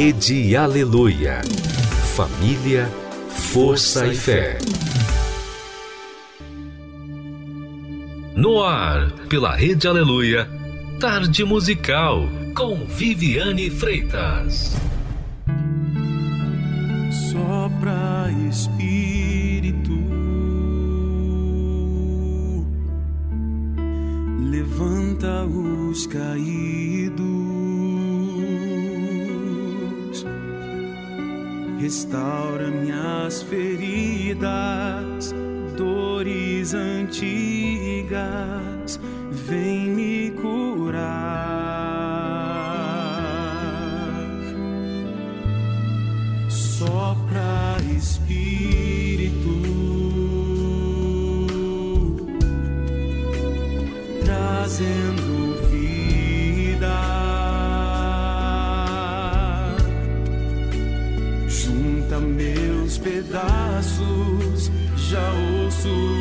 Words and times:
Rede 0.00 0.54
Aleluia. 0.54 1.40
Família, 2.14 2.88
força 3.30 4.06
e 4.06 4.14
fé. 4.14 4.56
No 8.36 8.62
ar, 8.62 9.10
pela 9.28 9.56
Rede 9.56 9.88
Aleluia, 9.88 10.48
Tarde 11.00 11.44
Musical, 11.44 12.28
com 12.54 12.76
Viviane 12.86 13.70
Freitas. 13.70 14.76
Sopra 17.32 18.30
Espírito, 18.48 19.98
levanta 24.48 25.44
os 25.44 26.06
caídos 26.06 27.37
restaura 31.78 32.70
minhas 32.70 33.42
feridas, 33.42 35.32
dores 35.76 36.74
antigas, 36.74 38.18
vem 39.30 39.90
me 39.90 40.30
curar. 40.32 41.08
Sopra 46.48 47.76
Espírito, 47.96 49.48
trazendo 54.24 55.17
pedaços, 63.08 64.70
já 64.96 65.32
ouço 65.64 66.17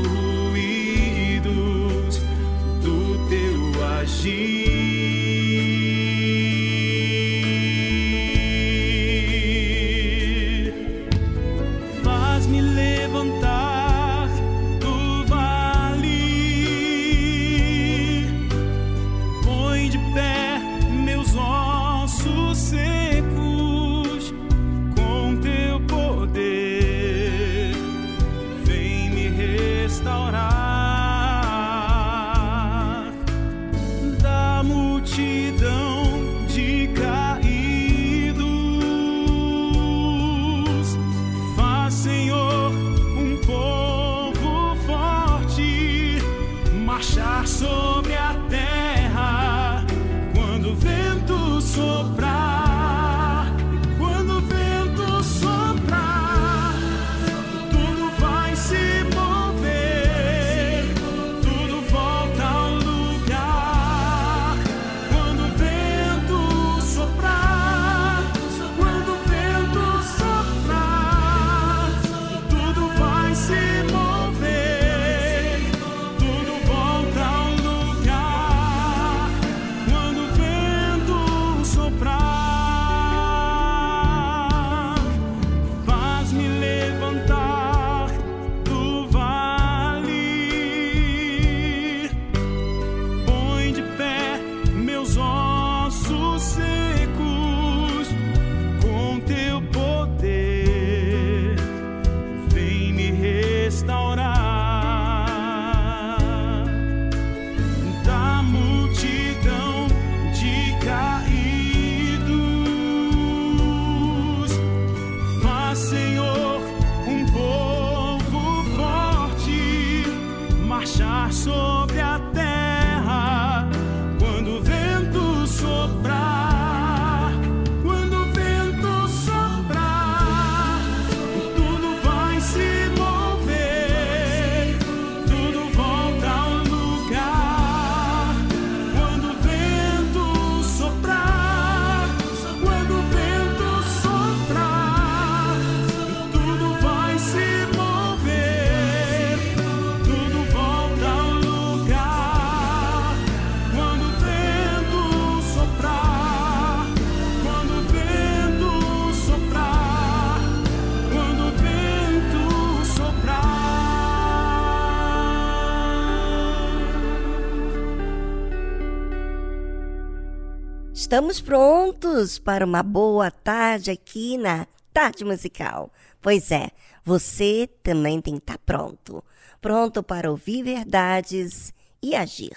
Estamos 171.07 171.39
prontos 171.39 172.37
para 172.37 172.65
uma 172.65 172.83
boa 172.83 173.31
tarde 173.31 173.89
aqui 173.89 174.37
na 174.37 174.67
Tarde 174.91 175.23
Musical. 175.23 175.89
Pois 176.21 176.51
é, 176.51 176.69
você 177.01 177.69
também 177.81 178.19
tem 178.19 178.33
que 178.33 178.41
estar 178.41 178.57
pronto. 178.57 179.23
Pronto 179.61 180.03
para 180.03 180.29
ouvir 180.29 180.63
verdades 180.63 181.73
e 182.03 182.13
agir. 182.13 182.51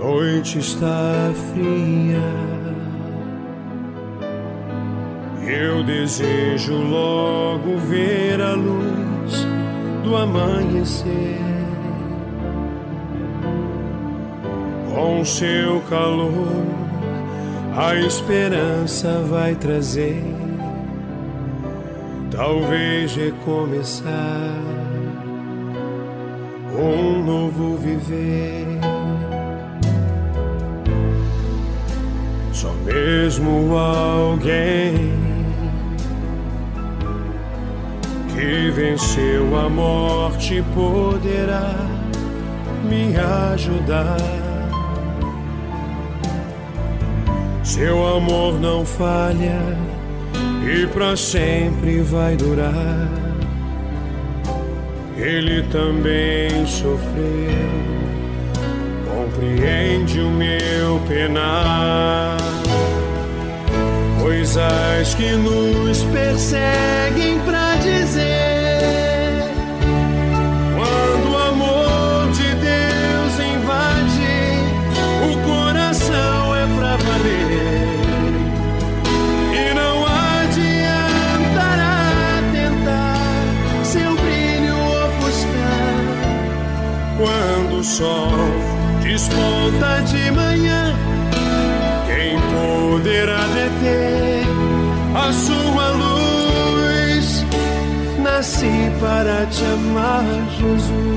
Noite 0.00 0.58
está 0.58 1.30
fria. 1.52 2.18
Eu 5.46 5.84
desejo 5.84 6.74
logo 6.74 7.76
ver 7.76 8.40
a 8.40 8.54
luz 8.54 9.46
do 10.02 10.16
amanhecer. 10.16 11.38
Com 14.94 15.22
seu 15.22 15.80
calor, 15.82 16.64
a 17.76 17.94
esperança 17.96 19.22
vai 19.28 19.54
trazer. 19.54 20.24
Talvez 22.30 23.14
recomeçar 23.14 24.56
um 26.74 27.22
novo 27.22 27.76
viver. 27.76 28.89
Mesmo 32.92 33.76
alguém 33.76 35.14
que 38.34 38.70
venceu 38.70 39.56
a 39.56 39.68
morte 39.68 40.62
poderá 40.74 41.74
me 42.88 43.16
ajudar. 43.52 44.16
Seu 47.62 48.16
amor 48.16 48.58
não 48.60 48.84
falha 48.84 49.60
e 50.64 50.86
para 50.88 51.16
sempre 51.16 52.00
vai 52.02 52.36
durar. 52.36 53.08
Ele 55.16 55.62
também 55.64 56.66
sofreu, 56.66 57.70
compreende 59.06 60.18
o 60.18 60.30
meu 60.30 61.00
penar. 61.06 62.39
Coisas 64.52 65.14
que 65.14 65.30
nos 65.30 66.02
perseguem 66.06 67.38
pra 67.46 67.76
dizer. 67.76 69.44
Quando 70.74 71.30
o 71.30 71.38
amor 71.38 72.32
de 72.32 72.52
Deus 72.56 73.38
invade, 73.38 74.34
o 75.22 75.38
coração 75.46 76.56
é 76.56 76.66
pra 76.66 76.96
valer. 76.96 77.94
E 79.54 79.72
não 79.72 80.04
adiantará 80.42 82.02
tentar 82.50 83.84
seu 83.84 84.16
brilho 84.16 84.74
ofuscar. 85.06 86.02
Quando 87.16 87.78
o 87.78 87.84
sol 87.84 88.34
desponta 89.00 90.02
de 90.06 90.28
manhã, 90.32 90.92
quem 92.08 92.36
poderá 92.50 93.46
deter 93.54 94.09
sua 95.32 95.90
luz? 95.90 97.44
Nasci 98.22 98.90
para 99.00 99.46
te 99.46 99.64
amar, 99.64 100.24
Jesus. 100.58 101.10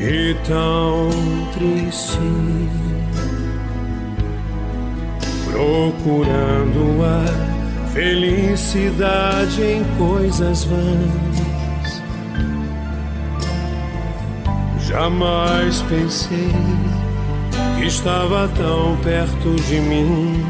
E 0.00 0.36
tão 0.46 1.10
triste, 1.54 2.18
procurando 5.50 7.02
a 7.04 7.90
felicidade 7.92 9.62
em 9.62 9.84
coisas 9.96 10.64
vãs. 10.64 12.02
Jamais 14.80 15.80
pensei 15.88 16.52
estava 17.86 18.48
tão 18.48 18.96
perto 19.02 19.54
de 19.68 19.80
mim. 19.80 20.44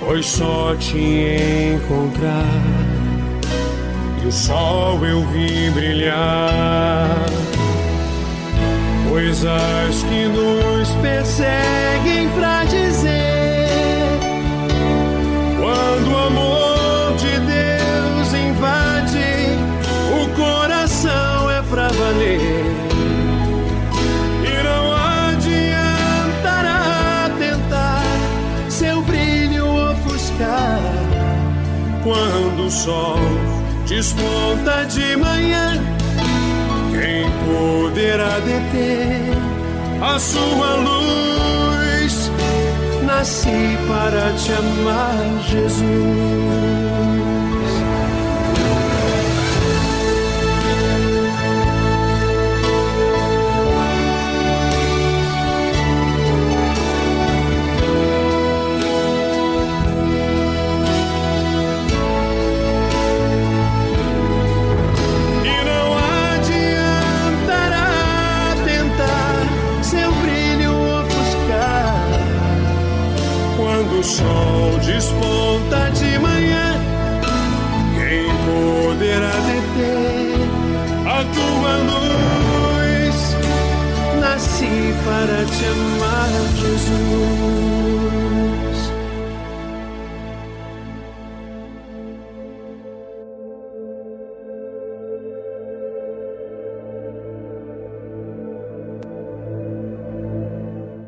Foi 0.00 0.22
só 0.22 0.74
te 0.76 1.76
encontrar 1.76 2.44
e 4.22 4.26
o 4.26 4.32
sol 4.32 5.04
eu 5.04 5.24
vi 5.28 5.70
brilhar. 5.70 7.08
Coisas 9.08 10.02
que 10.08 10.26
nos 10.26 10.88
perseguem 11.00 12.28
pra 12.30 12.64
dizer. 12.64 12.93
Quando 32.04 32.66
o 32.66 32.70
sol 32.70 33.16
desponta 33.88 34.84
de 34.84 35.16
manhã, 35.16 35.72
quem 36.90 37.24
poderá 37.46 38.38
deter 38.40 39.32
a 40.02 40.18
sua 40.18 40.74
luz? 40.74 42.30
Nasci 43.06 43.78
para 43.88 44.34
te 44.34 44.52
amar, 44.52 45.16
Jesus. 45.48 45.84
Sol 74.04 74.78
desponta 74.84 75.90
de 75.90 76.18
manhã, 76.18 76.74
quem 77.96 78.28
poderá 78.44 79.32
deter 79.48 80.36
a 81.08 81.24
tua 81.34 81.76
luz? 81.88 83.18
Nasci 84.20 84.94
para 85.04 85.44
te 85.46 85.64
amar, 85.64 86.32
Jesus. 86.60 87.64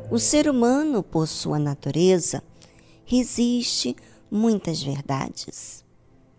O 0.09 0.19
ser 0.19 0.49
humano, 0.49 1.03
por 1.03 1.27
sua 1.27 1.59
natureza, 1.59 2.41
resiste 3.07 3.95
muitas 4.29 4.83
verdades, 4.83 5.83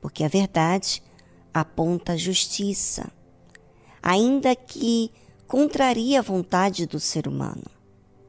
porque 0.02 0.22
a 0.22 0.28
verdade 0.28 1.02
aponta 1.52 2.12
a 2.12 2.16
justiça, 2.16 3.10
ainda 4.02 4.54
que 4.54 5.10
contraria 5.46 6.18
a 6.18 6.22
vontade 6.22 6.84
do 6.84 7.00
ser 7.00 7.26
humano. 7.26 7.64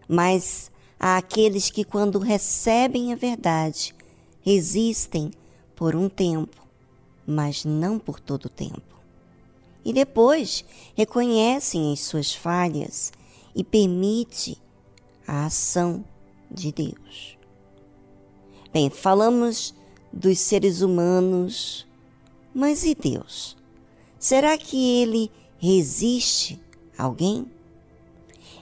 Mas 0.07 0.71
há 0.97 1.17
aqueles 1.17 1.69
que, 1.69 1.83
quando 1.83 2.17
recebem 2.17 3.11
a 3.11 3.15
verdade, 3.17 3.93
resistem 4.41 5.31
por 5.75 5.93
um 5.93 6.07
tempo, 6.07 6.65
mas 7.27 7.65
não 7.65 7.99
por 7.99 8.21
todo 8.21 8.45
o 8.45 8.49
tempo. 8.49 8.81
E 9.83 9.91
depois 9.91 10.63
reconhecem 10.95 11.91
as 11.91 11.99
suas 11.99 12.33
falhas 12.33 13.11
e 13.53 13.65
permite 13.65 14.57
a 15.27 15.45
ação 15.45 16.05
de 16.49 16.71
Deus. 16.71 17.38
Bem, 18.71 18.87
falamos 18.91 19.73
dos 20.13 20.37
seres 20.37 20.81
humanos, 20.81 21.87
mas 22.53 22.83
e 22.83 22.93
Deus? 22.93 23.57
Será 24.19 24.55
que 24.59 25.01
ele 25.01 25.31
resiste 25.57 26.61
a 26.95 27.05
alguém? 27.05 27.47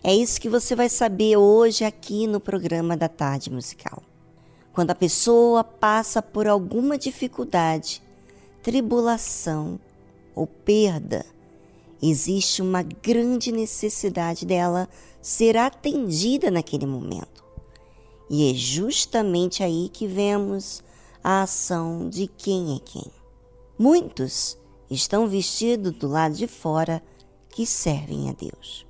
É 0.01 0.15
isso 0.15 0.39
que 0.39 0.47
você 0.47 0.77
vai 0.77 0.87
saber 0.87 1.35
hoje 1.35 1.83
aqui 1.83 2.25
no 2.25 2.39
programa 2.39 2.95
da 2.95 3.09
Tarde 3.09 3.51
Musical. 3.51 4.01
Quando 4.71 4.91
a 4.91 4.95
pessoa 4.95 5.61
passa 5.61 6.21
por 6.21 6.47
alguma 6.47 6.97
dificuldade, 6.97 8.01
tribulação 8.63 9.77
ou 10.33 10.47
perda, 10.47 11.25
existe 12.01 12.61
uma 12.61 12.81
grande 12.81 13.51
necessidade 13.51 14.45
dela 14.45 14.87
ser 15.21 15.57
atendida 15.57 16.49
naquele 16.49 16.85
momento. 16.85 17.46
E 18.29 18.51
é 18.51 18.53
justamente 18.53 19.63
aí 19.63 19.89
que 19.91 20.07
vemos 20.07 20.83
a 21.23 21.43
ação 21.43 22.09
de 22.09 22.27
quem 22.27 22.75
é 22.75 22.79
quem. 22.79 23.11
Muitos 23.77 24.57
estão 24.89 25.27
vestidos 25.27 25.93
do 25.93 26.07
lado 26.07 26.35
de 26.35 26.47
fora 26.47 27.01
que 27.49 27.65
servem 27.65 28.29
a 28.29 28.33
Deus. 28.33 28.85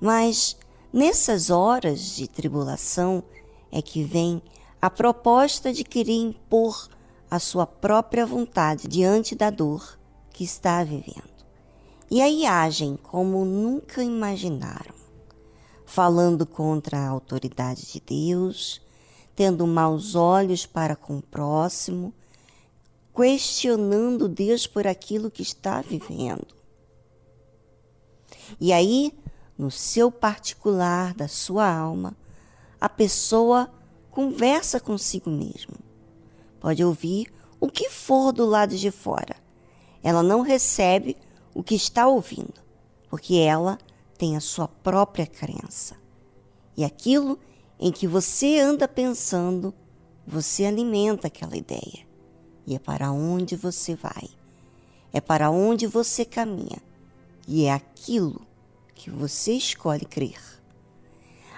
Mas 0.00 0.56
nessas 0.92 1.50
horas 1.50 2.16
de 2.16 2.28
tribulação 2.28 3.22
é 3.70 3.80
que 3.80 4.02
vem 4.02 4.42
a 4.80 4.88
proposta 4.88 5.72
de 5.72 5.84
querer 5.84 6.16
impor 6.16 6.88
a 7.30 7.38
sua 7.38 7.66
própria 7.66 8.26
vontade 8.26 8.88
diante 8.88 9.34
da 9.34 9.50
dor 9.50 9.98
que 10.32 10.42
está 10.42 10.82
vivendo. 10.82 11.30
E 12.10 12.20
aí 12.20 12.44
agem 12.44 12.96
como 12.96 13.44
nunca 13.44 14.02
imaginaram, 14.02 14.94
falando 15.90 16.46
contra 16.46 17.00
a 17.00 17.08
autoridade 17.08 17.84
de 17.92 18.00
Deus, 18.00 18.80
tendo 19.34 19.66
maus 19.66 20.14
olhos 20.14 20.64
para 20.64 20.94
com 20.94 21.18
o 21.18 21.22
próximo, 21.22 22.14
questionando 23.12 24.28
Deus 24.28 24.68
por 24.68 24.86
aquilo 24.86 25.32
que 25.32 25.42
está 25.42 25.80
vivendo. 25.82 26.46
E 28.60 28.72
aí, 28.72 29.12
no 29.58 29.68
seu 29.68 30.12
particular 30.12 31.12
da 31.12 31.26
sua 31.26 31.68
alma, 31.68 32.16
a 32.80 32.88
pessoa 32.88 33.68
conversa 34.12 34.78
consigo 34.78 35.28
mesmo. 35.28 35.74
Pode 36.60 36.84
ouvir 36.84 37.32
o 37.58 37.66
que 37.66 37.90
for 37.90 38.30
do 38.30 38.46
lado 38.46 38.76
de 38.76 38.92
fora. 38.92 39.34
Ela 40.04 40.22
não 40.22 40.42
recebe 40.42 41.16
o 41.52 41.64
que 41.64 41.74
está 41.74 42.06
ouvindo, 42.06 42.60
porque 43.08 43.34
ela 43.34 43.76
tem 44.20 44.36
a 44.36 44.40
sua 44.40 44.68
própria 44.68 45.26
crença. 45.26 45.96
E 46.76 46.84
aquilo 46.84 47.38
em 47.78 47.90
que 47.90 48.06
você 48.06 48.58
anda 48.58 48.86
pensando, 48.86 49.72
você 50.26 50.66
alimenta 50.66 51.28
aquela 51.28 51.56
ideia. 51.56 52.06
E 52.66 52.74
é 52.74 52.78
para 52.78 53.10
onde 53.12 53.56
você 53.56 53.94
vai. 53.94 54.28
É 55.10 55.22
para 55.22 55.50
onde 55.50 55.86
você 55.86 56.26
caminha. 56.26 56.82
E 57.48 57.64
é 57.64 57.72
aquilo 57.72 58.42
que 58.94 59.08
você 59.08 59.54
escolhe 59.54 60.04
crer. 60.04 60.38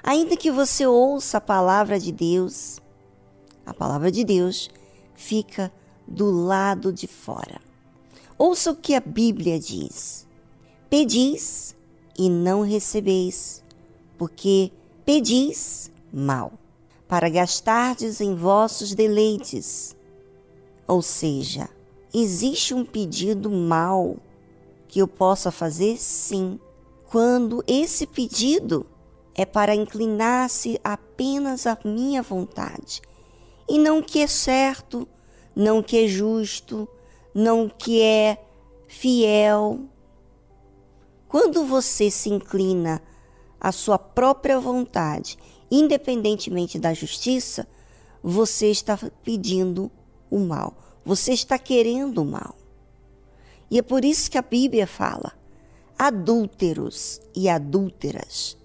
Ainda 0.01 0.37
que 0.37 0.53
você 0.53 0.87
ouça 0.87 1.39
a 1.39 1.41
palavra 1.41 1.99
de 1.99 2.13
Deus, 2.13 2.81
a 3.67 3.75
palavra 3.75 4.13
de 4.13 4.23
Deus 4.23 4.71
fica 5.15 5.73
do 6.07 6.31
lado 6.31 6.93
de 6.93 7.09
fora. 7.09 7.61
Ouça 8.39 8.71
o 8.71 8.77
que 8.77 8.95
a 8.95 9.01
Bíblia 9.01 9.59
diz: 9.59 10.29
Pedis 10.89 11.75
e 12.19 12.29
não 12.29 12.63
recebeis, 12.63 13.63
porque 14.19 14.71
pedis 15.05 15.91
mal, 16.13 16.53
para 17.09 17.29
gastardes 17.29 18.21
em 18.21 18.35
vossos 18.35 18.95
deleites. 18.95 19.97
Ou 20.87 21.03
seja, 21.03 21.69
existe 22.13 22.75
um 22.75 22.85
pedido 22.85 23.51
mal 23.51 24.17
que 24.89 24.99
eu 25.01 25.09
possa 25.09 25.51
fazer? 25.51 25.97
Sim, 25.99 26.59
quando 27.11 27.65
esse 27.67 28.07
pedido 28.07 28.87
é 29.35 29.45
para 29.45 29.75
inclinar-se 29.75 30.79
apenas 30.85 31.67
à 31.67 31.79
minha 31.85 32.23
vontade, 32.23 33.01
e 33.69 33.79
não 33.79 34.03
que 34.03 34.19
é 34.19 34.27
certo, 34.27 35.09
não 35.55 35.83
que 35.83 36.05
é 36.05 36.09
justo, 36.09 36.89
não 37.35 37.69
que 37.69 38.03
é 38.03 38.39
fiel. 38.89 39.81
Quando 41.33 41.65
você 41.65 42.11
se 42.11 42.29
inclina 42.29 43.01
à 43.59 43.73
sua 43.73 43.99
própria 43.99 44.61
vontade, 44.61 45.39
independentemente 45.71 46.79
da 46.79 46.93
justiça, 46.93 47.67
você 48.23 48.71
está 48.71 48.99
pedindo 49.25 49.91
o 50.31 50.39
mal, 50.39 50.77
você 51.03 51.33
está 51.33 51.59
querendo 51.59 52.19
o 52.19 52.27
mal. 52.27 52.55
E 53.71 53.79
é 53.79 53.83
por 53.83 54.05
isso 54.05 54.31
que 54.31 54.37
a 54.37 54.43
Bíblia 54.43 54.87
fala: 54.87 55.33
adúlteros 55.99 57.19
e 57.35 57.49
adúlteras 57.49 58.59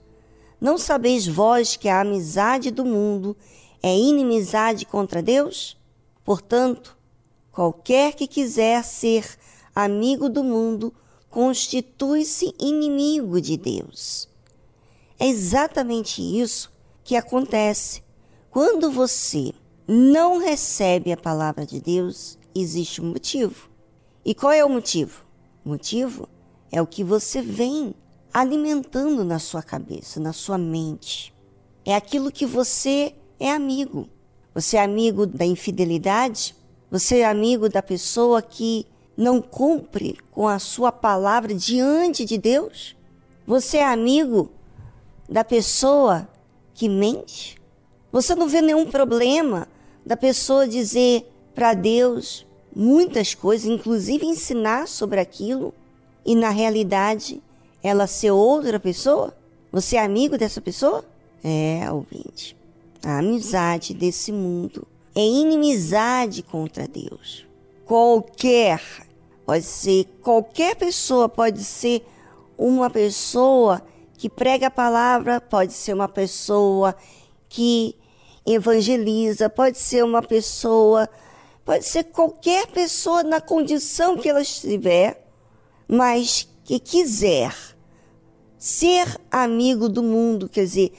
não 0.60 0.78
sabeis 0.78 1.26
vós 1.26 1.78
que 1.78 1.88
a 1.88 2.02
amizade 2.02 2.70
do 2.70 2.84
mundo 2.84 3.38
é 3.82 3.98
inimizade 3.98 4.86
contra 4.86 5.22
Deus? 5.22 5.78
Portanto, 6.22 6.98
qualquer 7.50 8.14
que 8.14 8.28
quiser 8.28 8.84
ser 8.84 9.26
amigo 9.74 10.28
do 10.28 10.44
mundo 10.44 10.94
constitui-se 11.38 12.52
inimigo 12.60 13.40
de 13.40 13.58
Deus. 13.58 14.28
É 15.20 15.28
exatamente 15.28 16.20
isso 16.20 16.74
que 17.04 17.16
acontece. 17.16 18.02
Quando 18.50 18.90
você 18.90 19.54
não 19.88 20.40
recebe 20.40 21.12
a 21.12 21.16
palavra 21.16 21.64
de 21.64 21.80
Deus, 21.80 22.40
existe 22.56 23.04
um 23.04 23.12
motivo. 23.12 23.70
E 24.26 24.34
qual 24.34 24.52
é 24.52 24.66
o 24.66 24.70
motivo? 24.70 25.24
O 25.64 25.70
motivo 25.70 26.28
é 26.72 26.82
o 26.82 26.88
que 26.88 27.04
você 27.04 27.40
vem 27.40 27.94
alimentando 28.34 29.24
na 29.24 29.38
sua 29.38 29.62
cabeça, 29.62 30.20
na 30.20 30.34
sua 30.34 30.58
mente. 30.58 31.32
É 31.86 31.96
aquilo 31.96 32.32
que 32.32 32.48
você 32.48 33.14
é 33.40 33.52
amigo. 33.52 34.10
Você 34.56 34.76
é 34.76 34.84
amigo 34.84 35.28
da 35.28 35.46
infidelidade? 35.46 36.56
Você 36.90 37.20
é 37.20 37.28
amigo 37.28 37.70
da 37.70 37.84
pessoa 37.84 38.42
que 38.42 38.88
não 39.18 39.42
cumpre 39.42 40.18
com 40.32 40.48
a 40.48 40.60
sua 40.60 40.92
palavra 40.92 41.54
diante 41.54 42.24
de 42.24 42.38
Deus? 42.38 42.96
Você 43.48 43.78
é 43.78 43.86
amigo 43.86 44.52
da 45.28 45.44
pessoa 45.44 46.30
que 46.74 46.88
mente? 46.88 47.58
Você 48.12 48.36
não 48.36 48.48
vê 48.48 48.62
nenhum 48.62 48.86
problema 48.86 49.68
da 50.06 50.16
pessoa 50.16 50.68
dizer 50.68 51.28
para 51.56 51.74
Deus 51.74 52.46
muitas 52.76 53.34
coisas, 53.34 53.68
inclusive 53.68 54.26
ensinar 54.26 54.88
sobre 54.88 55.20
aquilo, 55.20 55.74
e 56.24 56.36
na 56.36 56.50
realidade 56.50 57.42
ela 57.82 58.06
ser 58.06 58.32
outra 58.32 58.80
pessoa? 58.80 59.36
Você 59.72 59.96
é 59.96 60.04
amigo 60.04 60.38
dessa 60.38 60.62
pessoa? 60.62 61.04
É, 61.44 61.92
ouvinte. 61.92 62.56
A 63.04 63.20
amizade 63.20 63.94
desse 63.94 64.32
mundo 64.32 64.88
é 65.16 65.22
inimizade 65.22 66.44
contra 66.44 66.88
Deus. 66.88 67.46
Qualquer, 67.86 68.82
pode 69.48 69.64
ser 69.64 70.04
qualquer 70.22 70.76
pessoa, 70.76 71.30
pode 71.30 71.64
ser 71.64 72.06
uma 72.58 72.90
pessoa 72.90 73.82
que 74.18 74.30
prega 74.30 74.68
a 74.68 74.72
palavra, 74.72 75.40
pode 75.40 75.72
ser 75.72 75.94
uma 75.94 76.10
pessoa 76.10 76.94
que 77.48 77.96
evangeliza, 78.46 79.50
pode 79.50 79.78
ser 79.78 80.04
uma 80.04 80.22
pessoa, 80.22 81.08
pode 81.64 81.86
ser 81.86 82.04
qualquer 82.04 82.68
pessoa 82.68 83.24
na 83.24 83.40
condição 83.40 84.18
que 84.18 84.28
ela 84.28 84.42
estiver, 84.42 85.26
mas 85.88 86.46
que 86.66 86.78
quiser 86.78 87.56
ser 88.58 89.18
amigo 89.32 89.88
do 89.88 90.04
mundo, 90.04 90.50
quer 90.50 90.66
dizer, 90.66 90.92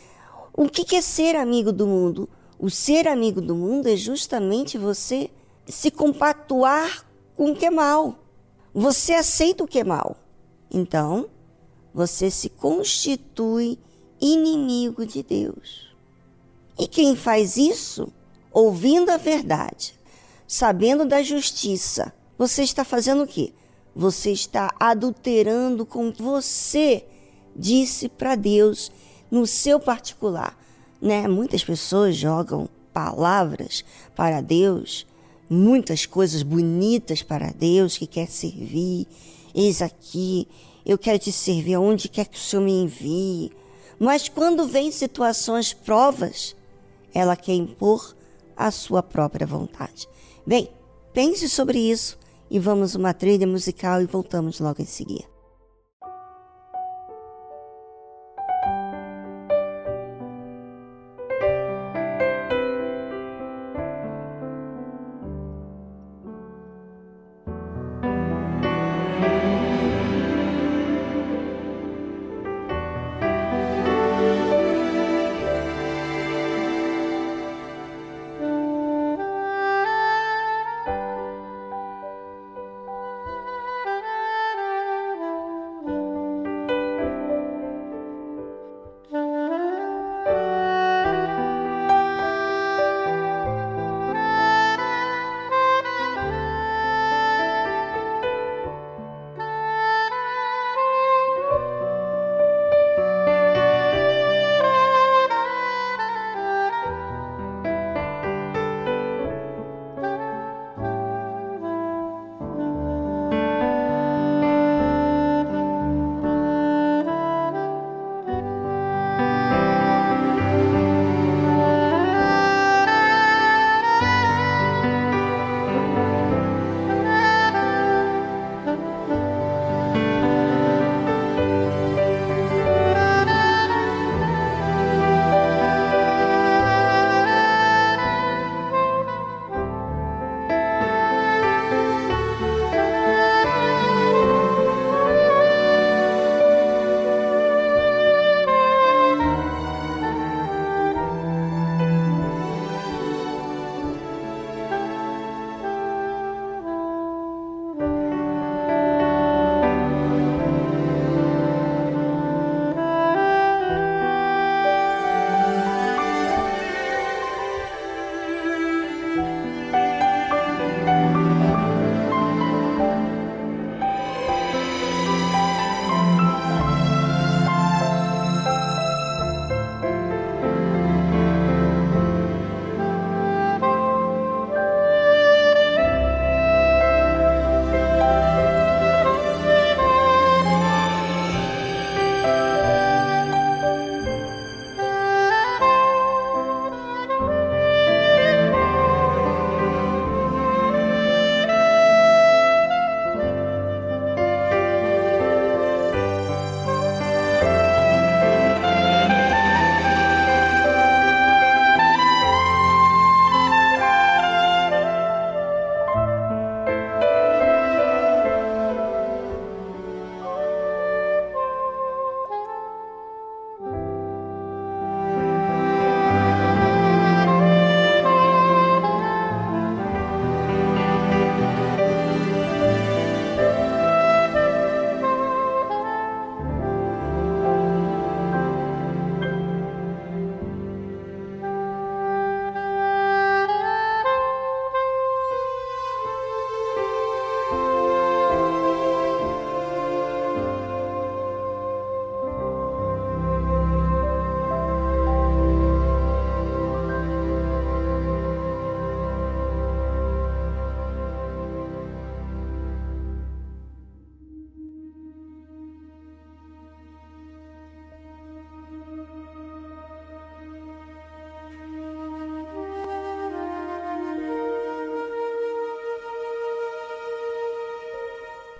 o 0.56 0.70
que 0.70 0.96
é 0.96 1.02
ser 1.02 1.36
amigo 1.36 1.70
do 1.70 1.86
mundo? 1.86 2.26
O 2.58 2.70
ser 2.70 3.06
amigo 3.06 3.42
do 3.42 3.54
mundo 3.54 3.88
é 3.88 3.94
justamente 3.96 4.78
você 4.78 5.28
se 5.66 5.90
compactuar 5.90 7.04
com 7.36 7.50
o 7.50 7.54
que 7.54 7.66
é 7.66 7.70
mal. 7.70 8.24
Você 8.74 9.14
aceita 9.14 9.64
o 9.64 9.68
que 9.68 9.80
é 9.80 9.84
mal. 9.84 10.16
Então, 10.70 11.28
você 11.92 12.30
se 12.30 12.48
constitui 12.48 13.78
inimigo 14.20 15.06
de 15.06 15.22
Deus. 15.22 15.94
E 16.78 16.86
quem 16.86 17.16
faz 17.16 17.56
isso, 17.56 18.12
ouvindo 18.52 19.10
a 19.10 19.16
verdade, 19.16 19.98
sabendo 20.46 21.04
da 21.04 21.22
justiça, 21.22 22.12
você 22.36 22.62
está 22.62 22.84
fazendo 22.84 23.24
o 23.24 23.26
quê? 23.26 23.52
você 23.98 24.30
está 24.30 24.72
adulterando 24.78 25.84
com 25.84 26.12
você 26.12 27.04
disse 27.56 28.08
para 28.08 28.36
Deus 28.36 28.92
no 29.28 29.44
seu 29.44 29.80
particular, 29.80 30.56
né? 31.02 31.26
Muitas 31.26 31.64
pessoas 31.64 32.14
jogam 32.14 32.68
palavras 32.92 33.84
para 34.14 34.40
Deus, 34.40 35.04
muitas 35.48 36.06
coisas 36.06 36.42
bonitas 36.42 37.22
para 37.22 37.52
Deus 37.52 37.96
que 37.96 38.06
quer 38.06 38.28
servir. 38.28 39.06
Eis 39.54 39.80
aqui, 39.80 40.46
eu 40.84 40.98
quero 40.98 41.18
te 41.18 41.32
servir 41.32 41.74
aonde 41.74 42.08
quer 42.08 42.26
que 42.26 42.38
o 42.38 42.40
Senhor 42.40 42.62
me 42.62 42.72
envie. 42.72 43.52
Mas 43.98 44.28
quando 44.28 44.66
vem 44.66 44.90
situações, 44.90 45.72
provas, 45.72 46.54
ela 47.12 47.36
quer 47.36 47.54
impor 47.54 48.16
a 48.56 48.70
sua 48.70 49.02
própria 49.02 49.46
vontade. 49.46 50.08
Bem, 50.46 50.68
pense 51.12 51.48
sobre 51.48 51.78
isso 51.78 52.18
e 52.50 52.58
vamos 52.58 52.94
uma 52.94 53.12
trilha 53.12 53.46
musical 53.46 54.00
e 54.00 54.06
voltamos 54.06 54.60
logo 54.60 54.82
em 54.82 54.86
seguida. 54.86 55.37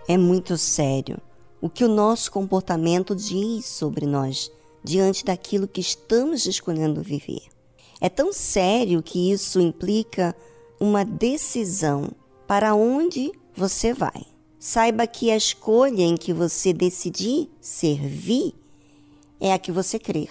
É 0.08 0.16
muito 0.16 0.56
sério 0.56 1.20
o 1.60 1.68
que 1.68 1.84
o 1.84 1.88
nosso 1.88 2.32
comportamento 2.32 3.14
diz 3.14 3.66
sobre 3.66 4.06
nós 4.06 4.50
diante 4.82 5.22
daquilo 5.22 5.68
que 5.68 5.82
estamos 5.82 6.46
escolhendo 6.46 7.02
viver. 7.02 7.42
É 8.00 8.08
tão 8.08 8.32
sério 8.32 9.02
que 9.02 9.30
isso 9.30 9.60
implica 9.60 10.34
uma 10.80 11.04
decisão 11.04 12.10
para 12.46 12.74
onde 12.74 13.30
você 13.54 13.92
vai. 13.92 14.24
Saiba 14.58 15.06
que 15.06 15.30
a 15.30 15.36
escolha 15.36 16.02
em 16.02 16.16
que 16.16 16.32
você 16.32 16.72
decidir 16.72 17.50
servir 17.60 18.54
é 19.38 19.52
a 19.52 19.58
que 19.58 19.70
você 19.70 19.98
crer. 19.98 20.30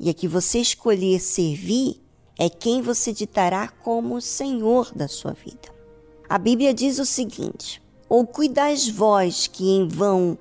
E 0.00 0.10
a 0.10 0.14
que 0.14 0.26
você 0.26 0.58
escolher 0.58 1.20
servir 1.20 2.02
é 2.38 2.48
quem 2.50 2.82
você 2.82 3.12
ditará 3.12 3.68
como 3.68 4.20
Senhor 4.20 4.92
da 4.94 5.06
sua 5.06 5.32
vida. 5.32 5.74
A 6.28 6.38
Bíblia 6.38 6.74
diz 6.74 6.98
o 6.98 7.06
seguinte: 7.06 7.80
Ou 8.08 8.26
cuidais 8.26 8.88
vós 8.88 9.46
que 9.46 9.70
em 9.70 9.88
vão 9.88 10.38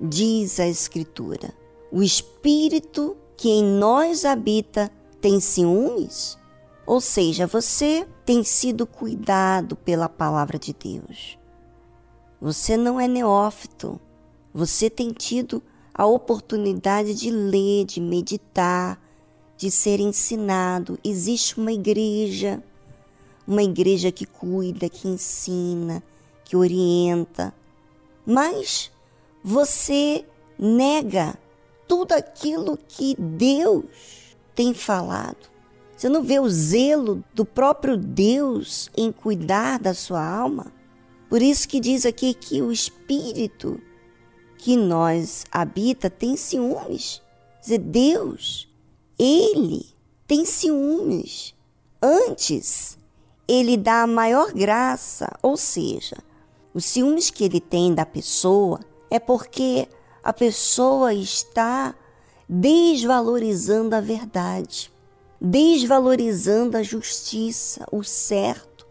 diz 0.00 0.60
a 0.60 0.68
Escritura, 0.68 1.54
o 1.90 2.02
Espírito 2.02 3.16
que 3.36 3.48
em 3.50 3.64
nós 3.64 4.24
habita 4.24 4.90
tem 5.20 5.40
ciúmes? 5.40 6.38
Ou 6.86 7.00
seja, 7.00 7.46
você 7.46 8.06
tem 8.24 8.44
sido 8.44 8.86
cuidado 8.86 9.76
pela 9.76 10.08
palavra 10.08 10.58
de 10.58 10.72
Deus. 10.72 11.38
Você 12.40 12.76
não 12.76 13.00
é 13.00 13.08
neófito. 13.08 14.00
Você 14.54 14.88
tem 14.88 15.10
tido 15.10 15.62
a 15.92 16.06
oportunidade 16.06 17.14
de 17.14 17.30
ler, 17.30 17.84
de 17.84 18.00
meditar, 18.00 19.00
de 19.56 19.70
ser 19.70 20.00
ensinado. 20.00 20.98
Existe 21.02 21.58
uma 21.58 21.72
igreja, 21.72 22.62
uma 23.46 23.62
igreja 23.62 24.12
que 24.12 24.26
cuida, 24.26 24.88
que 24.88 25.08
ensina, 25.08 26.02
que 26.46 26.56
orienta. 26.56 27.52
Mas 28.24 28.90
você 29.42 30.24
nega 30.58 31.36
tudo 31.86 32.12
aquilo 32.12 32.78
que 32.88 33.14
Deus 33.18 33.84
tem 34.54 34.72
falado. 34.72 35.50
Você 35.96 36.08
não 36.08 36.22
vê 36.22 36.38
o 36.38 36.48
zelo 36.48 37.22
do 37.34 37.44
próprio 37.44 37.96
Deus 37.96 38.90
em 38.96 39.10
cuidar 39.10 39.78
da 39.78 39.92
sua 39.92 40.24
alma? 40.24 40.72
Por 41.28 41.42
isso 41.42 41.68
que 41.68 41.80
diz 41.80 42.06
aqui 42.06 42.32
que 42.32 42.62
o 42.62 42.70
Espírito 42.70 43.80
que 44.58 44.76
nós 44.76 45.44
habita 45.50 46.08
tem 46.08 46.36
ciúmes. 46.36 47.22
Quer 47.56 47.60
dizer, 47.60 47.78
Deus, 47.78 48.68
Ele 49.18 49.86
tem 50.26 50.44
ciúmes. 50.44 51.54
Antes, 52.00 52.96
Ele 53.48 53.76
dá 53.76 54.02
a 54.02 54.06
maior 54.06 54.52
graça, 54.52 55.28
ou 55.42 55.56
seja, 55.56 56.16
os 56.76 56.84
ciúmes 56.84 57.30
que 57.30 57.44
Ele 57.44 57.60
tem 57.60 57.94
da 57.94 58.04
pessoa 58.04 58.80
é 59.10 59.18
porque 59.18 59.88
a 60.22 60.32
pessoa 60.32 61.14
está 61.14 61.94
desvalorizando 62.48 63.96
a 63.96 64.00
verdade, 64.00 64.92
desvalorizando 65.40 66.76
a 66.76 66.82
justiça, 66.82 67.86
o 67.90 68.04
certo, 68.04 68.86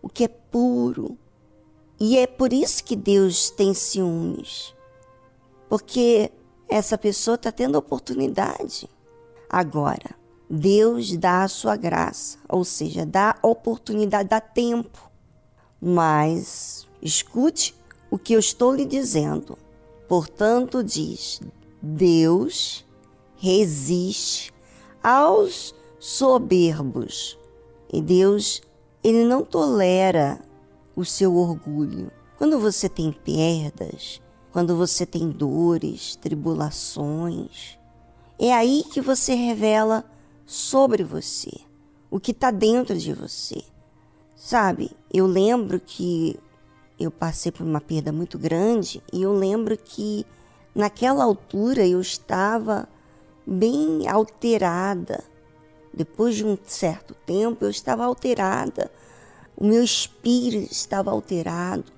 o 0.00 0.08
que 0.08 0.24
é 0.24 0.28
puro. 0.28 1.18
E 1.98 2.16
é 2.18 2.26
por 2.26 2.52
isso 2.52 2.84
que 2.84 2.94
Deus 2.94 3.50
tem 3.50 3.74
ciúmes 3.74 4.74
porque 5.74 6.30
essa 6.68 6.96
pessoa 6.96 7.34
está 7.34 7.50
tendo 7.50 7.76
oportunidade. 7.76 8.88
Agora, 9.50 10.14
Deus 10.48 11.16
dá 11.16 11.42
a 11.42 11.48
sua 11.48 11.74
graça, 11.74 12.38
ou 12.48 12.64
seja, 12.64 13.04
dá 13.04 13.36
oportunidade, 13.42 14.28
dá 14.28 14.40
tempo. 14.40 15.10
Mas 15.80 16.83
escute 17.04 17.74
o 18.10 18.18
que 18.18 18.32
eu 18.32 18.40
estou 18.40 18.74
lhe 18.74 18.84
dizendo. 18.84 19.56
Portanto, 20.08 20.82
diz: 20.82 21.40
Deus 21.80 22.84
resiste 23.36 24.52
aos 25.02 25.74
soberbos. 26.00 27.38
E 27.92 28.00
Deus, 28.00 28.62
ele 29.02 29.24
não 29.24 29.44
tolera 29.44 30.40
o 30.96 31.04
seu 31.04 31.36
orgulho. 31.36 32.10
Quando 32.38 32.58
você 32.58 32.88
tem 32.88 33.12
perdas, 33.12 34.20
quando 34.50 34.76
você 34.76 35.04
tem 35.04 35.30
dores, 35.30 36.16
tribulações. 36.16 37.78
É 38.38 38.52
aí 38.52 38.84
que 38.84 39.00
você 39.00 39.34
revela 39.34 40.04
sobre 40.46 41.04
você, 41.04 41.52
o 42.10 42.18
que 42.18 42.32
está 42.32 42.50
dentro 42.50 42.96
de 42.96 43.12
você. 43.12 43.62
Sabe, 44.36 44.90
eu 45.12 45.26
lembro 45.26 45.80
que 45.80 46.38
eu 46.98 47.10
passei 47.10 47.50
por 47.50 47.64
uma 47.64 47.80
perda 47.80 48.12
muito 48.12 48.38
grande 48.38 49.02
e 49.12 49.22
eu 49.22 49.32
lembro 49.32 49.76
que 49.76 50.24
naquela 50.74 51.24
altura 51.24 51.86
eu 51.86 52.00
estava 52.00 52.88
bem 53.46 54.06
alterada. 54.08 55.24
Depois 55.92 56.36
de 56.36 56.44
um 56.44 56.58
certo 56.66 57.14
tempo 57.26 57.64
eu 57.64 57.70
estava 57.70 58.04
alterada. 58.04 58.90
O 59.56 59.66
meu 59.66 59.82
espírito 59.82 60.72
estava 60.72 61.10
alterado. 61.10 61.92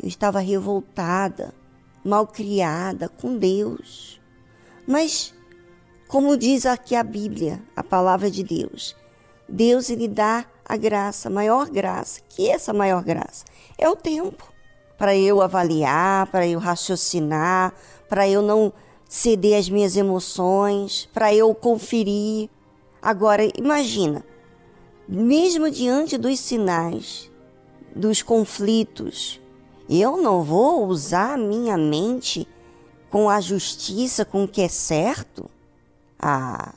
Eu 0.00 0.08
estava 0.08 0.40
revoltada 0.40 1.54
malcriada 2.04 3.08
com 3.08 3.36
Deus. 3.36 4.20
Mas, 4.86 5.32
como 6.08 6.36
diz 6.36 6.66
aqui 6.66 6.94
a 6.94 7.02
Bíblia, 7.02 7.62
a 7.76 7.82
palavra 7.82 8.30
de 8.30 8.42
Deus, 8.42 8.96
Deus 9.48 9.88
lhe 9.88 10.08
dá 10.08 10.44
a 10.72 10.76
graça, 10.76 11.28
a 11.28 11.30
maior 11.30 11.68
graça. 11.68 12.22
Que 12.30 12.48
essa 12.48 12.72
maior 12.72 13.04
graça? 13.04 13.44
É 13.76 13.86
o 13.90 13.94
tempo 13.94 14.50
para 14.96 15.14
eu 15.14 15.42
avaliar, 15.42 16.26
para 16.28 16.46
eu 16.46 16.58
raciocinar, 16.58 17.74
para 18.08 18.26
eu 18.26 18.40
não 18.40 18.72
ceder 19.06 19.58
às 19.58 19.68
minhas 19.68 19.98
emoções, 19.98 21.10
para 21.12 21.34
eu 21.34 21.54
conferir. 21.54 22.48
Agora, 23.02 23.42
imagina, 23.54 24.24
mesmo 25.06 25.70
diante 25.70 26.16
dos 26.16 26.40
sinais, 26.40 27.30
dos 27.94 28.22
conflitos, 28.22 29.38
eu 29.90 30.16
não 30.16 30.42
vou 30.42 30.86
usar 30.86 31.34
a 31.34 31.36
minha 31.36 31.76
mente 31.76 32.48
com 33.10 33.28
a 33.28 33.42
justiça, 33.42 34.24
com 34.24 34.44
o 34.44 34.48
que 34.48 34.62
é 34.62 34.68
certo? 34.68 35.50
Ah, 36.18 36.72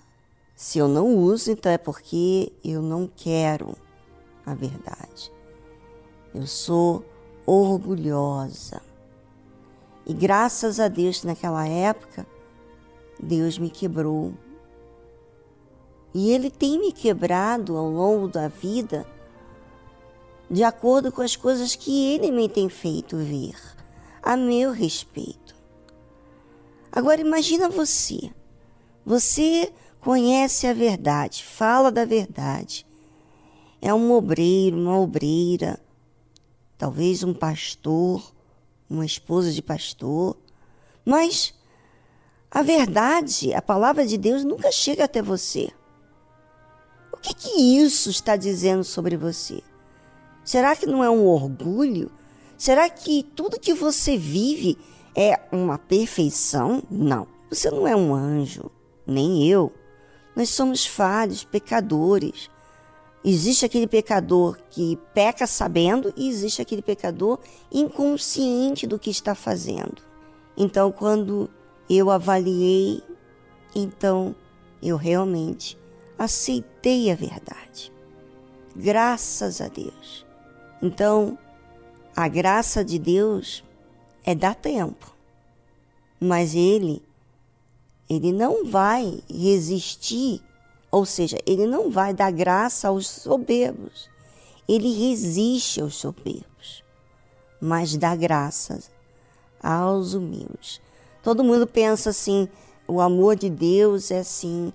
se 0.54 0.80
eu 0.80 0.90
não 0.90 1.16
uso, 1.16 1.52
então 1.52 1.72
é 1.72 1.78
porque 1.78 2.52
eu 2.62 2.82
não 2.82 3.10
quero 3.16 3.85
a 4.46 4.54
verdade. 4.54 5.32
Eu 6.34 6.46
sou 6.46 7.04
orgulhosa. 7.46 8.82
E 10.06 10.14
graças 10.14 10.80
a 10.80 10.88
Deus, 10.88 11.24
naquela 11.24 11.68
época, 11.68 12.26
Deus 13.20 13.58
me 13.58 13.70
quebrou. 13.70 14.34
E 16.14 16.32
Ele 16.32 16.50
tem 16.50 16.80
me 16.80 16.92
quebrado 16.92 17.76
ao 17.76 17.90
longo 17.90 18.28
da 18.28 18.48
vida 18.48 19.06
de 20.50 20.64
acordo 20.64 21.12
com 21.12 21.22
as 21.22 21.36
coisas 21.36 21.76
que 21.76 22.14
ele 22.14 22.32
me 22.32 22.48
tem 22.48 22.70
feito 22.70 23.18
ver 23.18 23.56
a 24.22 24.38
meu 24.38 24.72
respeito. 24.72 25.56
Agora 26.92 27.20
imagina 27.20 27.70
você. 27.70 28.32
Você 29.06 29.72
conhece 30.00 30.66
a 30.68 30.74
verdade, 30.74 31.44
fala 31.44 31.92
da 31.92 32.06
verdade. 32.06 32.86
É 33.86 33.94
um 33.94 34.12
obreiro, 34.14 34.78
uma 34.78 34.98
obreira, 34.98 35.80
talvez 36.76 37.22
um 37.22 37.36
pastor, 37.36 38.34
uma 38.90 39.06
esposa 39.06 39.52
de 39.52 39.62
pastor, 39.62 40.36
mas 41.06 41.54
a 42.50 42.64
verdade, 42.64 43.54
a 43.54 43.62
palavra 43.62 44.04
de 44.04 44.18
Deus 44.18 44.44
nunca 44.44 44.72
chega 44.72 45.04
até 45.04 45.22
você. 45.22 45.70
O 47.14 47.18
que, 47.18 47.36
que 47.36 47.62
isso 47.78 48.10
está 48.10 48.36
dizendo 48.36 48.84
sobre 48.84 49.16
você? 49.16 49.62
Será 50.44 50.76
que 50.76 50.88
não 50.88 51.04
é 51.04 51.10
um 51.12 51.28
orgulho? 51.28 52.10
Será 52.58 52.90
que 52.90 53.22
tudo 53.22 53.60
que 53.60 53.76
você 53.76 54.18
vive 54.18 54.80
é 55.16 55.40
uma 55.52 55.78
perfeição? 55.78 56.82
Não. 56.90 57.28
Você 57.52 57.70
não 57.70 57.88
é 57.88 57.96
um 57.96 58.16
anjo, 58.16 58.72
nem 59.06 59.48
eu. 59.48 59.72
Nós 60.36 60.50
somos 60.50 60.88
falhos, 60.88 61.44
pecadores. 61.44 62.50
Existe 63.28 63.66
aquele 63.66 63.88
pecador 63.88 64.60
que 64.70 65.00
peca 65.12 65.48
sabendo 65.48 66.14
e 66.16 66.30
existe 66.30 66.62
aquele 66.62 66.84
pecador 66.84 67.40
inconsciente 67.72 68.86
do 68.86 69.00
que 69.00 69.10
está 69.10 69.34
fazendo. 69.34 69.98
Então, 70.56 70.92
quando 70.92 71.50
eu 71.90 72.12
avaliei, 72.12 73.02
então 73.76 74.36
eu 74.82 74.96
realmente 74.96 75.76
aceitei 76.20 77.12
a 77.12 77.16
verdade. 77.16 77.92
Graças 78.76 79.60
a 79.60 79.68
Deus. 79.70 80.24
Então, 80.80 81.36
a 82.16 82.28
graça 82.28 82.86
de 82.86 83.00
Deus 83.00 83.64
é 84.24 84.36
dar 84.36 84.54
tempo. 84.54 85.16
Mas 86.20 86.54
ele 86.54 87.02
ele 88.08 88.32
não 88.32 88.66
vai 88.66 89.20
resistir, 89.28 90.42
ou 90.96 91.04
seja, 91.06 91.38
ele 91.46 91.68
não 91.68 91.92
vai 91.92 92.14
dar 92.14 92.32
graça 92.32 92.88
aos 92.88 93.06
soberbos. 93.06 94.10
Ele 94.66 94.94
resiste 94.94 95.82
aos 95.82 95.96
soberbos, 95.96 96.86
mas 97.60 97.98
dá 97.98 98.16
graça 98.16 98.80
aos 99.62 100.14
humildes. 100.14 100.80
Todo 101.22 101.44
mundo 101.44 101.68
pensa 101.68 102.12
assim: 102.12 102.48
o 102.88 103.02
amor 103.02 103.36
de 103.36 103.50
Deus 103.50 104.10
é 104.10 104.20
assim, 104.20 104.72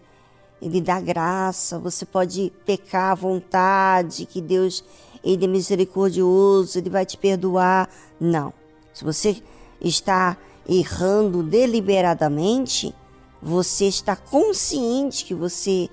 ele 0.61 0.79
dá 0.79 1.01
graça, 1.01 1.79
você 1.79 2.05
pode 2.05 2.53
pecar 2.67 3.13
à 3.13 3.15
vontade, 3.15 4.27
que 4.27 4.43
Deus 4.43 4.85
ele 5.25 5.47
é 5.47 5.49
misericordioso, 5.49 6.79
ele 6.79 6.91
vai 6.91 7.07
te 7.07 7.17
perdoar. 7.17 7.89
Não. 8.21 8.53
Se 8.93 9.05
você 9.05 9.43
está 9.81 10.37
errando 10.69 11.43
deliberadamente, 11.43 12.95
você 13.41 13.87
está 13.87 14.15
consciente 14.15 15.25
que 15.25 15.35
você 15.35 15.89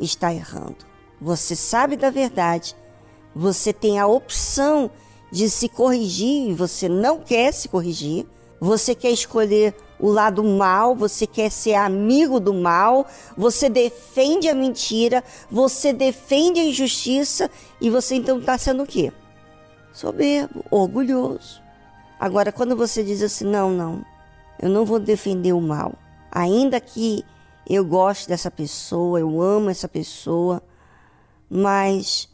está 0.00 0.32
errando. 0.32 0.86
Você 1.20 1.56
sabe 1.56 1.96
da 1.96 2.10
verdade. 2.10 2.76
Você 3.34 3.72
tem 3.72 3.98
a 3.98 4.06
opção 4.06 4.90
de 5.30 5.50
se 5.50 5.68
corrigir 5.68 6.50
e 6.50 6.54
você 6.54 6.88
não 6.88 7.18
quer 7.18 7.52
se 7.52 7.68
corrigir. 7.68 8.26
Você 8.60 8.94
quer 8.94 9.10
escolher 9.10 9.74
o 10.00 10.10
lado 10.10 10.42
mal, 10.42 10.94
você 10.94 11.26
quer 11.26 11.50
ser 11.50 11.74
amigo 11.74 12.40
do 12.40 12.54
mal, 12.54 13.06
você 13.36 13.68
defende 13.68 14.48
a 14.48 14.54
mentira, 14.54 15.22
você 15.50 15.92
defende 15.92 16.60
a 16.60 16.64
injustiça 16.64 17.50
e 17.80 17.90
você 17.90 18.14
então 18.16 18.38
está 18.38 18.56
sendo 18.56 18.82
o 18.82 18.86
quê? 18.86 19.12
Soberbo, 19.92 20.64
orgulhoso. 20.70 21.60
Agora, 22.18 22.50
quando 22.50 22.76
você 22.76 23.02
diz 23.02 23.22
assim, 23.22 23.44
não, 23.44 23.70
não, 23.70 24.04
eu 24.60 24.68
não 24.68 24.84
vou 24.84 24.98
defender 24.98 25.52
o 25.52 25.60
mal, 25.60 25.94
ainda 26.30 26.80
que 26.80 27.24
eu 27.68 27.84
goste 27.84 28.26
dessa 28.26 28.50
pessoa, 28.50 29.20
eu 29.20 29.42
amo 29.42 29.68
essa 29.68 29.86
pessoa, 29.86 30.62
mas 31.50 32.28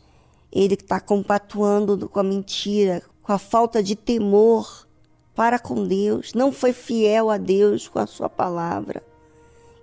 ele 0.53 0.75
está 0.75 1.01
compatuando 1.01 2.09
com 2.09 2.21
a 2.21 2.23
mentira, 2.23 3.03
com 3.21 3.33
a 3.33 3.39
falta 3.39 3.83
de 3.83 3.97
temor 3.97 4.87
para 5.35 5.59
com 5.59 5.85
Deus, 5.85 6.33
não 6.33 6.53
foi 6.53 6.73
fiel 6.73 7.29
a 7.29 7.37
Deus 7.37 7.89
com 7.89 7.99
a 7.99 8.07
sua 8.07 8.29
palavra. 8.29 9.03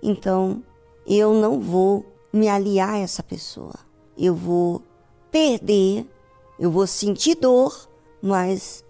Então, 0.02 0.62
eu 1.06 1.34
não 1.34 1.60
vou 1.60 2.06
me 2.32 2.48
aliar 2.48 2.94
a 2.94 2.98
essa 2.98 3.22
pessoa. 3.22 3.74
Eu 4.16 4.34
vou 4.34 4.82
perder, 5.30 6.06
eu 6.58 6.70
vou 6.70 6.86
sentir 6.86 7.34
dor, 7.34 7.88
mas 8.22 8.82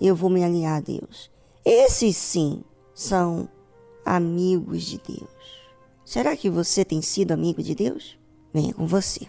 eu 0.00 0.16
vou 0.16 0.28
me 0.28 0.42
aliar 0.42 0.78
a 0.78 0.80
Deus. 0.80 1.30
Esses 1.64 2.16
sim 2.16 2.64
são 2.92 3.48
amigos 4.04 4.82
de 4.82 4.98
Deus. 4.98 5.39
Será 6.10 6.36
que 6.36 6.50
você 6.50 6.84
tem 6.84 7.00
sido 7.00 7.30
amigo 7.30 7.62
de 7.62 7.72
Deus? 7.72 8.18
Venha 8.52 8.74
com 8.74 8.84
você. 8.84 9.28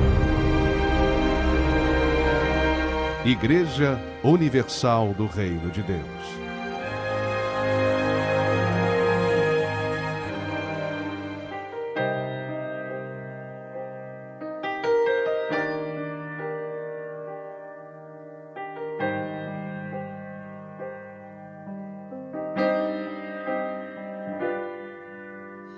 Igreja 3.23 3.99
Universal 4.23 5.13
do 5.13 5.27
Reino 5.27 5.69
de 5.69 5.83
Deus. 5.83 6.01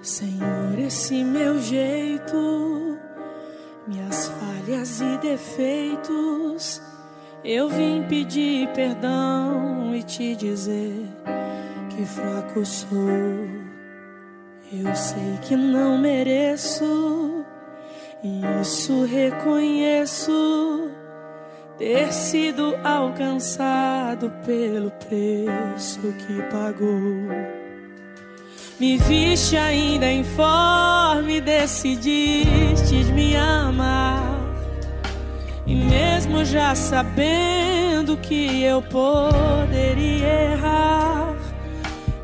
Senhor, 0.01 0.79
esse 0.79 1.25
meu 1.25 1.61
jeito, 1.61 2.97
minhas 3.85 4.29
falhas 4.29 5.01
e 5.01 5.17
defeitos 5.17 6.52
eu 7.43 7.67
vim 7.67 8.03
pedir 8.07 8.69
perdão 8.69 9.93
e 9.93 10.01
te 10.01 10.35
dizer 10.35 11.05
que 11.89 12.05
fraco 12.05 12.65
sou. 12.65 12.97
Eu 14.71 14.95
sei 14.95 15.37
que 15.41 15.55
não 15.55 15.97
mereço, 15.97 17.45
e 18.23 18.41
isso 18.61 19.05
reconheço. 19.05 20.89
Ter 21.77 22.13
sido 22.13 22.75
alcançado 22.83 24.31
pelo 24.45 24.91
preço 24.91 25.99
que 25.99 26.41
pagou. 26.43 27.27
Me 28.79 28.97
viste 28.97 29.57
ainda 29.57 30.11
informe, 30.11 31.41
decidiste 31.41 33.03
me 33.13 33.35
amar 33.35 34.32
e 35.65 35.75
mesmo 35.75 36.43
já 36.43 36.75
sabendo 36.75 38.17
que 38.17 38.63
eu 38.63 38.81
poderia 38.81 40.51
errar, 40.51 41.35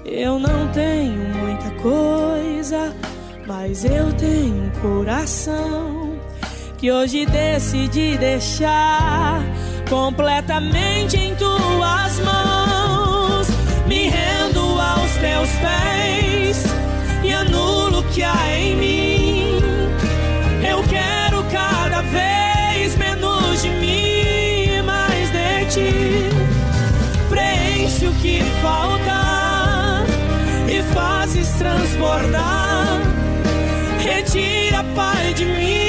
eu 0.06 0.38
não 0.40 0.68
tenho 0.70 1.36
muita 1.38 1.70
coisa, 1.82 2.94
mas 3.48 3.86
eu 3.86 4.12
tenho 4.14 4.66
um 4.66 4.70
coração 4.82 6.20
que 6.78 6.92
hoje 6.92 7.26
decidi 7.26 8.18
deixar 8.18 9.42
completamente 9.90 11.18
em 11.18 11.36
tuas 11.36 12.20
mãos. 12.20 13.48
Me 13.88 14.08
rendo 14.08 14.60
aos 14.80 15.12
teus 15.16 15.50
pés 15.60 16.64
e 17.24 17.34
anulo 17.34 18.00
o 18.00 18.04
que 18.04 18.24
há 18.24 18.58
em 18.58 18.76
mim. 18.76 19.19
transbordar. 31.60 33.02
Retira, 34.02 34.84
Pai, 34.96 35.34
de 35.34 35.46
mim. 35.46 35.89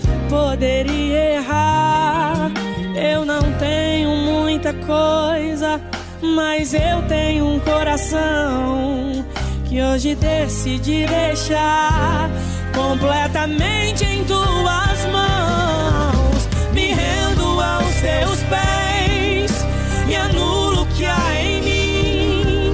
poderia 0.31 1.33
errar, 1.33 2.49
eu 2.95 3.25
não 3.25 3.41
tenho 3.59 4.15
muita 4.15 4.71
coisa, 4.71 5.81
mas 6.21 6.73
eu 6.73 7.01
tenho 7.09 7.45
um 7.45 7.59
coração 7.59 9.25
que 9.65 9.81
hoje 9.81 10.15
decidi 10.15 11.05
deixar 11.05 12.29
completamente 12.73 14.05
em 14.05 14.23
tuas 14.23 15.05
mãos. 15.11 16.47
Me 16.73 16.93
rendo 16.93 17.59
aos 17.59 17.93
teus 17.95 18.39
pés 18.43 19.65
e 20.07 20.15
anulo 20.15 20.83
o 20.83 20.85
que 20.95 21.05
há 21.05 21.41
em 21.43 21.61
mim. 21.61 22.73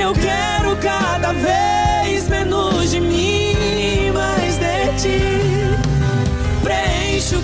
Eu 0.00 0.12
quero 0.12 0.76
cada 0.76 1.32
vez 1.32 2.28
menos 2.28 2.88
de 2.92 3.00
mim, 3.00 4.12
mais 4.14 4.56
de 4.58 5.02
ti. 5.02 5.47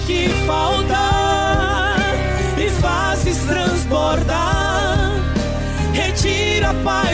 Que 0.07 0.29
falta 0.47 1.97
e 2.59 2.69
fazes 2.81 3.39
transbordar. 3.45 5.13
Retira, 5.95 6.75
Pai, 6.85 7.14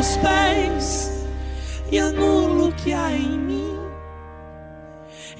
teus 0.00 0.16
pés 0.16 1.26
e 1.92 1.98
anulo 1.98 2.68
o 2.68 2.72
que 2.72 2.92
há 2.92 3.12
em 3.12 3.38
mim. 3.38 3.78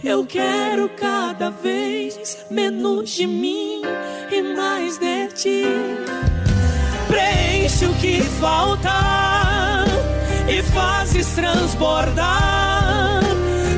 Eu 0.05 0.27
quero 0.27 0.88
cada 0.90 1.51
vez 1.51 2.44
menos 2.51 3.11
de 3.11 3.27
mim 3.27 3.81
e 4.31 4.42
mais 4.55 4.99
de 4.99 5.29
ti. 5.29 5.64
Preenche 7.09 7.87
o 7.87 7.94
que 7.94 8.20
falta 8.20 9.87
e 10.46 10.62
fazes 10.62 11.27
transbordar. 11.29 13.23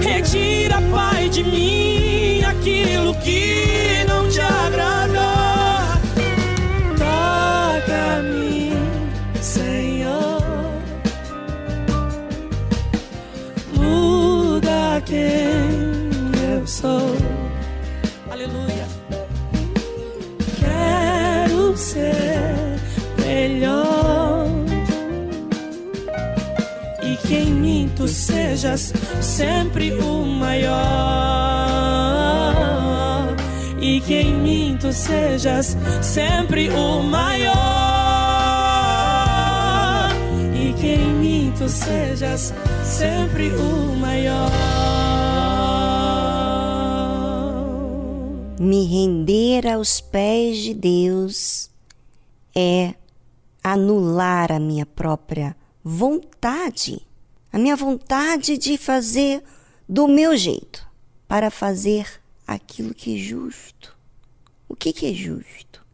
Retira, 0.02 0.82
Pai, 0.90 1.28
de 1.28 1.44
mim 1.44 2.42
aquilo 2.42 3.14
que 3.16 4.04
não 4.08 4.28
te 4.28 4.40
agrada. 4.40 4.91
Quem 15.12 16.32
eu 16.54 16.66
sou. 16.66 17.14
Aleluia. 18.30 18.86
Quero 20.58 21.76
ser 21.76 22.80
melhor. 23.18 24.46
E 27.02 27.16
que 27.26 27.34
em 27.34 27.52
mim 27.52 27.92
tu 27.94 28.08
sejas 28.08 28.94
sempre 29.20 29.92
o 29.92 30.24
maior. 30.24 30.72
E 33.78 34.00
que 34.00 34.14
em 34.14 34.34
mim 34.34 34.78
tu 34.80 34.90
sejas 34.94 35.76
sempre 36.00 36.70
o 36.70 37.02
maior. 37.02 37.52
E 40.54 40.72
que 40.72 40.86
em 40.86 41.12
mim 41.20 41.52
tu 41.58 41.68
sejas 41.68 42.54
sempre 42.82 43.50
o 43.50 43.94
maior. 43.96 44.91
Me 48.64 48.84
render 48.84 49.66
aos 49.66 50.00
pés 50.00 50.58
de 50.58 50.72
Deus 50.72 51.68
é 52.54 52.94
anular 53.60 54.52
a 54.52 54.60
minha 54.60 54.86
própria 54.86 55.56
vontade, 55.82 57.04
a 57.52 57.58
minha 57.58 57.74
vontade 57.74 58.56
de 58.56 58.78
fazer 58.78 59.42
do 59.88 60.06
meu 60.06 60.36
jeito, 60.36 60.88
para 61.26 61.50
fazer 61.50 62.22
aquilo 62.46 62.94
que 62.94 63.16
é 63.16 63.18
justo. 63.18 63.98
O 64.68 64.76
que, 64.76 64.92
que 64.92 65.06
é 65.06 65.12
justo? 65.12 65.84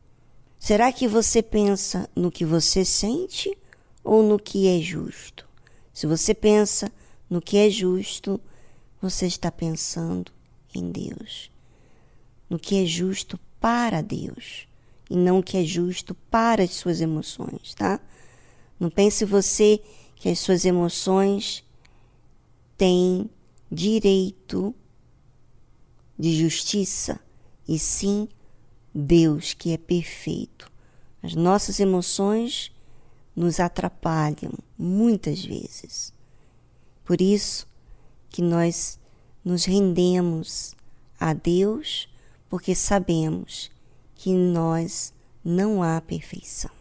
Será 0.58 0.92
que 0.92 1.08
você 1.08 1.42
pensa 1.42 2.06
no 2.14 2.30
que 2.30 2.44
você 2.44 2.84
sente 2.84 3.56
ou 4.04 4.22
no 4.22 4.38
que 4.38 4.68
é 4.68 4.78
justo? 4.78 5.48
Se 5.90 6.06
você 6.06 6.34
pensa 6.34 6.92
no 7.30 7.40
que 7.40 7.56
é 7.56 7.70
justo, 7.70 8.38
você 9.00 9.26
está 9.26 9.50
pensando 9.50 10.30
em 10.74 10.92
Deus. 10.92 11.50
No 12.48 12.58
que 12.58 12.82
é 12.82 12.86
justo 12.86 13.38
para 13.60 14.00
Deus 14.00 14.68
e 15.10 15.16
não 15.16 15.38
o 15.38 15.42
que 15.42 15.56
é 15.56 15.64
justo 15.64 16.14
para 16.30 16.62
as 16.62 16.70
suas 16.72 17.00
emoções, 17.00 17.74
tá? 17.74 18.00
Não 18.78 18.90
pense 18.90 19.24
você 19.24 19.80
que 20.16 20.28
as 20.28 20.38
suas 20.38 20.64
emoções 20.64 21.64
têm 22.76 23.28
direito 23.70 24.74
de 26.18 26.36
justiça, 26.38 27.20
e 27.66 27.78
sim 27.78 28.28
Deus 28.94 29.54
que 29.54 29.72
é 29.72 29.78
perfeito. 29.78 30.70
As 31.22 31.34
nossas 31.34 31.80
emoções 31.80 32.72
nos 33.34 33.60
atrapalham 33.60 34.52
muitas 34.76 35.44
vezes. 35.44 36.12
Por 37.04 37.20
isso 37.20 37.66
que 38.30 38.42
nós 38.42 38.98
nos 39.44 39.64
rendemos 39.64 40.74
a 41.18 41.32
Deus, 41.32 42.08
porque 42.48 42.74
sabemos 42.74 43.70
que 44.14 44.30
em 44.30 44.38
nós 44.38 45.12
não 45.44 45.82
há 45.82 46.00
perfeição. 46.00 46.77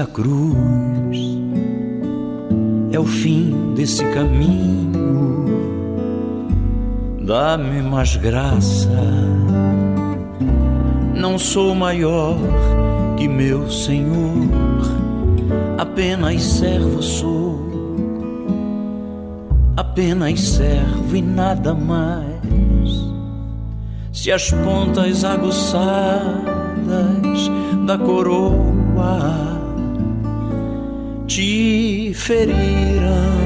a 0.00 0.06
cruz 0.06 1.18
é 2.90 2.98
o 2.98 3.04
fim 3.04 3.74
desse 3.74 4.02
caminho. 4.06 5.44
Dá-me 7.20 7.82
mais 7.82 8.16
graça, 8.16 8.88
não 11.14 11.38
sou 11.38 11.74
maior 11.74 12.38
que 13.18 13.28
meu 13.28 13.70
Senhor, 13.70 14.48
apenas 15.76 16.42
servo 16.42 17.02
sou, 17.02 17.60
apenas 19.76 20.40
servo 20.40 21.14
e 21.14 21.20
nada 21.20 21.74
mais. 21.74 22.40
Se 24.12 24.32
as 24.32 24.50
pontas 24.50 25.24
aguçadas 25.24 26.40
da 27.86 27.98
coroa 27.98 29.49
feriram, 32.30 33.40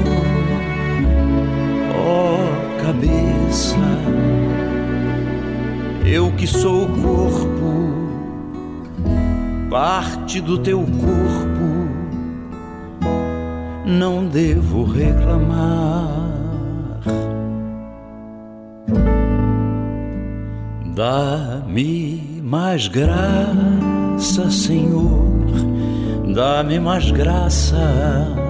ó 1.97 2.35
oh, 2.35 2.83
cabeça. 2.83 3.79
Eu 6.05 6.31
que 6.33 6.45
sou 6.45 6.83
o 6.83 6.87
corpo, 7.01 7.73
parte 9.71 10.39
do 10.39 10.59
teu 10.59 10.81
corpo, 10.81 11.89
não 13.87 14.27
devo 14.27 14.83
reclamar 14.83 16.21
dá-me 20.93 22.39
mais 22.43 22.87
graça, 22.87 24.51
Senhor, 24.51 25.25
dá-me 26.35 26.79
mais 26.79 27.09
graça. 27.09 28.44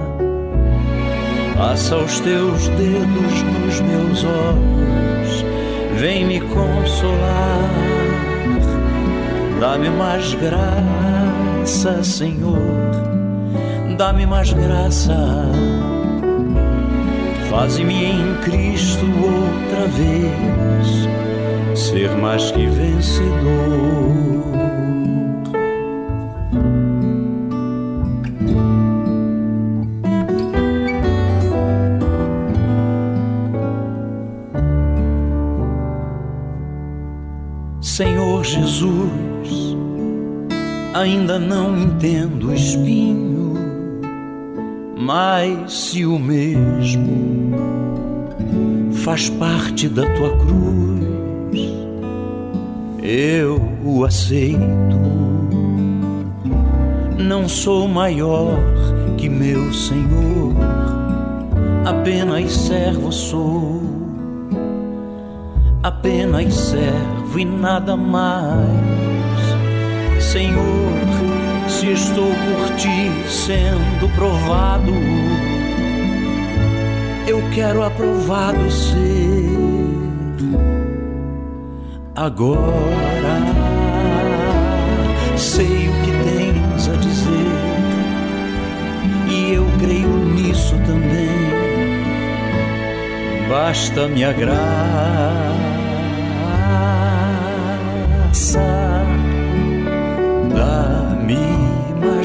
Passa 1.56 1.96
os 1.96 2.20
teus 2.20 2.68
dedos 2.68 3.42
nos 3.42 3.80
meus 3.80 4.24
olhos, 4.24 5.44
vem 5.98 6.26
me 6.26 6.40
consolar. 6.40 7.70
Dá-me 9.58 9.88
mais 9.88 10.34
graça, 10.34 12.04
Senhor, 12.04 12.90
dá-me 13.96 14.26
mais 14.26 14.52
graça. 14.52 15.16
Faz-me 17.48 18.04
em 18.04 18.34
Cristo 18.42 19.06
outra 19.06 19.86
vez 19.88 21.08
ser 21.74 22.10
mais 22.18 22.50
que 22.50 22.66
vencedor. 22.66 24.65
Ainda 41.00 41.38
não 41.38 41.78
entendo 41.78 42.48
o 42.48 42.54
espinho, 42.54 43.54
mas 44.98 45.72
se 45.72 46.06
o 46.06 46.18
mesmo 46.18 47.52
faz 49.04 49.28
parte 49.28 49.88
da 49.88 50.02
tua 50.14 50.30
cruz, 50.38 51.60
eu 53.02 53.60
o 53.84 54.04
aceito. 54.04 54.96
Não 57.18 57.46
sou 57.48 57.86
maior 57.86 58.58
que 59.18 59.28
meu 59.28 59.72
Senhor, 59.74 60.54
apenas 61.84 62.52
servo 62.52 63.12
sou, 63.12 63.82
apenas 65.82 66.54
servo 66.54 67.38
e 67.38 67.44
nada 67.44 67.96
mais. 67.96 68.96
Senhor, 70.36 70.85
se 71.86 71.92
estou 71.92 72.32
por 72.32 72.76
ti 72.76 73.12
sendo 73.28 74.08
provado, 74.16 74.92
eu 77.28 77.40
quero 77.54 77.84
aprovado 77.84 78.68
ser 78.70 79.46
agora. 82.16 83.36
Sei 85.36 85.88
o 85.88 85.92
que 86.02 86.10
tens 86.24 86.88
a 86.88 86.96
dizer 86.96 87.52
e 89.28 89.52
eu 89.52 89.66
creio 89.78 90.08
nisso 90.08 90.74
também. 90.86 91.28
Basta 93.48 94.08
me 94.08 94.24
graça, 94.32 95.45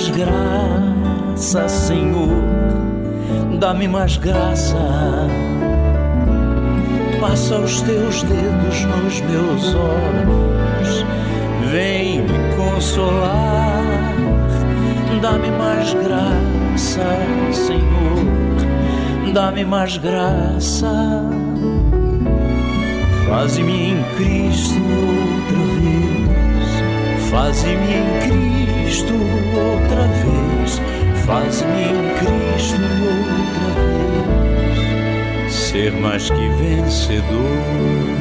mais 0.02 0.10
graça, 0.10 1.70
Senhor, 1.70 2.43
dá-me 3.60 3.88
mais 3.88 4.18
graça. 4.18 4.78
Passa 7.20 7.60
os 7.60 7.82
teus 7.82 8.24
dedos 8.24 8.84
nos 8.86 9.22
meus 9.22 9.76
olhos, 9.76 11.06
vem 11.72 12.22
me 12.22 12.56
consolar, 12.56 13.84
dá-me 15.22 15.52
mais 15.52 15.93
graça, 15.93 17.06
Senhor, 17.52 19.34
dá-me 19.34 19.64
mais 19.64 19.97
graça. 19.97 21.24
Faze-me 23.30 23.91
em 23.91 24.04
Cristo 24.18 24.80
outra 24.80 25.60
vez, 25.80 27.30
faze-me 27.30 27.93
em 27.93 28.20
Cristo 28.22 28.70
outra 29.00 30.06
vez, 30.22 30.82
faze-me 31.26 31.84
em 31.84 32.14
Cristo 32.16 32.82
outra 33.08 33.70
vez, 35.48 35.54
ser 35.54 35.94
mais 35.94 36.30
que 36.30 36.50
vencedor. 36.50 38.20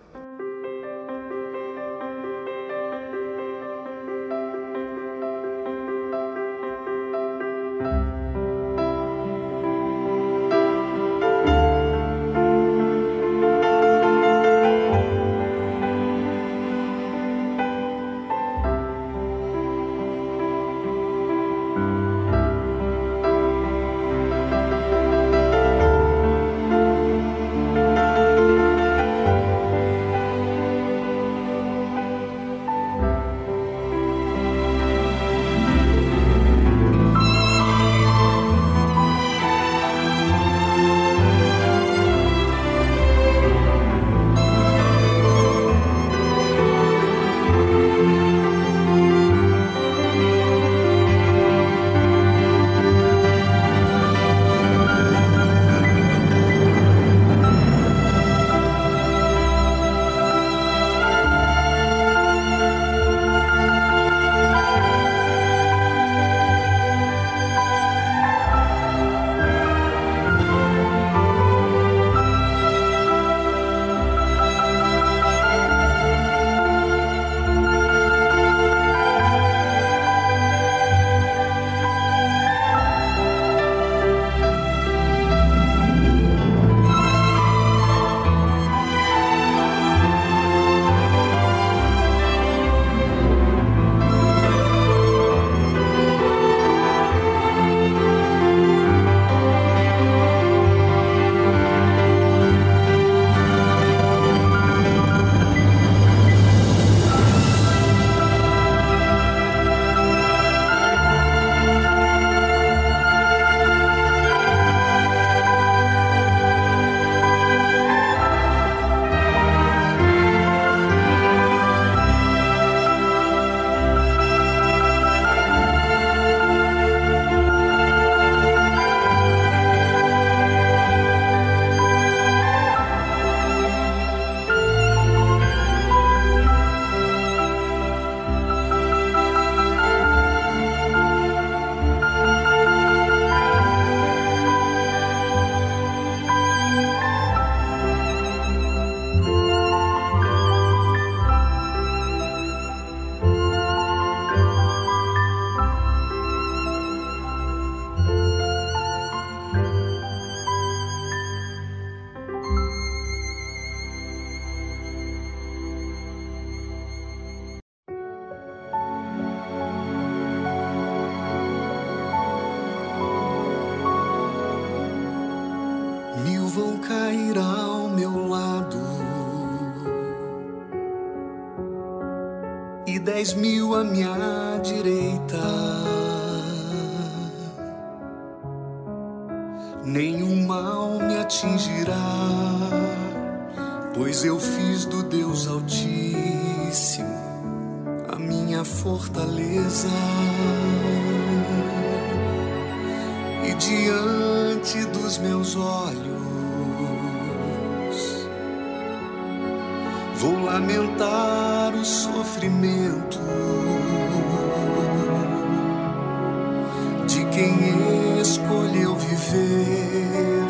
Quem 217.41 218.19
escolheu 218.21 218.95
viver 218.95 220.45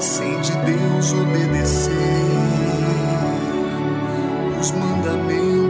sem 0.00 0.40
de 0.40 0.52
Deus 0.66 1.12
obedecer 1.12 1.92
os 4.60 4.72
mandamentos. 4.72 5.67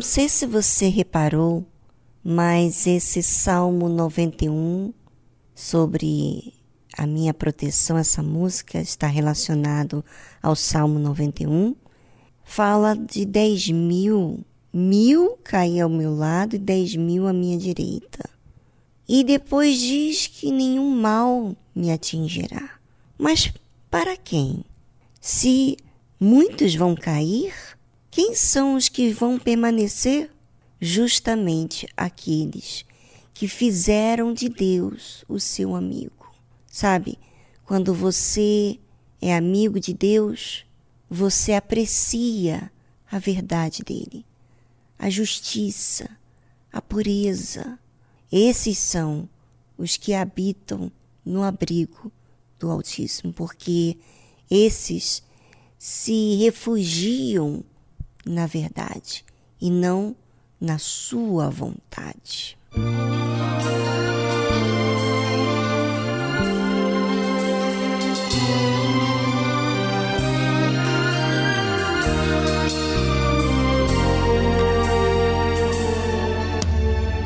Não 0.00 0.06
sei 0.06 0.30
se 0.30 0.46
você 0.46 0.88
reparou, 0.88 1.62
mas 2.24 2.86
esse 2.86 3.22
Salmo 3.22 3.86
91 3.86 4.94
sobre 5.54 6.54
a 6.96 7.06
minha 7.06 7.34
proteção, 7.34 7.98
essa 7.98 8.22
música 8.22 8.80
está 8.80 9.06
relacionado 9.06 10.02
ao 10.42 10.56
Salmo 10.56 10.98
91, 10.98 11.76
fala 12.42 12.96
de 12.96 13.26
10 13.26 13.72
mil, 13.72 14.42
mil 14.72 15.36
cair 15.44 15.82
ao 15.82 15.90
meu 15.90 16.16
lado 16.16 16.56
e 16.56 16.58
10 16.58 16.96
mil 16.96 17.26
à 17.26 17.32
minha 17.34 17.58
direita. 17.58 18.26
E 19.06 19.22
depois 19.22 19.78
diz 19.78 20.26
que 20.26 20.50
nenhum 20.50 20.98
mal 20.98 21.54
me 21.74 21.92
atingirá. 21.92 22.70
Mas 23.18 23.52
para 23.90 24.16
quem? 24.16 24.64
Se 25.20 25.76
muitos 26.18 26.74
vão 26.74 26.94
cair, 26.94 27.52
quem 28.10 28.34
são 28.34 28.74
os 28.74 28.88
que 28.88 29.12
vão 29.12 29.38
permanecer? 29.38 30.30
Justamente 30.80 31.86
aqueles 31.96 32.84
que 33.32 33.46
fizeram 33.46 34.34
de 34.34 34.48
Deus 34.48 35.24
o 35.28 35.38
seu 35.38 35.74
amigo. 35.76 36.34
Sabe, 36.66 37.18
quando 37.64 37.94
você 37.94 38.78
é 39.20 39.36
amigo 39.36 39.78
de 39.78 39.94
Deus, 39.94 40.64
você 41.08 41.52
aprecia 41.52 42.70
a 43.10 43.18
verdade 43.18 43.82
dele, 43.82 44.24
a 44.98 45.08
justiça, 45.08 46.10
a 46.72 46.82
pureza. 46.82 47.78
Esses 48.30 48.78
são 48.78 49.28
os 49.78 49.96
que 49.96 50.14
habitam 50.14 50.90
no 51.24 51.42
abrigo 51.42 52.10
do 52.58 52.70
Altíssimo, 52.70 53.32
porque 53.32 53.96
esses 54.50 55.22
se 55.78 56.36
refugiam 56.36 57.64
na 58.24 58.46
verdade 58.46 59.24
e 59.60 59.70
não 59.70 60.14
na 60.60 60.78
sua 60.78 61.48
vontade. 61.48 62.58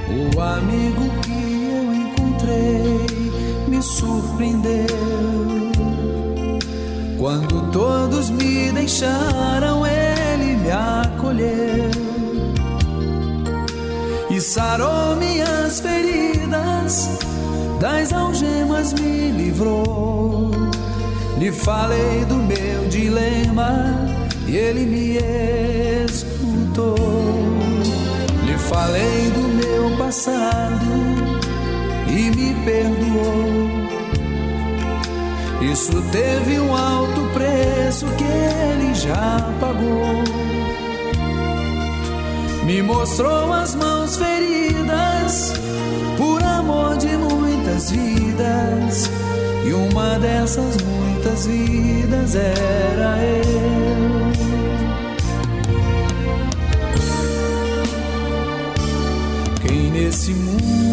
O 0.09 0.40
amigo 0.40 1.11
que 1.22 1.32
eu 1.66 1.95
encontrei 1.95 3.07
me 3.68 3.82
surpreendeu. 3.82 4.84
Quando 7.18 7.70
todos 7.72 8.30
me 8.30 8.70
deixaram, 8.72 9.86
ele 9.86 10.03
me 10.65 10.71
acolheu 10.71 11.91
e 14.31 14.41
sarou 14.41 15.15
minhas 15.17 15.79
feridas, 15.81 17.11
das 17.79 18.12
algemas 18.12 18.95
me 18.95 19.31
livrou. 19.31 20.51
Lhe 21.39 21.53
falei 21.53 22.25
do 22.27 22.37
meu 22.37 22.89
dilema 22.89 23.95
e 24.47 24.57
ele 24.57 24.87
me 24.87 25.19
escutou. 26.07 26.97
Lhe 28.47 28.59
falei 28.59 29.31
do 29.31 29.43
meu 29.61 29.97
passado 29.99 30.87
e 32.09 32.31
me 32.31 32.55
perdoou. 32.65 33.84
Isso 35.73 36.03
teve 36.12 36.61
um 36.61 36.77
alto 36.77 37.23
preço 37.33 38.07
que 38.17 38.25
ele 38.25 38.95
já 38.95 39.39
pagou. 39.59 40.23
Me 42.65 42.83
mostrou 42.83 43.53
as 43.53 43.75
mãos 43.75 44.17
feridas 44.17 45.55
por 46.19 46.43
amor 46.43 46.97
de 46.99 47.17
muitas 47.17 47.91
vidas. 47.91 49.11
E 49.67 49.73
uma 49.73 50.19
dessas 50.19 50.77
muitas 50.83 51.47
vidas 51.47 52.35
era 52.35 53.19
eu. 53.19 53.45
Quem 59.62 59.91
nesse 59.91 60.33
mundo 60.33 60.84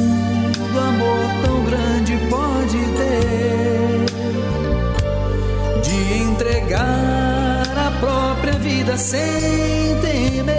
vida 8.81 8.97
sem 8.97 9.95
temer? 10.01 10.51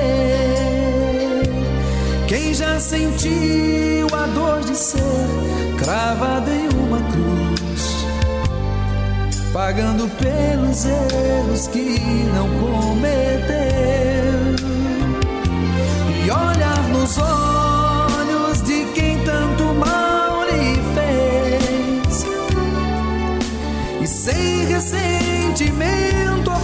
Quem 2.28 2.54
já 2.54 2.78
sentiu 2.78 4.06
a 4.12 4.26
dor 4.26 4.60
de 4.60 4.76
ser 4.76 5.26
cravado 5.76 6.48
em 6.48 6.68
uma 6.68 7.00
cruz, 7.10 8.06
pagando 9.52 10.08
pelos 10.18 10.84
erros 10.84 11.66
que 11.66 11.98
não 12.32 12.48
cometeu, 12.60 13.56
e 16.24 16.30
olhar 16.30 16.88
nos 16.90 17.18
olhos 17.18 18.62
de 18.62 18.84
quem 18.94 19.18
tanto 19.24 19.64
mal 19.74 20.44
lhe 20.44 20.80
fez, 20.94 22.24
e 24.00 24.06
sem 24.06 24.66
ressentimento 24.66 26.41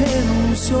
renunciou. 0.00 0.80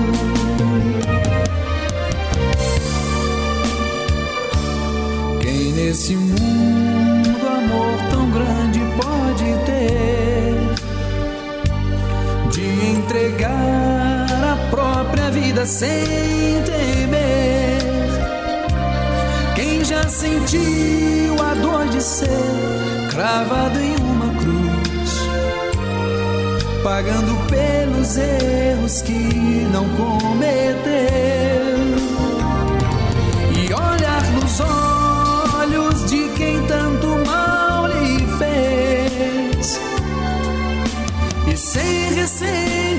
Nesse 5.91 6.15
mundo 6.15 7.45
amor 7.45 7.97
tão 8.09 8.31
grande 8.31 8.79
pode 8.95 9.43
ter 9.65 10.55
de 12.49 12.91
entregar 12.91 14.25
a 14.53 14.55
própria 14.69 15.29
vida 15.31 15.65
sem 15.65 16.63
temer? 16.63 17.81
Quem 19.53 19.83
já 19.83 20.07
sentiu 20.07 21.35
a 21.43 21.53
dor 21.55 21.85
de 21.89 22.01
ser 22.01 22.29
cravado 23.09 23.77
em 23.77 23.97
uma 23.97 24.29
cruz, 24.39 25.11
pagando 26.81 27.35
pelos 27.49 28.15
erros 28.15 29.01
que 29.01 29.67
não 29.73 29.89
cometeu? 29.89 31.60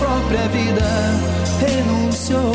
própria 0.00 0.48
vida 0.48 0.82
renunciou? 1.60 2.52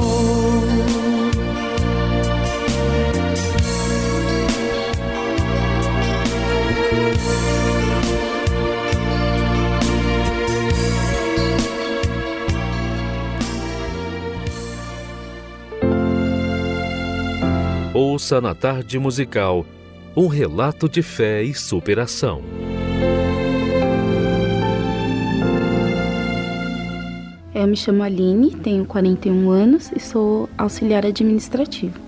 Ouça 17.93 18.41
na 18.41 18.55
tarde 18.55 18.97
musical 18.97 19.65
um 20.17 20.27
relato 20.27 20.89
de 20.89 21.03
fé 21.03 21.43
e 21.43 21.53
superação. 21.53 22.55
Eu 27.66 27.70
me 27.70 27.76
chamo 27.76 28.03
Aline, 28.03 28.51
tenho 28.51 28.86
41 28.86 29.49
anos 29.49 29.91
e 29.91 29.99
sou 29.99 30.47
auxiliar 30.55 31.03
administrativo. 31.03 31.99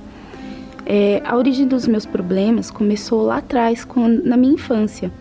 É, 0.85 1.19
a 1.25 1.35
origem 1.35 1.67
dos 1.67 1.87
meus 1.87 2.05
problemas 2.05 2.69
começou 2.69 3.23
lá 3.23 3.37
atrás, 3.37 3.83
quando, 3.83 4.23
na 4.23 4.37
minha 4.37 4.53
infância, 4.53 5.11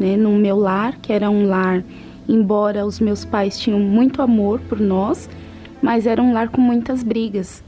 né, 0.00 0.16
no 0.16 0.32
meu 0.38 0.56
lar, 0.56 0.96
que 1.02 1.12
era 1.12 1.28
um 1.28 1.46
lar, 1.46 1.84
embora 2.26 2.86
os 2.86 2.98
meus 2.98 3.26
pais 3.26 3.58
tinham 3.58 3.78
muito 3.78 4.22
amor 4.22 4.58
por 4.70 4.80
nós, 4.80 5.28
mas 5.82 6.06
era 6.06 6.22
um 6.22 6.32
lar 6.32 6.48
com 6.48 6.62
muitas 6.62 7.02
brigas. 7.02 7.62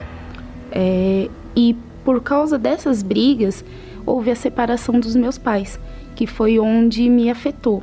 É, 0.73 1.29
e 1.55 1.77
por 2.03 2.23
causa 2.23 2.57
dessas 2.57 3.03
brigas, 3.03 3.62
houve 4.07 4.31
a 4.31 4.35
separação 4.35 4.99
dos 4.99 5.14
meus 5.14 5.37
pais, 5.37 5.79
que 6.14 6.27
foi 6.27 6.59
onde 6.59 7.11
me 7.11 7.29
afetou. 7.29 7.83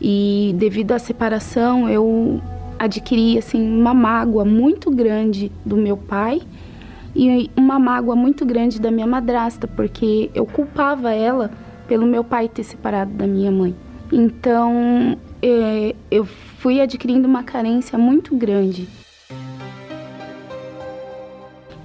E 0.00 0.54
devido 0.56 0.92
à 0.92 0.98
separação, 0.98 1.90
eu 1.90 2.40
adquiri 2.84 3.38
assim 3.38 3.60
uma 3.60 3.92
mágoa 3.92 4.44
muito 4.44 4.90
grande 4.90 5.50
do 5.64 5.76
meu 5.76 5.96
pai 5.96 6.42
e 7.14 7.50
uma 7.56 7.78
mágoa 7.78 8.16
muito 8.16 8.44
grande 8.44 8.80
da 8.80 8.90
minha 8.90 9.06
madrasta, 9.06 9.68
porque 9.68 10.30
eu 10.34 10.44
culpava 10.44 11.12
ela 11.12 11.50
pelo 11.86 12.06
meu 12.06 12.24
pai 12.24 12.48
ter 12.48 12.64
separado 12.64 13.12
da 13.12 13.26
minha 13.26 13.50
mãe. 13.50 13.74
Então, 14.12 15.16
é, 15.40 15.94
eu 16.10 16.24
fui 16.24 16.80
adquirindo 16.80 17.28
uma 17.28 17.42
carência 17.42 17.96
muito 17.98 18.34
grande. 18.34 18.88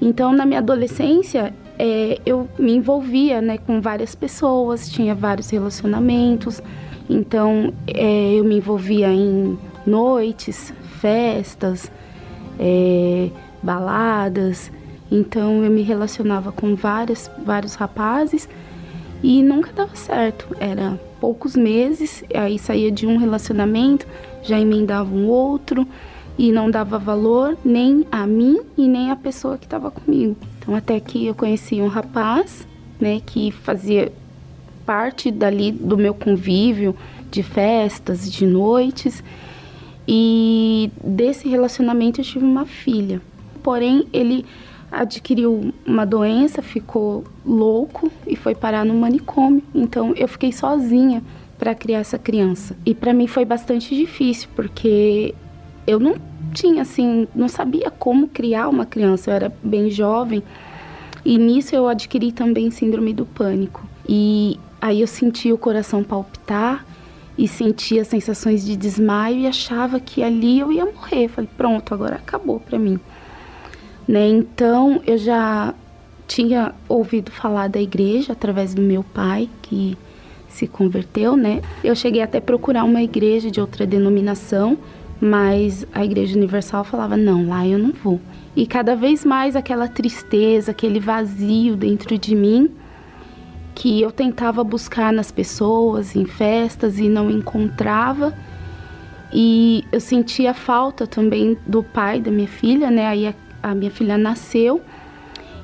Então, 0.01 0.31
na 0.33 0.45
minha 0.45 0.59
adolescência, 0.59 1.53
é, 1.77 2.19
eu 2.25 2.47
me 2.57 2.75
envolvia 2.75 3.41
né, 3.41 3.57
com 3.57 3.81
várias 3.81 4.15
pessoas, 4.15 4.89
tinha 4.89 5.13
vários 5.13 5.49
relacionamentos. 5.49 6.61
Então, 7.09 7.73
é, 7.87 8.33
eu 8.33 8.43
me 8.43 8.57
envolvia 8.57 9.09
em 9.09 9.57
noites, 9.85 10.73
festas, 10.99 11.91
é, 12.59 13.29
baladas. 13.61 14.71
Então, 15.11 15.63
eu 15.63 15.71
me 15.71 15.81
relacionava 15.81 16.51
com 16.51 16.75
várias, 16.75 17.29
vários 17.43 17.75
rapazes 17.75 18.47
e 19.23 19.41
nunca 19.41 19.71
dava 19.73 19.95
certo. 19.95 20.47
Era 20.59 20.99
poucos 21.19 21.55
meses, 21.55 22.23
aí 22.33 22.57
saía 22.57 22.91
de 22.91 23.05
um 23.05 23.17
relacionamento, 23.17 24.07
já 24.43 24.59
emendava 24.59 25.13
um 25.13 25.27
outro 25.27 25.87
e 26.37 26.51
não 26.51 26.71
dava 26.71 26.97
valor 26.97 27.57
nem 27.65 28.05
a 28.09 28.25
mim 28.25 28.61
e 28.77 28.87
nem 28.87 29.11
a 29.11 29.15
pessoa 29.15 29.57
que 29.57 29.65
estava 29.65 29.91
comigo. 29.91 30.37
Então 30.57 30.73
até 30.73 30.99
que 30.99 31.25
eu 31.25 31.35
conheci 31.35 31.81
um 31.81 31.87
rapaz, 31.87 32.65
né, 32.99 33.21
que 33.25 33.51
fazia 33.51 34.11
parte 34.85 35.29
dali 35.29 35.71
do 35.71 35.97
meu 35.97 36.13
convívio 36.13 36.95
de 37.29 37.43
festas, 37.43 38.31
de 38.31 38.45
noites. 38.45 39.23
E 40.11 40.91
desse 41.03 41.47
relacionamento 41.47 42.19
eu 42.19 42.25
tive 42.25 42.43
uma 42.43 42.65
filha. 42.65 43.21
Porém, 43.61 44.07
ele 44.11 44.43
adquiriu 44.91 45.71
uma 45.85 46.03
doença, 46.03 46.63
ficou 46.63 47.23
louco 47.45 48.11
e 48.25 48.35
foi 48.35 48.55
parar 48.55 48.83
no 48.83 48.95
manicômio. 48.95 49.61
Então 49.73 50.15
eu 50.15 50.27
fiquei 50.27 50.51
sozinha 50.51 51.21
para 51.59 51.75
criar 51.75 51.99
essa 51.99 52.17
criança. 52.17 52.75
E 52.83 52.95
para 52.95 53.13
mim 53.13 53.27
foi 53.27 53.45
bastante 53.45 53.95
difícil, 53.95 54.49
porque 54.55 55.35
eu 55.85 55.99
não 55.99 56.15
tinha 56.55 56.81
assim, 56.81 57.27
não 57.35 57.47
sabia 57.47 57.91
como 57.91 58.27
criar 58.27 58.67
uma 58.67 58.87
criança, 58.87 59.29
eu 59.29 59.35
era 59.35 59.53
bem 59.61 59.91
jovem. 59.91 60.41
E 61.23 61.37
nisso 61.37 61.75
eu 61.75 61.87
adquiri 61.87 62.31
também 62.31 62.71
síndrome 62.71 63.13
do 63.13 63.27
pânico. 63.27 63.87
E 64.07 64.59
aí 64.81 65.01
eu 65.01 65.07
senti 65.07 65.53
o 65.53 65.57
coração 65.57 66.03
palpitar 66.03 66.83
e 67.39 67.47
sentia 67.47 68.03
sensações 68.03 68.65
de 68.65 68.75
desmaio 68.75 69.39
e 69.39 69.47
achava 69.47 69.99
que 69.99 70.21
ali 70.21 70.59
eu 70.59 70.71
ia 70.71 70.85
morrer. 70.85 71.29
Falei, 71.29 71.49
pronto, 71.57 71.93
agora 71.93 72.15
acabou 72.15 72.59
para 72.59 72.77
mim. 72.77 72.99
Né? 74.07 74.27
Então 74.27 75.01
eu 75.07 75.17
já 75.17 75.73
tinha 76.27 76.75
ouvido 76.87 77.31
falar 77.31 77.69
da 77.69 77.81
igreja 77.81 78.33
através 78.33 78.73
do 78.73 78.81
meu 78.81 79.03
pai, 79.03 79.49
que 79.61 79.97
se 80.47 80.67
converteu, 80.67 81.37
né? 81.37 81.61
Eu 81.83 81.95
cheguei 81.95 82.21
até 82.21 82.39
procurar 82.39 82.83
uma 82.83 83.01
igreja 83.01 83.49
de 83.49 83.61
outra 83.61 83.85
denominação 83.87 84.77
mas 85.21 85.85
a 85.93 86.03
Igreja 86.03 86.37
Universal 86.37 86.83
falava: 86.83 87.17
não, 87.17 87.47
lá 87.47 87.67
eu 87.67 87.77
não 87.77 87.91
vou. 87.91 88.19
E 88.55 88.65
cada 88.65 88.95
vez 88.95 89.25
mais 89.25 89.55
aquela 89.55 89.87
tristeza, 89.87 90.71
aquele 90.71 90.99
vazio 90.99 91.75
dentro 91.75 92.17
de 92.17 92.35
mim 92.35 92.71
que 93.79 94.01
eu 94.01 94.11
tentava 94.11 94.61
buscar 94.61 95.13
nas 95.13 95.31
pessoas, 95.31 96.13
em 96.13 96.25
festas 96.25 96.99
e 96.99 97.07
não 97.07 97.31
encontrava. 97.31 98.33
E 99.31 99.85
eu 99.89 100.01
sentia 100.01 100.53
falta 100.53 101.07
também 101.07 101.57
do 101.65 101.81
pai 101.81 102.19
da 102.19 102.29
minha 102.29 102.47
filha, 102.47 102.91
né? 102.91 103.07
Aí 103.07 103.27
a, 103.27 103.33
a 103.63 103.73
minha 103.73 103.89
filha 103.89 104.17
nasceu. 104.17 104.81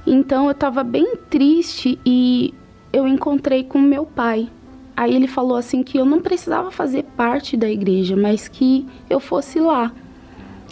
Então 0.07 0.45
eu 0.45 0.51
estava 0.51 0.81
bem 0.81 1.17
triste 1.29 1.99
e 2.05 2.53
eu 2.93 3.05
encontrei 3.05 3.65
com 3.65 3.79
meu 3.79 4.05
pai. 4.05 4.47
Aí 4.95 5.13
ele 5.13 5.27
falou 5.27 5.57
assim 5.57 5.83
que 5.83 5.97
eu 5.97 6.05
não 6.05 6.21
precisava 6.21 6.71
fazer 6.71 7.03
parte 7.17 7.57
da 7.57 7.69
igreja, 7.69 8.15
mas 8.15 8.47
que 8.47 8.87
eu 9.09 9.19
fosse 9.19 9.59
lá. 9.59 9.91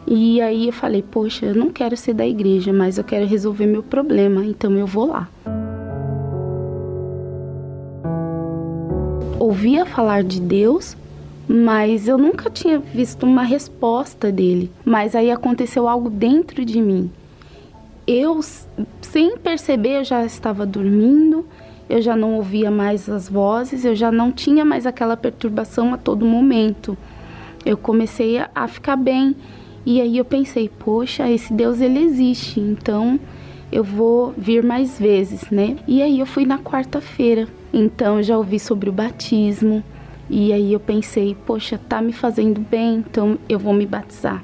E 0.08 0.40
aí 0.40 0.68
eu 0.68 0.74
falei, 0.74 1.02
poxa, 1.02 1.48
eu 1.48 1.56
não 1.56 1.70
quero 1.70 1.98
ser 1.98 2.14
da 2.14 2.26
igreja, 2.26 2.72
mas 2.72 2.98
eu 2.98 3.04
quero 3.04 3.26
resolver 3.26 3.66
meu 3.66 3.84
problema, 3.84 4.46
então 4.46 4.78
eu 4.78 4.88
vou 4.88 5.08
lá. 5.08 5.28
Ouvia 9.44 9.86
falar 9.86 10.24
de 10.24 10.40
Deus, 10.40 10.96
mas 11.48 12.08
eu 12.08 12.18
nunca 12.18 12.50
tinha 12.50 12.80
visto 12.80 13.26
uma 13.26 13.44
resposta 13.44 14.32
dele. 14.32 14.72
Mas 14.86 15.16
aí 15.16 15.30
aconteceu 15.30 15.90
algo 15.90 16.10
dentro 16.10 16.64
de 16.64 16.82
mim. 16.82 17.12
Eu, 18.08 18.40
sem 19.02 19.38
perceber, 19.38 20.00
eu 20.00 20.04
já 20.06 20.26
estava 20.26 20.66
dormindo 20.66 21.46
eu 21.90 22.02
já 22.02 22.16
não 22.16 22.36
ouvia 22.36 22.72
mais 22.72 23.10
as 23.10 23.28
vozes, 23.28 23.84
eu 23.84 23.94
já 23.94 24.12
não 24.12 24.32
tinha 24.32 24.64
mais 24.64 24.86
aquela 24.86 25.18
perturbação 25.18 25.94
a 25.94 25.98
todo 25.98 26.26
momento. 26.26 26.98
Eu 27.66 27.78
comecei 27.78 28.42
a 28.56 28.68
ficar 28.68 28.96
bem. 28.96 29.36
E 29.86 30.00
aí 30.00 30.18
eu 30.18 30.24
pensei, 30.24 30.70
poxa, 30.70 31.30
esse 31.30 31.54
Deus 31.54 31.82
ele 31.82 32.00
existe, 32.00 32.60
então 32.60 33.20
eu 33.70 33.84
vou 33.84 34.34
vir 34.38 34.64
mais 34.64 34.98
vezes, 34.98 35.50
né? 35.52 35.76
E 35.86 36.02
aí 36.02 36.20
eu 36.20 36.26
fui 36.26 36.46
na 36.46 36.58
quarta-feira. 36.58 37.48
Então 37.74 38.18
eu 38.18 38.24
já 38.24 38.38
ouvi 38.38 38.60
sobre 38.60 38.90
o 38.90 38.94
batismo. 38.94 39.84
E 40.30 40.54
aí 40.54 40.72
eu 40.72 40.80
pensei, 40.80 41.36
poxa, 41.46 41.78
tá 41.78 42.02
me 42.02 42.14
fazendo 42.14 42.62
bem, 42.62 42.98
então 42.98 43.38
eu 43.50 43.60
vou 43.60 43.74
me 43.74 43.86
batizar. 43.86 44.44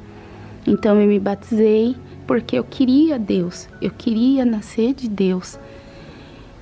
Então 0.68 1.00
eu 1.00 1.08
me 1.08 1.20
batizei 1.20 1.96
porque 2.28 2.60
eu 2.60 2.64
queria 2.64 3.18
Deus, 3.18 3.68
eu 3.82 3.90
queria 3.90 4.44
nascer 4.46 4.94
de 4.94 5.08
Deus. 5.08 5.58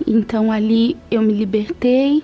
Então 0.05 0.51
ali 0.51 0.95
eu 1.09 1.21
me 1.21 1.33
libertei 1.33 2.23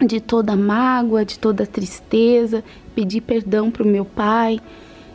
de 0.00 0.20
toda 0.20 0.56
mágoa, 0.56 1.24
de 1.24 1.38
toda 1.38 1.66
tristeza, 1.66 2.64
pedi 2.94 3.20
perdão 3.20 3.70
para 3.70 3.82
o 3.82 3.86
meu 3.86 4.04
pai, 4.04 4.60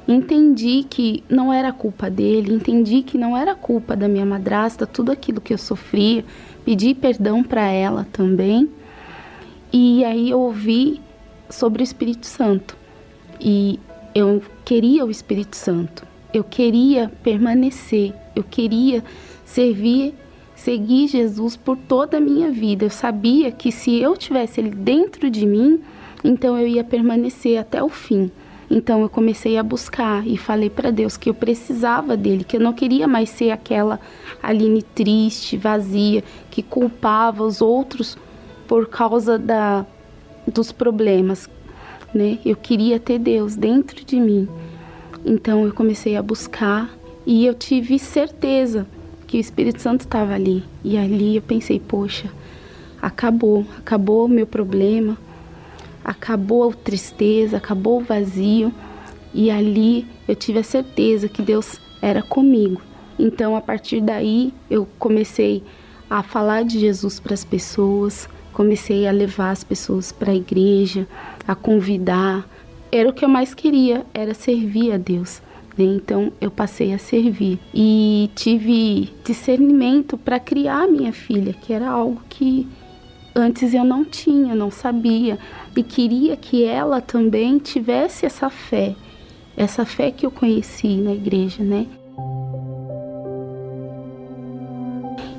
entendi 0.08 0.86
que 0.88 1.24
não 1.28 1.52
era 1.52 1.72
culpa 1.72 2.10
dele, 2.10 2.54
entendi 2.54 3.02
que 3.02 3.18
não 3.18 3.36
era 3.36 3.56
culpa 3.56 3.96
da 3.96 4.08
minha 4.08 4.26
madrasta, 4.26 4.86
tudo 4.86 5.12
aquilo 5.12 5.42
que 5.42 5.54
eu 5.54 5.58
sofria, 5.58 6.24
pedi 6.66 6.94
perdão 6.94 7.44
para 7.44 7.70
ela 7.70 8.06
também. 8.12 8.70
E 9.72 10.04
aí 10.04 10.32
eu 10.32 10.40
ouvi 10.40 11.00
sobre 11.50 11.82
o 11.82 11.86
Espírito 11.86 12.26
Santo. 12.26 12.76
E 13.40 13.80
eu 14.14 14.42
queria 14.66 15.06
o 15.06 15.12
Espírito 15.12 15.56
Santo. 15.56 16.06
Eu 16.34 16.44
queria 16.44 17.10
permanecer, 17.24 18.14
eu 18.36 18.44
queria 18.44 19.04
servir 19.46 20.14
segui 20.56 21.08
Jesus 21.08 21.56
por 21.56 21.78
toda 21.78 22.18
a 22.18 22.22
minha 22.22 22.50
vida. 22.50 22.86
Eu 22.86 22.90
sabia 22.90 23.52
que 23.52 23.72
se 23.72 24.00
eu 24.00 24.18
tivesse 24.18 24.60
ele 24.60 24.72
dentro 24.72 25.30
de 25.30 25.46
mim, 25.46 25.80
então 26.24 26.58
eu 26.58 26.68
ia 26.68 26.84
permanecer 26.84 27.60
até 27.60 27.84
o 27.84 27.90
fim. 27.90 28.32
Então 28.70 29.02
eu 29.02 29.10
comecei 29.10 29.58
a 29.58 29.64
buscar 29.64 30.26
e 30.26 30.38
falei 30.38 30.70
para 30.70 30.92
Deus 30.92 31.18
que 31.18 31.30
eu 31.30 31.34
precisava 31.34 32.18
dele, 32.18 32.44
que 32.44 32.58
eu 32.58 32.62
não 32.62 32.74
queria 32.74 33.08
mais 33.08 33.30
ser 33.30 33.52
aquela 33.52 34.00
Aline 34.42 34.82
triste, 34.82 35.56
vazia, 35.56 36.24
que 36.50 36.64
culpava 36.64 37.44
os 37.44 37.62
outros 37.62 38.18
por 38.68 38.88
causa 38.88 39.38
da 39.38 39.86
dos 40.48 40.72
problemas, 40.72 41.50
né? 42.14 42.38
Eu 42.46 42.56
queria 42.56 43.00
ter 43.00 43.18
Deus 43.18 43.56
dentro 43.56 44.04
de 44.06 44.20
mim. 44.20 44.48
Então 45.26 45.66
eu 45.66 45.74
comecei 45.74 46.16
a 46.16 46.22
buscar 46.22 46.90
e 47.26 47.46
eu 47.46 47.54
tive 47.54 47.98
certeza 47.98 48.86
que 49.26 49.38
o 49.38 49.40
Espírito 49.40 49.82
Santo 49.82 50.02
estava 50.02 50.34
ali. 50.34 50.64
E 50.84 50.98
ali 50.98 51.36
eu 51.36 51.42
pensei, 51.42 51.80
poxa, 51.80 52.30
acabou, 53.02 53.66
acabou 53.78 54.26
o 54.26 54.30
meu 54.30 54.46
problema, 54.46 55.18
acabou 56.06 56.70
a 56.70 56.74
tristeza, 56.74 57.58
acabou 57.58 58.00
o 58.00 58.04
vazio. 58.04 58.72
E 59.34 59.50
ali 59.52 60.08
eu 60.28 60.36
tive 60.36 60.60
a 60.60 60.64
certeza 60.64 61.28
que 61.28 61.42
Deus 61.42 61.82
era 62.02 62.22
comigo. 62.22 62.82
Então, 63.18 63.56
a 63.56 63.62
partir 63.62 64.02
daí, 64.02 64.54
eu 64.70 64.88
comecei 65.00 65.64
a 66.10 66.22
falar 66.22 66.64
de 66.64 66.80
Jesus 66.80 67.20
para 67.20 67.34
as 67.34 67.44
pessoas, 67.44 68.30
comecei 68.54 69.08
a 69.08 69.12
levar 69.12 69.52
as 69.52 69.64
pessoas 69.64 70.12
para 70.12 70.32
a 70.32 70.36
igreja, 70.36 71.08
a 71.48 71.56
convidar. 71.56 72.48
Era 72.92 73.10
o 73.10 73.14
que 73.14 73.26
eu 73.26 73.30
mais 73.30 73.54
queria, 73.54 74.06
era 74.14 74.34
servir 74.34 74.92
a 74.92 74.98
Deus. 74.98 75.42
Né? 75.78 75.86
Então 75.86 76.32
eu 76.40 76.52
passei 76.52 76.94
a 76.94 76.98
servir 76.98 77.60
e 77.74 78.30
tive 78.36 79.14
discernimento 79.24 80.18
para 80.18 80.40
criar 80.40 80.88
minha 80.88 81.12
filha, 81.12 81.54
que 81.54 81.74
era 81.74 81.90
algo 81.90 82.22
que 82.30 82.68
antes 83.36 83.74
eu 83.74 83.84
não 83.84 84.06
tinha, 84.06 84.56
não 84.56 84.72
sabia 84.72 85.38
e 85.76 85.84
queria 85.84 86.38
que 86.38 86.64
ela 86.64 87.02
também 87.02 87.60
tivesse 87.60 88.26
essa 88.26 88.50
fé, 88.50 88.96
essa 89.58 89.86
fé 89.86 90.10
que 90.10 90.26
eu 90.26 90.32
conheci 90.32 90.96
na 90.96 91.14
igreja, 91.14 91.62
né? 91.62 91.86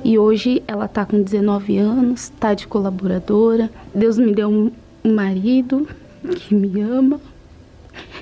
E 0.03 0.17
hoje 0.17 0.63
ela 0.67 0.85
está 0.85 1.05
com 1.05 1.21
19 1.21 1.79
anos, 1.79 2.25
está 2.25 2.53
de 2.53 2.65
colaboradora. 2.65 3.69
Deus 3.93 4.17
me 4.17 4.33
deu 4.33 4.49
um 4.49 4.71
marido 5.03 5.85
que 6.37 6.55
me 6.55 6.79
ama, 6.79 7.19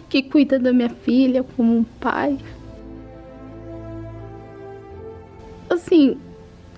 que 0.09 0.23
cuida 0.23 0.57
da 0.57 0.73
minha 0.73 0.89
filha 0.89 1.43
como 1.43 1.78
um 1.78 1.84
pai. 1.84 2.39
Assim, 5.69 6.17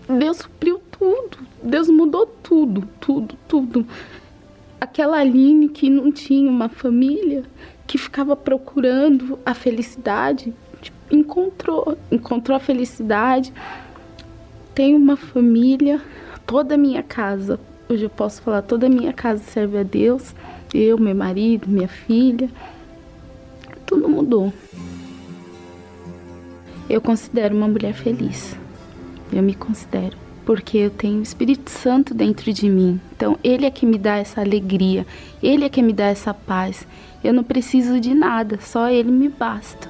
Deus 0.09 0.37
supriu 0.37 0.81
tudo. 0.99 1.37
Deus 1.61 1.87
mudou 1.89 2.25
tudo, 2.25 2.87
tudo, 2.99 3.35
tudo. 3.47 3.85
aquela 4.79 5.17
Aline 5.19 5.69
que 5.69 5.89
não 5.89 6.11
tinha 6.11 6.49
uma 6.49 6.69
família, 6.69 7.43
que 7.85 7.97
ficava 7.97 8.35
procurando 8.35 9.39
a 9.45 9.53
felicidade, 9.53 10.53
tipo, 10.81 10.97
encontrou, 11.09 11.97
encontrou 12.11 12.55
a 12.55 12.59
felicidade. 12.59 13.53
Tenho 14.75 14.97
uma 14.97 15.15
família, 15.15 16.01
toda 16.45 16.75
a 16.75 16.77
minha 16.77 17.01
casa, 17.01 17.59
hoje 17.89 18.03
eu 18.03 18.09
posso 18.09 18.41
falar, 18.41 18.61
toda 18.61 18.85
a 18.85 18.89
minha 18.89 19.13
casa 19.13 19.41
serve 19.43 19.79
a 19.79 19.83
Deus, 19.83 20.35
eu, 20.73 20.97
meu 20.99 21.15
marido, 21.15 21.67
minha 21.67 21.87
filha, 21.87 22.49
tudo 23.85 24.07
mudou. 24.07 24.53
Eu 26.89 27.01
considero 27.01 27.55
uma 27.55 27.67
mulher 27.67 27.93
feliz. 27.93 28.55
Eu 29.31 29.43
me 29.43 29.53
considero 29.53 30.26
porque 30.47 30.77
eu 30.77 30.89
tenho 30.89 31.19
o 31.19 31.23
Espírito 31.23 31.69
Santo 31.69 32.13
dentro 32.13 32.53
de 32.53 32.69
mim. 32.69 33.01
Então, 33.13 33.37
Ele 33.43 33.65
é 33.65 33.69
que 33.69 33.85
me 33.85 33.97
dá 33.97 34.15
essa 34.15 34.39
alegria, 34.39 35.05
Ele 35.43 35.65
é 35.65 35.69
que 35.69 35.81
me 35.81 35.91
dá 35.91 36.05
essa 36.05 36.33
paz. 36.33 36.87
Eu 37.21 37.33
não 37.33 37.43
preciso 37.43 37.99
de 37.99 38.13
nada, 38.13 38.57
só 38.61 38.89
Ele 38.89 39.11
me 39.11 39.27
basta. 39.27 39.89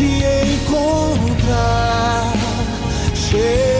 te 0.00 0.54
encontrar. 0.54 2.32
Cheio 3.14 3.79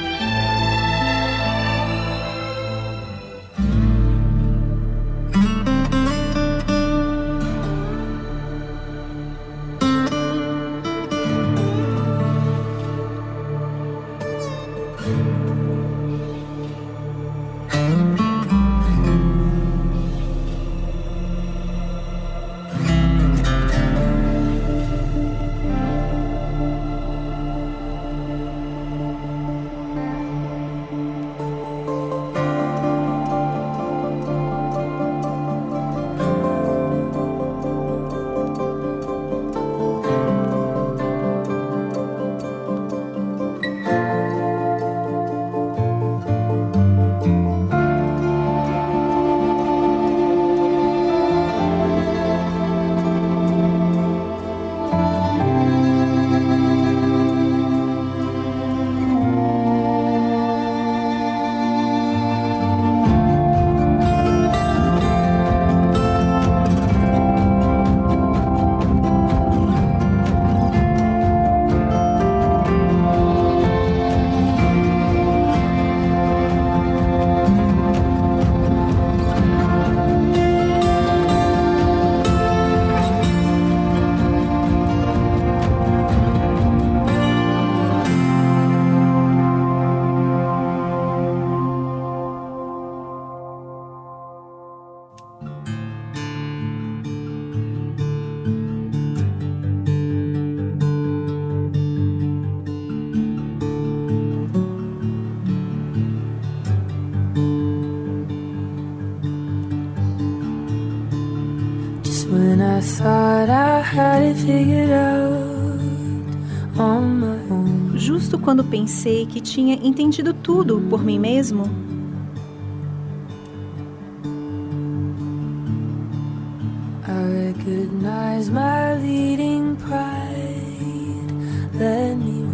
Pensei 118.71 119.25
que 119.25 119.41
tinha 119.41 119.75
entendido 119.85 120.33
tudo 120.33 120.81
por 120.89 121.03
mim 121.03 121.19
mesmo, 121.19 121.65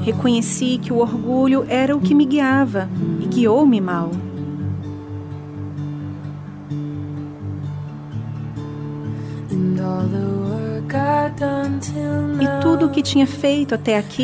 reconheci 0.04 0.80
que 0.82 0.92
o 0.92 0.98
orgulho 0.98 1.66
era 1.70 1.96
o 1.96 2.02
que 2.02 2.16
me 2.16 2.26
guiava 2.26 2.90
e 3.22 3.26
guiou-me 3.28 3.80
mal. 3.80 4.10
E 12.42 12.62
tudo 12.62 12.88
o 12.88 12.90
que 12.90 13.02
tinha 13.02 13.28
feito 13.28 13.76
até 13.76 13.98
aqui 13.98 14.24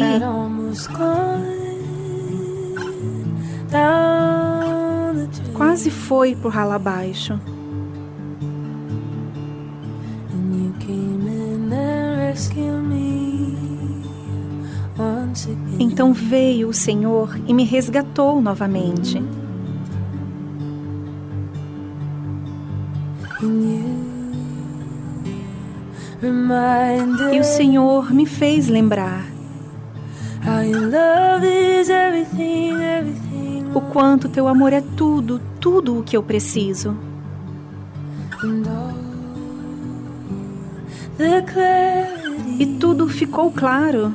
foi 6.08 6.36
por 6.36 6.52
ralo 6.52 6.72
abaixo. 6.72 7.40
Então 15.80 16.14
veio 16.14 16.70
o 16.70 16.74
Senhor 16.74 17.40
e 17.48 17.54
me 17.54 17.64
resgatou 17.64 18.42
novamente. 18.42 19.24
E 27.32 27.40
o 27.40 27.44
Senhor 27.44 28.14
me 28.14 28.26
fez 28.26 28.68
lembrar 28.68 29.26
o 33.74 33.82
quanto 33.82 34.30
teu 34.30 34.48
amor 34.48 34.72
é 34.72 34.82
tudo, 34.82 35.13
tudo 35.60 36.00
o 36.00 36.04
que 36.04 36.16
eu 36.16 36.24
preciso. 36.24 36.98
E 42.60 42.66
tudo 42.80 43.08
ficou 43.08 43.52
claro, 43.52 44.14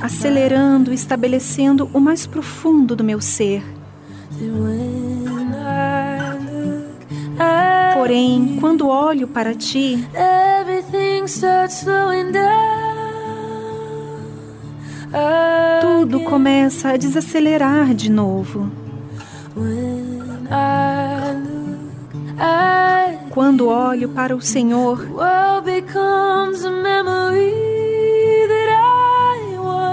acelerando 0.00 0.92
estabelecendo 0.92 1.88
o 1.92 2.00
mais 2.00 2.26
profundo 2.26 2.94
do 2.94 3.02
meu 3.02 3.20
ser. 3.20 3.62
Porém, 7.94 8.58
quando 8.60 8.88
olho 8.88 9.26
para 9.26 9.54
ti, 9.54 10.06
everything 10.14 11.24
starts 11.24 11.80
slowing 11.80 12.32
down. 12.32 12.73
Começa 16.24 16.90
a 16.90 16.96
desacelerar 16.96 17.94
de 17.94 18.10
novo. 18.10 18.70
Quando 23.30 23.68
olho 23.68 24.08
para 24.10 24.34
o 24.34 24.40
Senhor, 24.40 25.06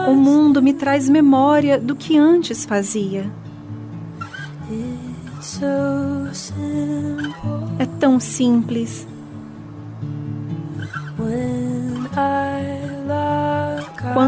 O 0.07 0.13
mundo 0.13 0.61
me 0.61 0.73
traz 0.73 1.09
memória 1.09 1.79
do 1.79 1.95
que 1.95 2.17
antes 2.17 2.65
fazia. 2.65 3.31
É 7.79 7.85
tão 7.99 8.19
simples. 8.19 9.07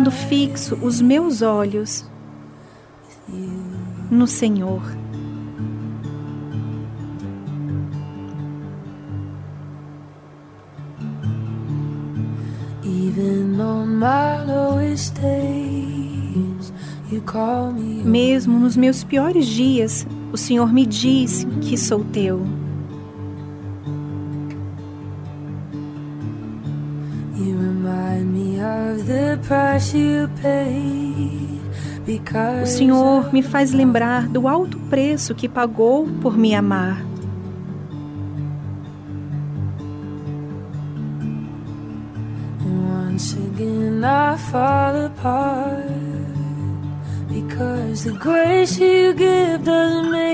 Quando 0.03 0.11
fixo 0.11 0.75
os 0.81 1.01
meus 1.01 1.41
olhos 1.41 2.05
no 4.11 4.27
Senhor. 4.27 4.81
Mesmo 18.03 18.59
nos 18.59 18.75
meus 18.75 19.05
piores 19.05 19.45
dias, 19.45 20.05
o 20.33 20.37
Senhor 20.37 20.73
me 20.73 20.85
diz 20.85 21.47
que 21.61 21.77
sou 21.77 22.03
teu. 22.03 22.62
O 32.63 32.65
Senhor 32.65 33.33
me 33.33 33.41
faz 33.41 33.71
lembrar 33.71 34.27
do 34.27 34.47
alto 34.47 34.77
preço 34.89 35.33
que 35.33 35.47
pagou 35.49 36.07
por 36.21 36.37
me 36.37 36.53
amar. 36.53 37.03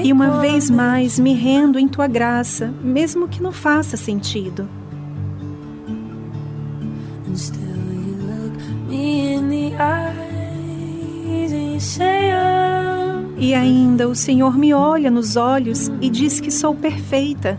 E 0.04 0.12
uma 0.14 0.40
vez 0.40 0.70
mais 0.70 1.20
me 1.20 1.34
rendo 1.34 1.78
em 1.78 1.88
tua 1.88 2.08
graça, 2.08 2.74
mesmo 2.82 3.28
que 3.28 3.42
não 3.42 3.52
faça 3.52 3.98
sentido. 3.98 4.79
Ainda 14.00 14.08
o 14.08 14.16
Senhor 14.16 14.58
me 14.58 14.74
olha 14.74 15.12
nos 15.12 15.36
olhos 15.36 15.92
e 16.00 16.10
diz 16.10 16.40
que 16.40 16.50
sou 16.50 16.74
perfeita. 16.74 17.58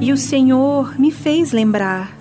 E 0.00 0.12
o 0.12 0.16
Senhor 0.16 0.98
me 0.98 1.10
fez 1.10 1.52
lembrar 1.52 2.16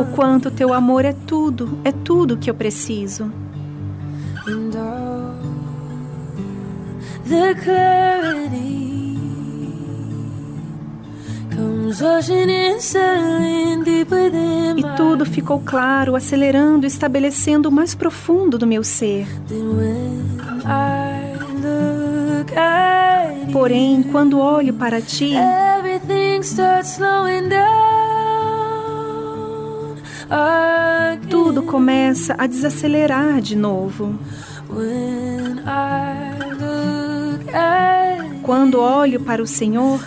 o 0.00 0.04
quanto 0.14 0.50
teu 0.50 0.74
amor 0.74 1.04
é 1.04 1.14
tudo, 1.26 1.78
é 1.84 1.92
tudo 1.92 2.36
que 2.36 2.50
eu 2.50 2.54
preciso. 2.54 3.32
The 7.28 7.54
clarity 7.62 8.67
e 14.76 14.96
tudo 14.96 15.24
ficou 15.24 15.60
claro, 15.60 16.14
acelerando, 16.14 16.86
estabelecendo 16.86 17.68
o 17.68 17.72
mais 17.72 17.94
profundo 17.94 18.58
do 18.58 18.66
meu 18.66 18.84
ser. 18.84 19.26
Porém, 23.52 24.02
quando 24.02 24.38
olho 24.38 24.74
para 24.74 25.00
ti, 25.00 25.32
tudo 31.30 31.62
começa 31.62 32.34
a 32.36 32.46
desacelerar 32.46 33.40
de 33.40 33.56
novo. 33.56 34.18
Quando 38.48 38.80
olho 38.80 39.20
para 39.20 39.42
o 39.42 39.46
Senhor, 39.46 40.00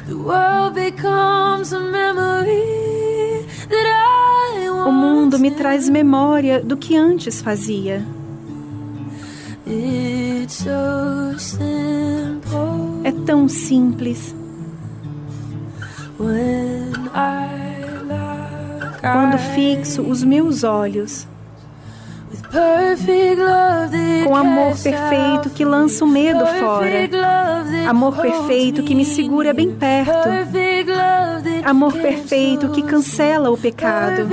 o 4.87 4.91
mundo 4.91 5.37
me 5.37 5.51
traz 5.51 5.87
memória 5.87 6.59
do 6.59 6.75
que 6.75 6.97
antes 6.97 7.39
fazia. 7.39 8.03
É 13.03 13.11
tão 13.27 13.47
simples. 13.47 14.33
Quando 19.01 19.37
fixo 19.53 20.01
os 20.01 20.23
meus 20.23 20.63
olhos 20.63 21.27
com 24.25 24.35
amor 24.35 24.75
perfeito 24.77 25.49
que 25.49 25.63
lança 25.65 26.03
o 26.03 26.07
medo 26.07 26.45
fora, 26.45 26.87
amor 27.87 28.17
perfeito 28.17 28.83
que 28.83 28.93
me 28.93 29.05
segura 29.05 29.53
bem 29.53 29.73
perto, 29.73 30.29
amor 31.63 31.93
perfeito 31.93 32.69
que 32.69 32.81
cancela 32.83 33.49
o 33.49 33.57
pecado, 33.57 34.27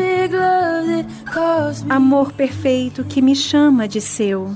amor 1.88 2.32
perfeito 2.32 3.04
que 3.04 3.22
me 3.22 3.34
chama 3.34 3.86
de 3.86 4.00
seu. 4.00 4.50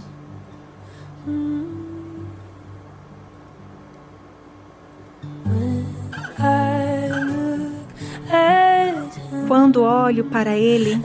Quando 9.52 9.82
olho 9.82 10.24
para 10.24 10.56
Ele, 10.56 10.98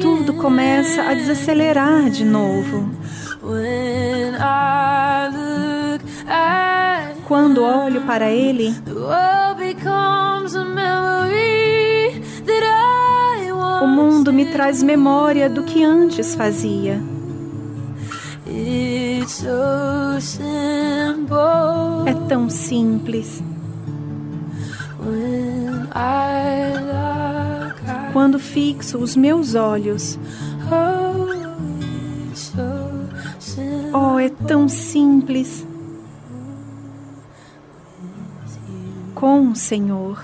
tudo 0.00 0.34
começa 0.34 1.02
a 1.02 1.14
desacelerar 1.14 2.08
de 2.10 2.24
novo. 2.24 2.88
Quando 7.26 7.64
olho 7.64 8.02
para 8.02 8.30
Ele, 8.30 8.72
o 13.82 13.86
mundo 13.88 14.32
me 14.32 14.46
traz 14.52 14.80
memória 14.80 15.50
do 15.50 15.64
que 15.64 15.82
antes 15.82 16.36
fazia. 16.36 17.02
É 22.06 22.12
tão 22.28 22.50
simples. 22.50 23.42
Quando 28.12 28.38
fixo 28.38 28.98
os 28.98 29.16
meus 29.16 29.54
olhos, 29.54 30.18
oh, 33.94 34.18
é 34.18 34.28
tão 34.28 34.68
simples. 34.68 35.66
Com 39.14 39.52
o 39.52 39.56
Senhor. 39.56 40.22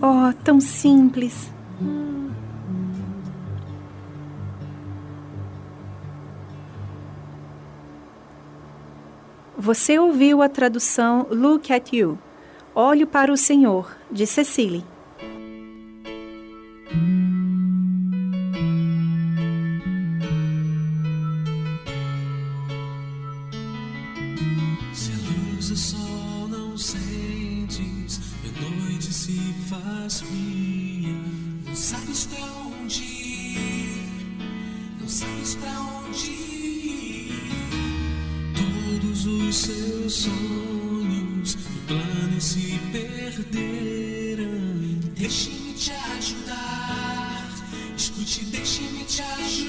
Oh, 0.00 0.32
tão 0.42 0.60
simples. 0.60 1.52
Você 9.60 9.98
ouviu 9.98 10.40
a 10.40 10.48
tradução 10.48 11.26
Look 11.30 11.70
at 11.70 11.92
You, 11.92 12.18
Olho 12.74 13.06
para 13.06 13.30
o 13.30 13.36
Senhor, 13.36 13.94
de 14.10 14.26
Cecily. 14.26 14.82
Seus 40.10 40.24
sonhos 40.24 41.54
e 41.54 41.56
planos 41.86 42.44
se 42.44 42.80
perderam. 42.90 44.50
Deixe-me 45.16 45.72
te 45.74 45.92
ajudar, 45.92 47.48
escute, 47.96 48.44
deixe-me 48.46 49.04
te 49.04 49.22
ajudar. 49.22 49.59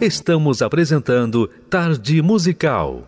Estamos 0.00 0.62
apresentando 0.62 1.46
Tarde 1.68 2.22
Musical. 2.22 3.06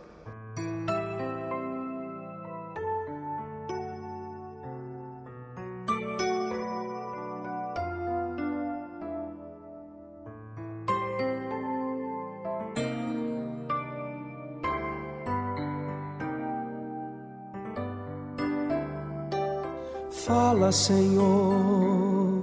Fala, 20.11 20.71
Senhor, 20.71 22.43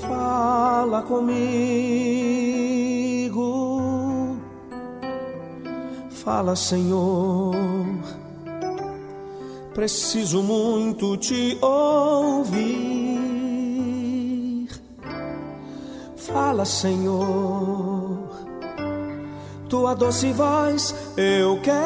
fala 0.00 1.02
comigo. 1.02 2.53
Fala, 6.24 6.56
Senhor, 6.56 7.54
preciso 9.74 10.42
muito 10.42 11.18
te 11.18 11.58
ouvir. 11.60 12.64
Fala, 16.16 16.64
Senhor, 16.64 18.30
tua 19.68 19.92
doce 19.92 20.32
voz 20.32 20.94
eu 21.14 21.60
quero 21.60 21.84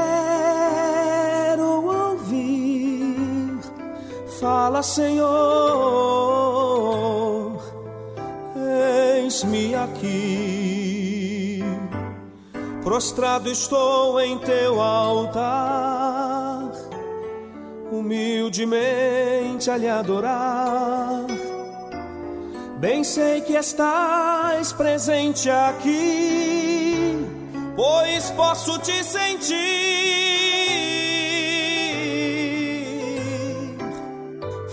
ouvir. 2.11 3.59
Fala, 4.39 4.85
Senhor, 4.85 5.27
eis-me 9.17 9.75
aqui. 9.75 10.68
Prostrado 12.89 13.51
estou 13.51 14.19
em 14.19 14.39
teu 14.39 14.81
altar, 14.81 16.73
humildemente 17.93 19.71
a 19.71 19.77
lhe 19.77 19.87
adorar. 19.87 21.27
Bem 22.79 23.05
sei 23.05 23.43
que 23.43 23.53
estás 23.53 24.73
presente 24.73 25.51
aqui, 25.51 27.27
pois 27.77 28.31
posso 28.31 28.79
te 28.79 29.05
sentir. 29.05 29.59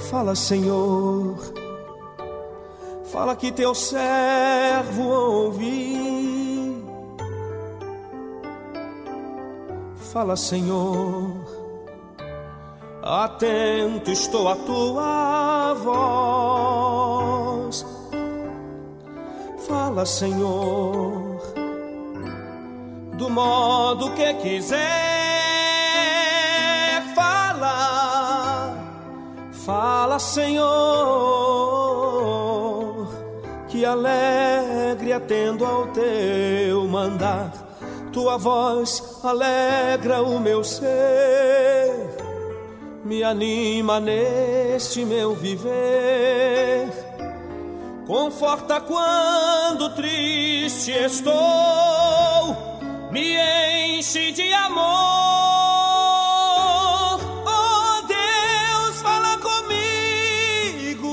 Fala, 0.10 0.36
Senhor, 0.36 1.36
fala 3.12 3.36
que 3.36 3.52
teu 3.52 3.76
servo 3.76 5.04
ouvi. 5.04 6.15
Fala, 10.16 10.38
Senhor, 10.38 11.44
atento 13.04 14.10
estou 14.10 14.48
à 14.48 14.56
tua 14.56 15.74
voz. 17.74 17.86
Fala, 19.68 20.06
Senhor, 20.06 21.42
do 23.18 23.30
modo 23.30 24.10
que 24.12 24.34
quiser. 24.36 24.80
Fala, 27.14 28.74
fala, 29.66 30.18
Senhor, 30.18 30.66
que 33.68 33.84
alegre 33.84 35.12
atendo 35.12 35.66
ao 35.66 35.88
teu 35.88 36.88
mandar. 36.88 37.65
Tua 38.16 38.38
voz 38.38 39.20
alegra 39.26 40.22
o 40.24 40.40
meu 40.40 40.64
ser, 40.64 41.92
me 43.04 43.22
anima 43.22 44.00
neste 44.00 45.04
meu 45.04 45.36
viver. 45.36 46.88
Conforta 48.08 48.80
quando 48.80 49.94
triste 49.96 50.92
estou, 50.92 51.36
me 53.12 53.36
enche 53.36 54.32
de 54.32 54.54
amor. 54.54 54.86
Oh 57.46 58.02
Deus, 58.08 59.02
fala 59.02 59.38
comigo, 59.40 61.04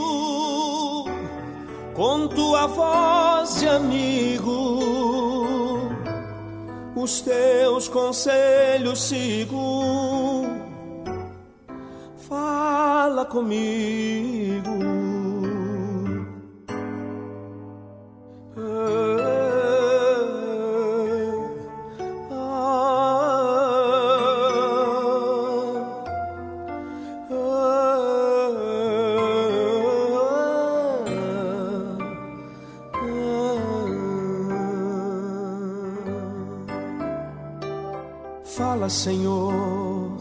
com 1.94 2.28
tua 2.28 2.68
voz 2.68 3.58
de 3.58 3.66
amigo. 3.68 4.61
Os 7.02 7.20
teus 7.20 7.88
conselhos 7.88 9.08
sigo. 9.08 10.46
Fala 12.28 13.24
comigo. 13.24 14.70
Fala, 18.54 19.21
Senhor, 38.92 40.12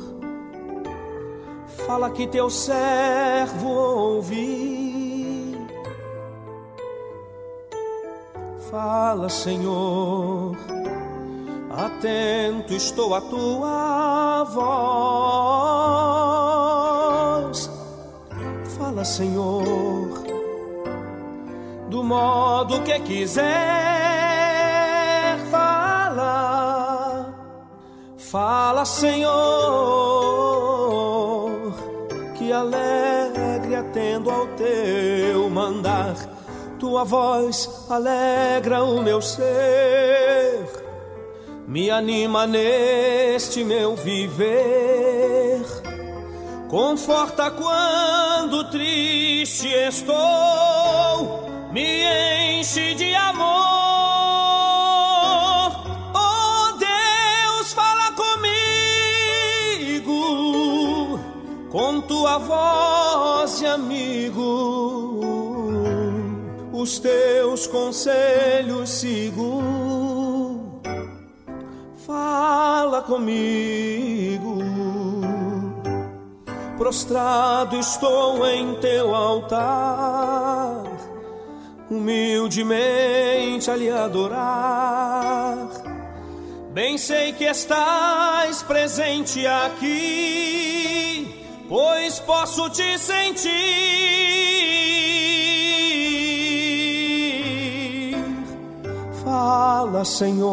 fala 1.86 2.10
que 2.10 2.26
teu 2.26 2.50
servo 2.50 3.68
ouvi. 3.68 5.58
Fala, 8.72 9.28
Senhor, 9.28 10.56
atento 11.70 12.74
estou 12.74 13.14
à 13.14 13.20
tua 13.20 14.46
voz. 17.44 17.70
Fala, 18.78 19.04
Senhor, 19.04 20.08
do 21.90 22.02
modo 22.02 22.82
que 22.84 22.98
quiser. 23.02 24.11
Fala, 28.32 28.86
Senhor, 28.86 29.30
que 32.38 32.50
alegre 32.54 33.76
atendo 33.76 34.30
ao 34.30 34.48
teu 34.56 35.50
mandar. 35.50 36.16
Tua 36.80 37.04
voz 37.04 37.88
alegra 37.90 38.86
o 38.86 39.04
meu 39.04 39.22
ser, 39.22 40.66
me 41.68 41.92
anima 41.92 42.48
neste 42.48 43.66
meu 43.66 43.98
viver. 43.98 45.62
Conforta 46.70 47.52
quando 47.52 48.72
triste 48.72 49.68
estou, 49.68 51.50
me 51.74 52.06
enche 52.58 52.96
de 52.96 53.14
amor. 53.14 53.81
Tua 62.32 62.38
voz 62.38 63.60
de 63.60 63.66
amigo 63.66 65.20
os 66.72 67.00
teus 67.00 67.68
conselhos 67.68 68.90
sigo. 68.90 70.82
Fala 72.06 73.02
comigo. 73.02 74.60
Prostrado 76.78 77.78
estou 77.78 78.48
em 78.48 78.76
teu 78.76 79.14
altar, 79.14 80.84
humildemente 81.92 83.70
a 83.70 83.76
lhe 83.76 83.90
adorar. 83.90 85.68
Bem 86.74 86.98
sei 86.98 87.34
que 87.34 87.44
estás 87.44 88.64
presente 88.64 89.46
aqui, 89.46 90.71
pois 91.72 92.20
posso 92.20 92.70
te 92.70 92.98
sentir. 93.00 93.50
Fala, 99.24 100.04
Senhor. 100.04 100.52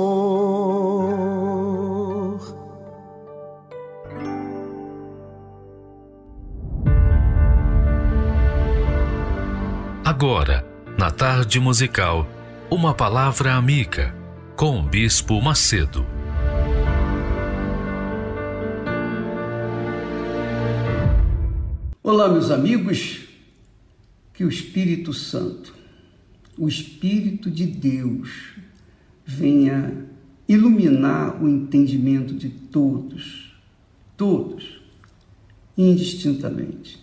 Agora, 10.04 10.64
na 10.96 11.10
tarde 11.10 11.58
musical, 11.58 12.24
uma 12.70 12.94
palavra 12.94 13.54
amiga 13.54 14.14
com 14.54 14.78
o 14.78 14.82
Bispo 14.84 15.42
Macedo. 15.42 16.17
Olá, 22.10 22.26
meus 22.26 22.50
amigos, 22.50 23.28
que 24.32 24.42
o 24.42 24.48
Espírito 24.48 25.12
Santo, 25.12 25.74
o 26.56 26.66
Espírito 26.66 27.50
de 27.50 27.66
Deus, 27.66 28.54
venha 29.26 30.06
iluminar 30.48 31.44
o 31.44 31.46
entendimento 31.46 32.32
de 32.32 32.48
todos, 32.48 33.52
todos, 34.16 34.80
indistintamente, 35.76 36.98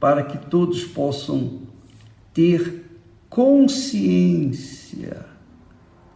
para 0.00 0.24
que 0.24 0.50
todos 0.50 0.82
possam 0.82 1.60
ter 2.34 2.84
consciência 3.30 5.24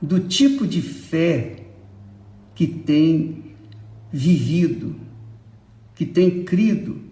do 0.03 0.19
tipo 0.19 0.67
de 0.67 0.83
fé 0.83 1.69
que 2.57 2.67
tem 2.67 3.55
vivido, 4.13 4.97
que 5.95 6.05
tem 6.05 6.43
crido, 6.43 7.12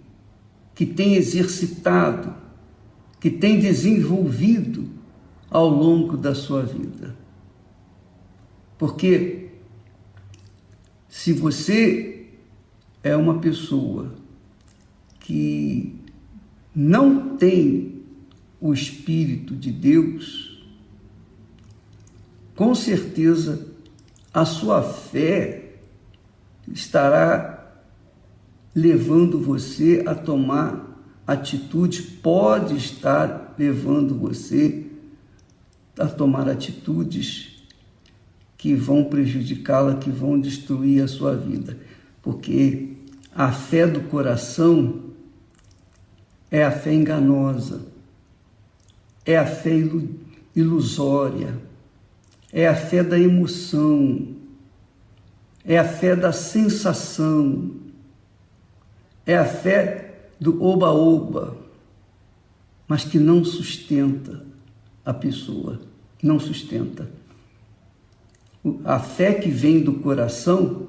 que 0.81 0.87
tem 0.87 1.15
exercitado, 1.15 2.35
que 3.21 3.29
tem 3.29 3.61
desenvolvido 3.61 4.89
ao 5.51 5.69
longo 5.69 6.17
da 6.17 6.35
sua 6.35 6.63
vida. 6.63 7.15
Porque 8.79 9.51
se 11.07 11.35
você 11.35 12.29
é 13.03 13.15
uma 13.15 13.41
pessoa 13.41 14.15
que 15.19 15.95
não 16.75 17.37
tem 17.37 18.03
o 18.59 18.73
Espírito 18.73 19.55
de 19.55 19.71
Deus, 19.71 20.65
com 22.57 22.75
certeza 22.75 23.69
a 24.33 24.47
sua 24.47 24.83
fé 24.83 25.75
estará 26.73 27.60
levando 28.75 29.41
você 29.41 30.03
a 30.07 30.15
tomar 30.15 30.87
atitude, 31.27 32.03
pode 32.23 32.77
estar 32.77 33.55
levando 33.59 34.15
você 34.15 34.87
a 35.99 36.07
tomar 36.07 36.49
atitudes 36.49 37.65
que 38.57 38.75
vão 38.75 39.05
prejudicá-la, 39.05 39.97
que 39.97 40.11
vão 40.11 40.41
destruir 40.41 41.03
a 41.03 41.09
sua 41.09 41.37
vida. 41.37 41.79
Porque 42.23 42.97
a 43.35 43.53
fé 43.53 43.87
do 43.87 44.03
coração 44.03 45.11
é 46.51 46.65
a 46.65 46.71
fé 46.71 46.93
enganosa 46.93 47.91
é 49.25 49.37
a 49.37 49.47
fé 49.47 49.73
ilusória, 50.55 51.57
é 52.53 52.67
a 52.67 52.75
fé 52.75 53.03
da 53.03 53.19
emoção, 53.19 54.29
é 55.65 55.79
a 55.79 55.85
fé 55.85 56.17
da 56.17 56.33
sensação, 56.33 57.71
é 59.31 59.37
a 59.37 59.45
fé 59.45 60.15
do 60.41 60.63
oba-oba, 60.63 61.57
mas 62.89 63.05
que 63.05 63.19
não 63.19 63.45
sustenta 63.45 64.45
a 65.05 65.15
pessoa, 65.15 65.81
não 66.21 66.41
sustenta. 66.41 67.09
A 68.85 68.99
fé 68.99 69.35
que 69.35 69.49
vem 69.49 69.81
do 69.81 69.95
coração 69.95 70.89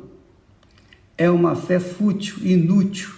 é 1.17 1.29
uma 1.29 1.55
fé 1.55 1.79
fútil, 1.79 2.37
inútil 2.43 3.11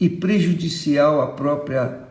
e 0.00 0.08
prejudicial 0.08 1.20
à 1.20 1.26
própria 1.28 2.08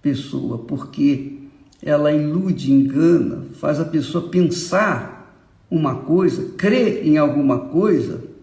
pessoa, 0.00 0.58
porque 0.58 1.40
ela 1.82 2.12
ilude, 2.12 2.72
engana, 2.72 3.46
faz 3.54 3.80
a 3.80 3.84
pessoa 3.84 4.28
pensar 4.28 5.36
uma 5.68 5.96
coisa, 5.96 6.52
crer 6.56 7.04
em 7.04 7.18
alguma 7.18 7.58
coisa, 7.58 8.33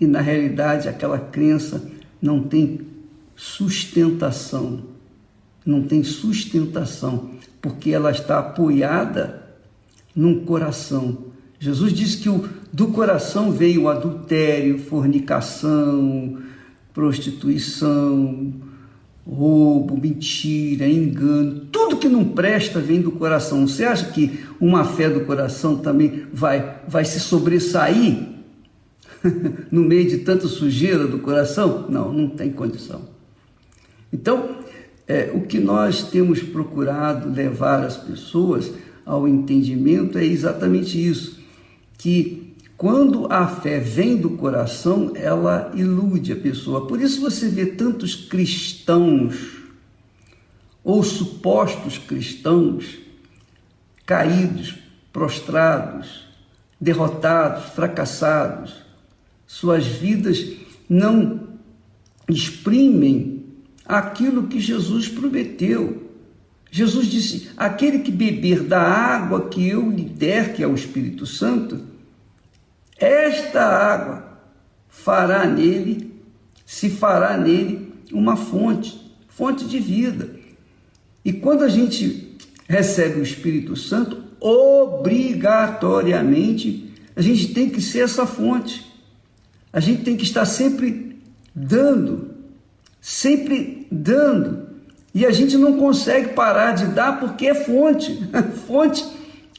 e 0.00 0.06
na 0.06 0.20
realidade 0.20 0.88
aquela 0.88 1.18
crença 1.18 1.90
não 2.20 2.42
tem 2.42 2.80
sustentação. 3.34 4.80
Não 5.64 5.82
tem 5.82 6.02
sustentação, 6.02 7.30
porque 7.60 7.90
ela 7.90 8.10
está 8.10 8.38
apoiada 8.38 9.42
num 10.14 10.44
coração. 10.44 11.26
Jesus 11.60 11.92
disse 11.92 12.18
que 12.18 12.28
o, 12.28 12.48
do 12.72 12.88
coração 12.88 13.50
veio 13.52 13.82
o 13.82 13.88
adultério, 13.88 14.78
fornicação, 14.78 16.38
prostituição, 16.94 18.52
roubo, 19.26 20.00
mentira, 20.00 20.88
engano, 20.88 21.66
tudo 21.70 21.98
que 21.98 22.08
não 22.08 22.24
presta 22.24 22.80
vem 22.80 23.02
do 23.02 23.12
coração. 23.12 23.66
Você 23.66 23.84
acha 23.84 24.06
que 24.06 24.40
uma 24.58 24.84
fé 24.84 25.10
do 25.10 25.20
coração 25.20 25.76
também 25.76 26.24
vai, 26.32 26.80
vai 26.88 27.04
se 27.04 27.20
sobressair 27.20 28.37
no 29.70 29.82
meio 29.82 30.08
de 30.08 30.18
tanta 30.18 30.46
sujeira 30.46 31.06
do 31.06 31.18
coração? 31.18 31.86
Não, 31.88 32.12
não 32.12 32.28
tem 32.28 32.50
condição. 32.50 33.02
Então, 34.12 34.58
é, 35.06 35.30
o 35.34 35.42
que 35.42 35.58
nós 35.58 36.10
temos 36.10 36.42
procurado 36.42 37.30
levar 37.30 37.84
as 37.84 37.96
pessoas 37.96 38.70
ao 39.04 39.26
entendimento 39.26 40.18
é 40.18 40.24
exatamente 40.24 41.04
isso, 41.04 41.38
que 41.96 42.54
quando 42.76 43.26
a 43.32 43.46
fé 43.46 43.80
vem 43.80 44.16
do 44.16 44.30
coração, 44.30 45.12
ela 45.16 45.72
ilude 45.74 46.32
a 46.32 46.36
pessoa. 46.36 46.86
Por 46.86 47.00
isso 47.00 47.20
você 47.20 47.48
vê 47.48 47.66
tantos 47.66 48.14
cristãos 48.14 49.58
ou 50.84 51.02
supostos 51.02 51.98
cristãos 51.98 52.98
caídos, 54.06 54.76
prostrados, 55.12 56.26
derrotados, 56.80 57.64
fracassados. 57.74 58.87
Suas 59.48 59.84
vidas 59.86 60.46
não 60.86 61.48
exprimem 62.28 63.46
aquilo 63.84 64.46
que 64.46 64.60
Jesus 64.60 65.08
prometeu. 65.08 66.12
Jesus 66.70 67.06
disse: 67.06 67.48
Aquele 67.56 68.00
que 68.00 68.12
beber 68.12 68.62
da 68.62 68.82
água 68.82 69.48
que 69.48 69.66
eu 69.66 69.90
lhe 69.90 70.04
der, 70.04 70.52
que 70.52 70.62
é 70.62 70.66
o 70.66 70.74
Espírito 70.74 71.24
Santo, 71.24 71.80
esta 72.98 73.62
água 73.62 74.38
fará 74.86 75.46
nele, 75.46 76.12
se 76.66 76.90
fará 76.90 77.38
nele 77.38 77.94
uma 78.12 78.36
fonte, 78.36 79.00
fonte 79.28 79.64
de 79.64 79.78
vida. 79.78 80.28
E 81.24 81.32
quando 81.32 81.64
a 81.64 81.68
gente 81.68 82.36
recebe 82.68 83.18
o 83.18 83.22
Espírito 83.22 83.74
Santo, 83.76 84.24
obrigatoriamente 84.38 86.92
a 87.16 87.22
gente 87.22 87.54
tem 87.54 87.70
que 87.70 87.80
ser 87.80 88.00
essa 88.00 88.26
fonte. 88.26 88.87
A 89.72 89.80
gente 89.80 90.02
tem 90.02 90.16
que 90.16 90.24
estar 90.24 90.44
sempre 90.44 91.20
dando, 91.54 92.30
sempre 93.00 93.86
dando. 93.90 94.68
E 95.14 95.26
a 95.26 95.30
gente 95.30 95.56
não 95.56 95.78
consegue 95.78 96.28
parar 96.28 96.72
de 96.72 96.86
dar 96.86 97.18
porque 97.18 97.46
é 97.46 97.54
fonte. 97.54 98.18
fonte, 98.66 99.04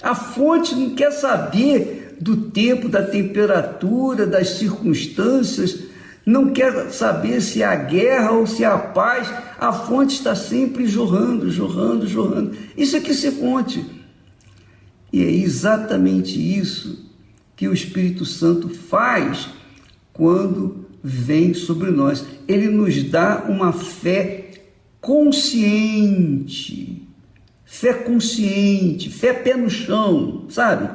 a 0.02 0.16
fonte 0.16 0.76
não 0.76 0.96
quer 0.96 1.12
saber 1.12 2.18
do 2.20 2.50
tempo, 2.50 2.90
da 2.90 3.04
temperatura, 3.04 4.26
das 4.26 4.52
circunstâncias, 4.52 5.84
não 6.26 6.52
quer 6.52 6.92
saber 6.92 7.42
se 7.42 7.64
há 7.64 7.76
guerra 7.76 8.32
ou 8.32 8.46
se 8.46 8.64
há 8.64 8.78
paz, 8.78 9.32
a 9.60 9.72
fonte 9.72 10.16
está 10.16 10.36
sempre 10.36 10.86
jorrando, 10.86 11.50
jorrando, 11.50 12.08
jorrando. 12.08 12.56
Isso 12.78 12.96
é 12.96 13.00
que 13.00 13.14
ser 13.14 13.32
fonte. 13.32 13.86
E 15.12 15.24
é 15.24 15.32
exatamente 15.32 16.38
isso 16.40 17.10
que 17.56 17.68
o 17.68 17.74
Espírito 17.74 18.26
Santo 18.26 18.70
faz 18.70 19.50
quando 20.20 20.86
vem 21.02 21.54
sobre 21.54 21.92
nós. 21.92 22.26
Ele 22.46 22.68
nos 22.68 23.02
dá 23.04 23.46
uma 23.48 23.72
fé 23.72 24.52
consciente, 25.00 26.68
fé 27.64 27.94
consciente, 27.94 29.10
fé 29.10 29.32
pé 29.32 29.56
no 29.56 29.70
chão, 29.70 30.44
sabe? 30.50 30.90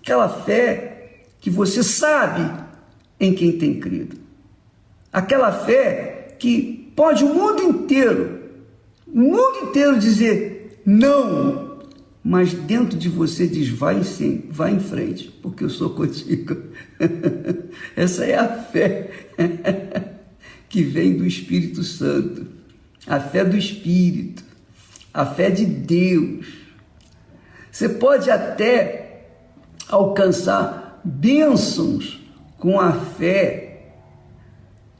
Aquela 0.00 0.28
fé 0.28 1.24
que 1.40 1.50
você 1.50 1.82
sabe 1.82 2.48
em 3.18 3.34
quem 3.34 3.58
tem 3.58 3.80
crido. 3.80 4.16
Aquela 5.12 5.50
fé 5.50 6.36
que 6.38 6.92
pode 6.94 7.24
o 7.24 7.34
mundo 7.34 7.60
inteiro, 7.60 8.38
o 9.08 9.18
mundo 9.18 9.58
inteiro 9.64 9.98
dizer 9.98 10.80
não, 10.86 11.67
mas 12.28 12.52
dentro 12.52 12.98
de 12.98 13.08
você 13.08 13.48
diz 13.48 13.70
vai 13.70 14.04
sim, 14.04 14.44
vai 14.50 14.74
em 14.74 14.80
frente, 14.80 15.30
porque 15.40 15.64
eu 15.64 15.70
sou 15.70 15.88
contigo. 15.88 16.58
Essa 17.96 18.26
é 18.26 18.36
a 18.36 18.46
fé 18.46 19.10
que 20.68 20.82
vem 20.82 21.16
do 21.16 21.26
Espírito 21.26 21.82
Santo, 21.82 22.46
a 23.06 23.18
fé 23.18 23.46
do 23.46 23.56
Espírito, 23.56 24.44
a 25.14 25.24
fé 25.24 25.50
de 25.50 25.64
Deus. 25.64 26.48
Você 27.72 27.88
pode 27.88 28.30
até 28.30 29.30
alcançar 29.88 31.00
bênçãos 31.02 32.22
com 32.58 32.78
a 32.78 32.92
fé 32.92 33.94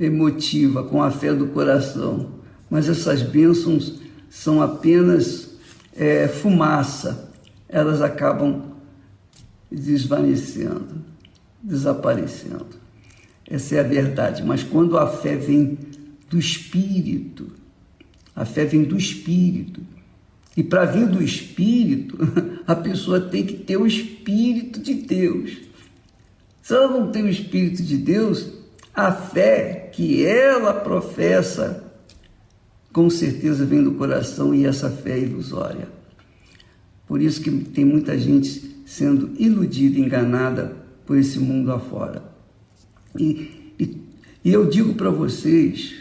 emotiva, 0.00 0.82
com 0.82 1.02
a 1.02 1.10
fé 1.10 1.34
do 1.34 1.48
coração, 1.48 2.40
mas 2.70 2.88
essas 2.88 3.20
bênçãos 3.20 4.00
são 4.30 4.62
apenas 4.62 5.47
é, 5.98 6.28
fumaça, 6.28 7.30
elas 7.68 8.00
acabam 8.00 8.76
desvanecendo, 9.70 11.04
desaparecendo. 11.62 12.78
Essa 13.46 13.76
é 13.76 13.80
a 13.80 13.82
verdade. 13.82 14.44
Mas 14.44 14.62
quando 14.62 14.96
a 14.96 15.08
fé 15.08 15.36
vem 15.36 15.76
do 16.30 16.38
Espírito, 16.38 17.50
a 18.34 18.44
fé 18.44 18.64
vem 18.64 18.84
do 18.84 18.96
Espírito. 18.96 19.80
E 20.56 20.62
para 20.62 20.84
vir 20.84 21.08
do 21.08 21.22
Espírito, 21.22 22.16
a 22.66 22.76
pessoa 22.76 23.20
tem 23.20 23.44
que 23.44 23.54
ter 23.54 23.76
o 23.76 23.86
Espírito 23.86 24.80
de 24.80 24.94
Deus. 24.94 25.58
Se 26.62 26.74
ela 26.74 26.88
não 26.88 27.10
tem 27.10 27.24
o 27.24 27.28
Espírito 27.28 27.82
de 27.82 27.96
Deus, 27.96 28.48
a 28.94 29.10
fé 29.10 29.90
que 29.92 30.24
ela 30.24 30.72
professa, 30.72 31.87
com 32.92 33.08
certeza 33.10 33.64
vem 33.64 33.82
do 33.82 33.92
coração 33.92 34.54
e 34.54 34.64
essa 34.64 34.90
fé 34.90 35.18
é 35.18 35.22
ilusória. 35.22 35.88
Por 37.06 37.22
isso 37.22 37.40
que 37.40 37.50
tem 37.50 37.84
muita 37.84 38.18
gente 38.18 38.76
sendo 38.84 39.30
iludida, 39.38 39.98
enganada 39.98 40.76
por 41.06 41.16
esse 41.16 41.38
mundo 41.38 41.72
afora. 41.72 42.22
E, 43.18 43.72
e, 43.78 43.96
e 44.44 44.52
eu 44.52 44.68
digo 44.68 44.94
para 44.94 45.10
vocês, 45.10 45.94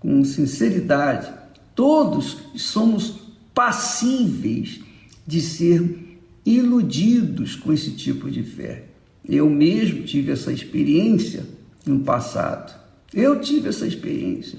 com 0.00 0.24
sinceridade, 0.24 1.32
todos 1.74 2.38
somos 2.56 3.20
passíveis 3.54 4.80
de 5.26 5.40
ser 5.40 6.18
iludidos 6.44 7.56
com 7.56 7.72
esse 7.72 7.90
tipo 7.92 8.30
de 8.30 8.42
fé. 8.42 8.84
Eu 9.28 9.50
mesmo 9.50 10.04
tive 10.04 10.32
essa 10.32 10.52
experiência 10.52 11.44
no 11.84 12.00
passado. 12.00 12.78
Eu 13.12 13.40
tive 13.40 13.68
essa 13.68 13.86
experiência. 13.86 14.58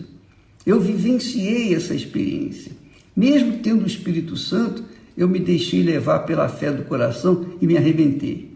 Eu 0.66 0.80
vivenciei 0.80 1.74
essa 1.74 1.94
experiência. 1.94 2.72
Mesmo 3.16 3.58
tendo 3.60 3.84
o 3.84 3.88
Espírito 3.88 4.38
Santo, 4.38 4.84
eu 5.18 5.28
me 5.28 5.40
deixei 5.40 5.84
levar 5.84 6.20
pela 6.20 6.48
fé 6.48 6.72
do 6.72 6.84
coração 6.84 7.46
e 7.62 7.68
me 7.68 7.78
arrebentei. 7.78 8.52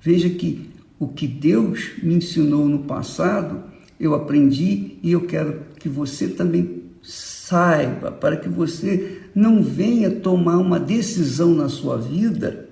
Veja 0.00 0.28
que 0.28 0.68
o 0.98 1.08
que 1.08 1.26
Deus 1.26 1.92
me 2.02 2.14
ensinou 2.14 2.66
no 2.66 2.80
passado, 2.80 3.62
eu 3.98 4.14
aprendi 4.14 4.96
e 5.02 5.12
eu 5.12 5.22
quero 5.22 5.62
que 5.78 5.88
você 5.88 6.28
também 6.28 6.82
saiba, 7.02 8.10
para 8.10 8.36
que 8.36 8.48
você 8.48 9.22
não 9.34 9.62
venha 9.62 10.10
tomar 10.10 10.58
uma 10.58 10.78
decisão 10.78 11.54
na 11.54 11.68
sua 11.68 11.96
vida 11.96 12.68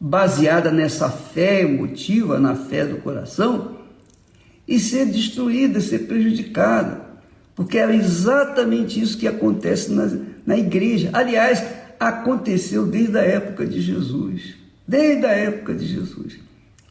baseada 0.00 0.70
nessa 0.70 1.08
fé 1.08 1.62
emotiva, 1.62 2.38
na 2.38 2.54
fé 2.54 2.84
do 2.84 2.98
coração, 2.98 3.73
e 4.66 4.78
ser 4.78 5.06
destruída, 5.06 5.80
ser 5.80 6.00
prejudicada, 6.00 7.04
porque 7.54 7.78
era 7.78 7.94
exatamente 7.94 9.00
isso 9.00 9.18
que 9.18 9.28
acontece 9.28 9.92
na, 9.92 10.10
na 10.44 10.56
igreja. 10.56 11.10
Aliás, 11.12 11.64
aconteceu 12.00 12.86
desde 12.86 13.18
a 13.18 13.22
época 13.22 13.66
de 13.66 13.80
Jesus. 13.80 14.54
Desde 14.86 15.24
a 15.24 15.30
época 15.30 15.74
de 15.74 15.86
Jesus. 15.86 16.38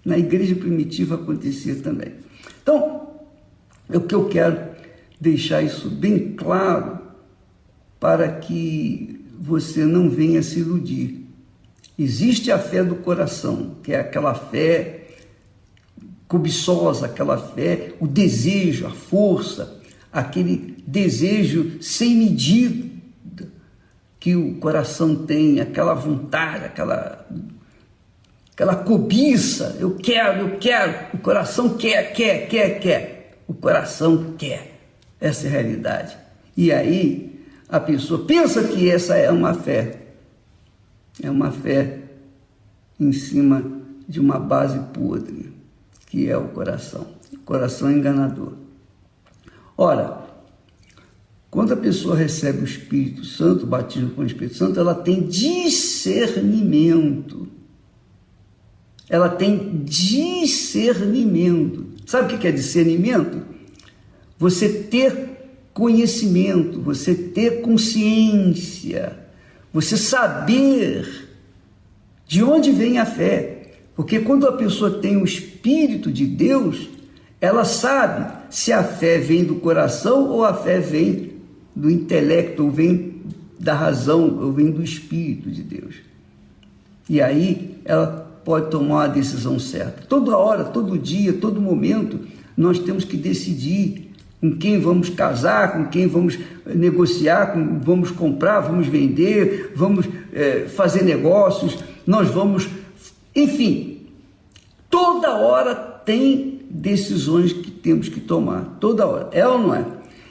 Na 0.05 0.17
igreja 0.17 0.55
primitiva 0.55 1.15
acontecia 1.15 1.75
também. 1.75 2.13
Então, 2.61 3.09
é 3.89 3.97
o 3.97 4.01
que 4.01 4.15
eu 4.15 4.27
quero 4.29 4.59
deixar 5.19 5.61
isso 5.61 5.89
bem 5.89 6.33
claro 6.35 6.99
para 7.99 8.29
que 8.33 9.21
você 9.39 9.85
não 9.85 10.09
venha 10.09 10.41
se 10.41 10.59
iludir. 10.59 11.25
Existe 11.97 12.51
a 12.51 12.57
fé 12.57 12.83
do 12.83 12.95
coração, 12.95 13.75
que 13.83 13.93
é 13.93 13.99
aquela 13.99 14.33
fé 14.33 15.02
cobiçosa, 16.33 17.05
aquela 17.05 17.37
fé, 17.37 17.93
o 17.99 18.07
desejo, 18.07 18.87
a 18.87 18.89
força, 18.89 19.79
aquele 20.11 20.83
desejo 20.87 21.77
sem 21.79 22.15
medida 22.15 22.91
que 24.19 24.35
o 24.35 24.55
coração 24.55 25.15
tem, 25.27 25.59
aquela 25.59 25.93
vontade, 25.93 26.65
aquela 26.65 27.23
aquela 28.51 28.75
cobiça, 28.75 29.77
eu 29.79 29.95
quero, 29.95 30.39
eu 30.39 30.57
quero, 30.57 31.15
o 31.15 31.19
coração 31.19 31.77
quer, 31.77 32.13
quer, 32.13 32.47
quer, 32.47 32.79
quer, 32.79 33.37
o 33.47 33.53
coração 33.53 34.33
quer. 34.35 34.79
Essa 35.21 35.45
é 35.45 35.49
a 35.49 35.51
realidade. 35.51 36.17
E 36.57 36.71
aí 36.71 37.45
a 37.69 37.79
pessoa 37.79 38.25
pensa 38.25 38.63
que 38.63 38.89
essa 38.89 39.15
é 39.15 39.29
uma 39.29 39.53
fé. 39.53 39.99
É 41.21 41.29
uma 41.29 41.51
fé 41.51 41.99
em 42.99 43.11
cima 43.11 43.63
de 44.07 44.19
uma 44.19 44.39
base 44.39 44.79
podre, 44.93 45.52
que 46.13 46.29
é 46.29 46.37
o 46.37 46.49
coração. 46.49 47.07
O 47.33 47.39
coração 47.39 47.91
enganador. 47.91 48.53
Ora, 49.75 50.21
quando 51.49 51.73
a 51.73 51.77
pessoa 51.77 52.15
recebe 52.15 52.59
o 52.59 52.65
Espírito 52.65 53.25
Santo, 53.25 53.65
batismo 53.65 54.11
com 54.11 54.21
o 54.21 54.25
Espírito 54.25 54.55
Santo, 54.55 54.79
ela 54.79 54.93
tem 54.93 55.27
discernimento 55.27 57.47
ela 59.09 59.27
tem 59.29 59.83
discernimento. 59.83 61.87
Sabe 62.05 62.33
o 62.33 62.39
que 62.39 62.47
é 62.47 62.51
discernimento? 62.51 63.43
Você 64.39 64.69
ter 64.69 65.31
conhecimento, 65.73 66.81
você 66.81 67.13
ter 67.13 67.61
consciência, 67.61 69.19
você 69.71 69.97
saber 69.97 71.29
de 72.25 72.43
onde 72.43 72.71
vem 72.71 72.97
a 72.97 73.05
fé. 73.05 73.52
Porque 73.95 74.19
quando 74.19 74.47
a 74.47 74.53
pessoa 74.53 74.89
tem 74.99 75.17
o 75.17 75.25
Espírito 75.25 76.11
de 76.11 76.25
Deus, 76.25 76.89
ela 77.39 77.63
sabe 77.65 78.31
se 78.49 78.71
a 78.71 78.83
fé 78.83 79.17
vem 79.17 79.43
do 79.43 79.55
coração 79.55 80.29
ou 80.29 80.43
a 80.43 80.53
fé 80.53 80.79
vem 80.79 81.33
do 81.75 81.89
intelecto, 81.89 82.63
ou 82.63 82.71
vem 82.71 83.21
da 83.59 83.73
razão, 83.73 84.39
ou 84.41 84.51
vem 84.51 84.71
do 84.71 84.83
Espírito 84.83 85.49
de 85.49 85.61
Deus. 85.61 85.95
E 87.09 87.21
aí 87.21 87.77
ela 87.85 88.23
pode 88.43 88.69
tomar 88.69 89.05
a 89.05 89.07
decisão 89.07 89.59
certa. 89.59 90.03
Toda 90.07 90.37
hora, 90.37 90.63
todo 90.65 90.97
dia, 90.97 91.33
todo 91.33 91.61
momento, 91.61 92.19
nós 92.55 92.79
temos 92.79 93.03
que 93.03 93.17
decidir 93.17 94.11
com 94.39 94.57
quem 94.57 94.79
vamos 94.79 95.09
casar, 95.09 95.73
com 95.73 95.85
quem 95.85 96.07
vamos 96.07 96.37
negociar, 96.65 97.53
com, 97.53 97.79
vamos 97.79 98.11
comprar, 98.11 98.59
vamos 98.59 98.87
vender, 98.87 99.71
vamos 99.75 100.05
é, 100.33 100.65
fazer 100.67 101.03
negócios, 101.03 101.77
nós 102.05 102.29
vamos. 102.29 102.67
Enfim, 103.35 104.07
toda 104.89 105.35
hora 105.35 105.75
tem 105.75 106.61
decisões 106.69 107.53
que 107.53 107.71
temos 107.71 108.09
que 108.09 108.19
tomar, 108.19 108.77
toda 108.79 109.05
hora, 109.05 109.29
é 109.31 109.47
ou 109.47 109.57
não 109.57 109.75
é? 109.75 109.85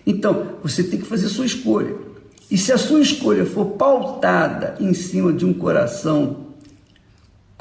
Então, 0.07 0.57
você 0.62 0.83
tem 0.83 0.99
que 0.99 1.07
fazer 1.07 1.29
sua 1.29 1.47
escolha. 1.47 1.95
E 2.51 2.59
se 2.59 2.73
a 2.73 2.79
sua 2.79 3.01
escolha 3.01 3.47
for 3.47 3.65
pautada 3.73 4.77
em 4.81 4.93
cima 4.93 5.33
de 5.33 5.45
um 5.45 5.53
coração 5.53 6.53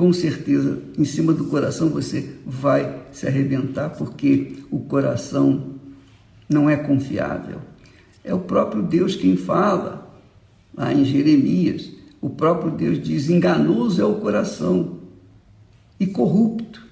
com 0.01 0.11
certeza, 0.11 0.80
em 0.97 1.05
cima 1.05 1.31
do 1.31 1.45
coração 1.45 1.89
você 1.89 2.31
vai 2.43 3.03
se 3.11 3.27
arrebentar, 3.27 3.91
porque 3.91 4.53
o 4.72 4.80
coração 4.80 5.76
não 6.49 6.68
é 6.68 6.76
confiável. 6.76 7.59
É 8.23 8.34
o 8.34 8.39
próprio 8.39 8.81
Deus 8.81 9.15
quem 9.15 9.38
fala, 9.38 10.11
lá 10.76 10.91
em 10.91 11.05
Jeremias. 11.05 11.88
O 12.19 12.31
próprio 12.31 12.72
Deus 12.72 12.99
diz: 12.99 13.30
enganoso 13.30 14.01
é 14.01 14.05
o 14.05 14.15
coração, 14.15 15.00
e 16.01 16.07
corrupto, 16.07 16.83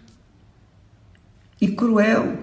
e 1.60 1.68
cruel, 1.68 2.38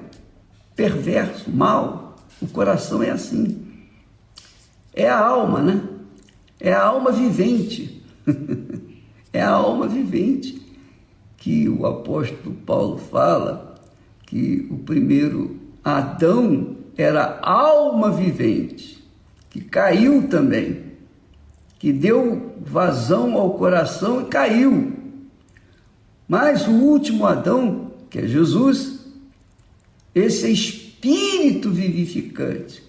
perverso, 0.75 1.49
mau. 1.49 2.17
O 2.43 2.49
coração 2.49 3.05
é 3.05 3.11
assim. 3.11 3.65
É 4.93 5.09
a 5.09 5.17
alma, 5.17 5.63
né? 5.63 5.89
É 6.59 6.73
a 6.73 6.83
alma 6.83 7.13
vivente. 7.13 8.03
É 9.33 9.43
a 9.43 9.51
alma 9.51 9.87
vivente 9.87 10.63
que 11.37 11.69
o 11.69 11.85
apóstolo 11.85 12.55
Paulo 12.65 12.97
fala 12.97 13.75
que 14.25 14.67
o 14.71 14.79
primeiro 14.79 15.61
Adão 15.85 16.75
era 16.97 17.39
alma 17.43 18.11
vivente, 18.11 19.07
que 19.51 19.61
caiu 19.61 20.27
também. 20.29 20.85
que 21.79 21.93
deu 21.93 22.55
vazão 22.63 23.35
ao 23.35 23.59
coração 23.59 24.23
e 24.23 24.25
caiu. 24.25 24.96
Mas 26.29 26.67
o 26.67 26.73
último 26.73 27.27
Adão, 27.27 27.93
que 28.11 28.19
é 28.19 28.27
Jesus, 28.27 29.01
esse 30.15 30.47
é 30.47 30.51
espírito 30.51 31.71
vivificante. 31.71 32.83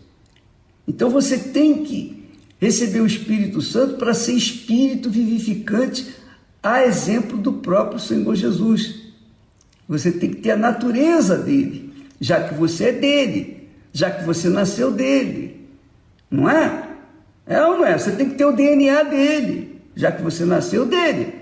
Então 0.88 1.10
você 1.10 1.38
tem 1.38 1.84
que 1.84 2.26
receber 2.60 3.02
o 3.02 3.06
Espírito 3.06 3.62
Santo 3.62 3.98
para 3.98 4.14
ser 4.14 4.34
espírito 4.34 5.10
vivificante, 5.10 6.16
a 6.64 6.84
exemplo 6.84 7.38
do 7.38 7.54
próprio 7.54 8.00
Senhor 8.00 8.34
Jesus. 8.36 9.08
Você 9.88 10.12
tem 10.12 10.32
que 10.32 10.38
ter 10.38 10.52
a 10.52 10.58
natureza 10.58 11.38
dele, 11.38 11.94
já 12.20 12.48
que 12.48 12.56
você 12.56 12.86
é 12.86 12.92
dele, 12.92 13.70
já 13.94 14.10
que 14.10 14.24
você 14.24 14.50
nasceu 14.50 14.92
dele. 14.92 15.68
Não 16.30 16.50
é? 16.50 16.88
É 17.46 17.64
ou 17.64 17.78
não 17.78 17.86
é? 17.86 17.98
Você 17.98 18.12
tem 18.12 18.30
que 18.30 18.36
ter 18.36 18.46
o 18.46 18.52
DNA 18.52 19.04
dele, 19.04 19.82
já 19.96 20.12
que 20.12 20.22
você 20.22 20.44
nasceu 20.44 20.86
dele. 20.86 21.34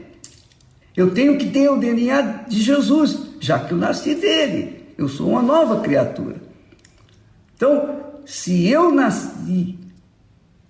Eu 0.95 1.11
tenho 1.11 1.37
que 1.37 1.49
ter 1.49 1.69
o 1.69 1.77
DNA 1.77 2.45
de 2.47 2.61
Jesus, 2.61 3.17
já 3.39 3.59
que 3.59 3.73
eu 3.73 3.77
nasci 3.77 4.15
dele. 4.15 4.85
Eu 4.97 5.09
sou 5.09 5.29
uma 5.29 5.41
nova 5.41 5.81
criatura. 5.81 6.37
Então, 7.55 7.99
se 8.25 8.67
eu 8.67 8.93
nasci 8.93 9.77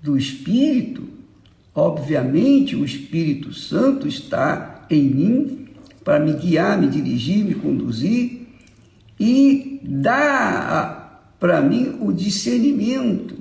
do 0.02 0.18
Espírito, 0.18 1.04
obviamente 1.74 2.76
o 2.76 2.84
Espírito 2.84 3.54
Santo 3.54 4.08
está 4.08 4.86
em 4.90 5.04
mim 5.04 5.68
para 6.04 6.20
me 6.20 6.34
guiar, 6.34 6.80
me 6.80 6.88
dirigir, 6.88 7.46
me 7.46 7.56
conduzir 7.56 8.48
e 9.20 9.80
dar 9.84 11.36
para 11.40 11.62
mim 11.62 11.98
o 12.02 12.12
discernimento 12.12 13.36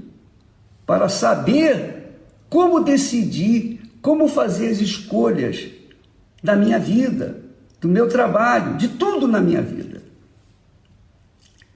para 0.86 1.08
saber 1.08 2.18
como 2.48 2.80
decidir, 2.80 3.80
como 4.02 4.28
fazer 4.28 4.68
as 4.68 4.80
escolhas 4.80 5.73
da 6.44 6.54
minha 6.54 6.78
vida, 6.78 7.40
do 7.80 7.88
meu 7.88 8.06
trabalho, 8.06 8.76
de 8.76 8.88
tudo 8.88 9.26
na 9.26 9.40
minha 9.40 9.62
vida. 9.62 10.02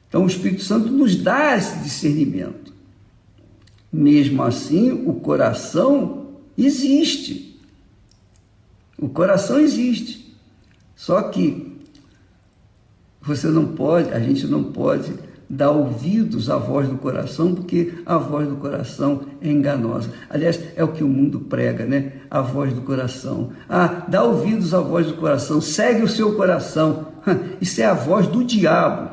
Então 0.07 0.25
o 0.25 0.27
Espírito 0.27 0.63
Santo 0.63 0.91
nos 0.91 1.17
dá 1.17 1.57
esse 1.57 1.79
discernimento. 1.79 2.75
Mesmo 3.91 4.43
assim, 4.43 4.93
o 5.07 5.15
coração 5.15 6.27
existe. 6.57 7.59
O 8.99 9.09
coração 9.09 9.59
existe. 9.59 10.37
Só 10.95 11.23
que 11.23 11.79
você 13.23 13.49
não 13.49 13.69
pode, 13.69 14.13
a 14.13 14.21
gente 14.21 14.47
não 14.47 14.65
pode 14.65 15.15
dar 15.49 15.71
ouvidos 15.71 16.51
à 16.51 16.59
voz 16.59 16.89
do 16.89 16.99
coração, 16.99 17.55
porque 17.55 17.95
a 18.05 18.19
voz 18.19 18.47
do 18.47 18.57
coração 18.57 19.23
é 19.41 19.51
enganosa. 19.51 20.11
Aliás, 20.29 20.61
é 20.77 20.85
o 20.85 20.93
que 20.93 21.03
o 21.03 21.09
mundo 21.09 21.41
prega, 21.41 21.87
né? 21.87 22.18
A 22.31 22.41
voz 22.41 22.73
do 22.73 22.83
coração. 22.83 23.51
Ah, 23.69 24.03
dá 24.09 24.23
ouvidos 24.23 24.75
à 24.75 24.81
voz 24.81 25.07
do 25.07 25.15
coração, 25.15 25.61
segue 25.61 26.03
o 26.03 26.09
seu 26.09 26.35
coração. 26.35 27.09
Isso 27.61 27.81
é 27.81 27.85
a 27.85 27.95
voz 27.95 28.27
do 28.27 28.45
diabo. 28.45 29.11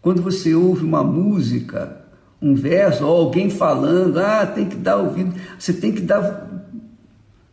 Quando 0.00 0.22
você 0.22 0.54
ouve 0.54 0.84
uma 0.84 1.02
música, 1.02 1.98
um 2.40 2.54
verso, 2.54 3.04
ou 3.04 3.24
alguém 3.24 3.50
falando, 3.50 4.18
ah, 4.18 4.46
tem 4.46 4.66
que 4.66 4.76
dar 4.76 4.96
ouvido, 4.96 5.34
você 5.58 5.72
tem 5.72 5.92
que 5.92 6.00
dar. 6.00 6.48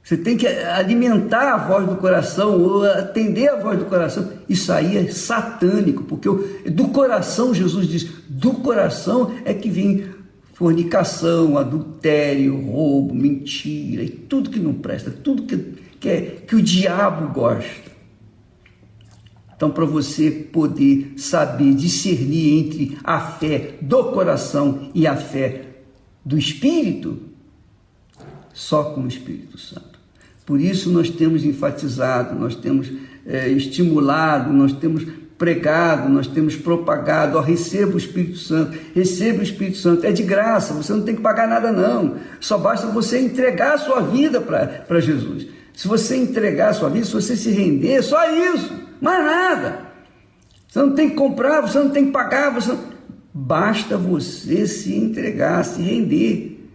Você 0.03 0.15
tem 0.15 0.37
que 0.37 0.47
alimentar 0.47 1.51
a 1.51 1.57
voz 1.57 1.87
do 1.87 1.95
coração, 1.95 2.61
ou 2.61 2.83
atender 2.83 3.49
a 3.49 3.55
voz 3.55 3.79
do 3.79 3.85
coração. 3.85 4.29
Isso 4.47 4.71
aí 4.71 4.97
é 4.97 5.07
satânico, 5.11 6.03
porque 6.03 6.29
do 6.69 6.89
coração, 6.89 7.55
Jesus 7.55 7.87
diz, 7.87 8.07
do 8.29 8.53
coração 8.53 9.31
é 9.43 9.53
que 9.53 9.67
vem 9.67 10.14
fornicação, 10.55 11.57
adultério, 11.57 12.57
roubo, 12.57 13.13
mentira, 13.13 14.01
e 14.01 14.09
tudo 14.09 14.49
que 14.49 14.57
não 14.57 14.73
presta, 14.73 15.11
tudo 15.11 15.43
que, 15.43 15.57
que, 15.99 16.07
é, 16.07 16.21
que 16.47 16.55
o 16.55 16.61
diabo 16.61 17.33
gosta. 17.33 17.91
Então, 19.53 19.69
para 19.69 19.83
você 19.83 20.31
poder 20.31 21.13
saber 21.17 21.73
discernir 21.73 22.57
entre 22.57 22.97
a 23.03 23.19
fé 23.19 23.75
do 23.81 24.05
coração 24.11 24.89
e 24.95 25.05
a 25.05 25.17
fé 25.17 25.65
do 26.23 26.37
Espírito, 26.37 27.21
só 28.53 28.85
com 28.85 29.01
o 29.01 29.07
Espírito 29.09 29.57
Santo. 29.57 29.99
Por 30.45 30.61
isso, 30.61 30.89
nós 30.89 31.09
temos 31.09 31.43
enfatizado, 31.43 32.33
nós 32.39 32.55
temos 32.55 32.89
é, 33.25 33.49
estimulado, 33.49 34.53
nós 34.53 34.71
temos 34.71 35.05
pregado, 35.37 36.09
nós 36.09 36.27
temos 36.27 36.55
propagado, 36.55 37.37
ó, 37.37 37.41
receba 37.41 37.93
o 37.93 37.97
Espírito 37.97 38.37
Santo, 38.37 38.77
receba 38.93 39.39
o 39.39 39.43
Espírito 39.43 39.77
Santo, 39.77 40.05
é 40.05 40.11
de 40.11 40.23
graça, 40.23 40.73
você 40.73 40.93
não 40.93 41.01
tem 41.01 41.15
que 41.15 41.21
pagar 41.21 41.47
nada 41.47 41.71
não, 41.71 42.15
só 42.39 42.57
basta 42.57 42.87
você 42.87 43.19
entregar 43.19 43.73
a 43.73 43.77
sua 43.77 44.01
vida 44.01 44.39
para 44.39 44.99
Jesus. 44.99 45.47
Se 45.73 45.87
você 45.89 46.15
entregar 46.15 46.69
a 46.69 46.73
sua 46.73 46.89
vida, 46.89 47.05
se 47.05 47.11
você 47.11 47.35
se 47.35 47.51
render, 47.51 48.01
só 48.01 48.29
isso. 48.55 48.71
Mais 49.01 49.25
nada. 49.25 49.85
Você 50.69 50.79
não 50.79 50.91
tem 50.91 51.09
que 51.09 51.15
comprar, 51.15 51.59
você 51.59 51.79
não 51.79 51.89
tem 51.89 52.05
que 52.05 52.11
pagar, 52.11 52.53
você 52.53 52.71
não... 52.71 52.79
basta 53.33 53.97
você 53.97 54.65
se 54.65 54.95
entregar, 54.95 55.65
se 55.65 55.81
render. 55.81 56.69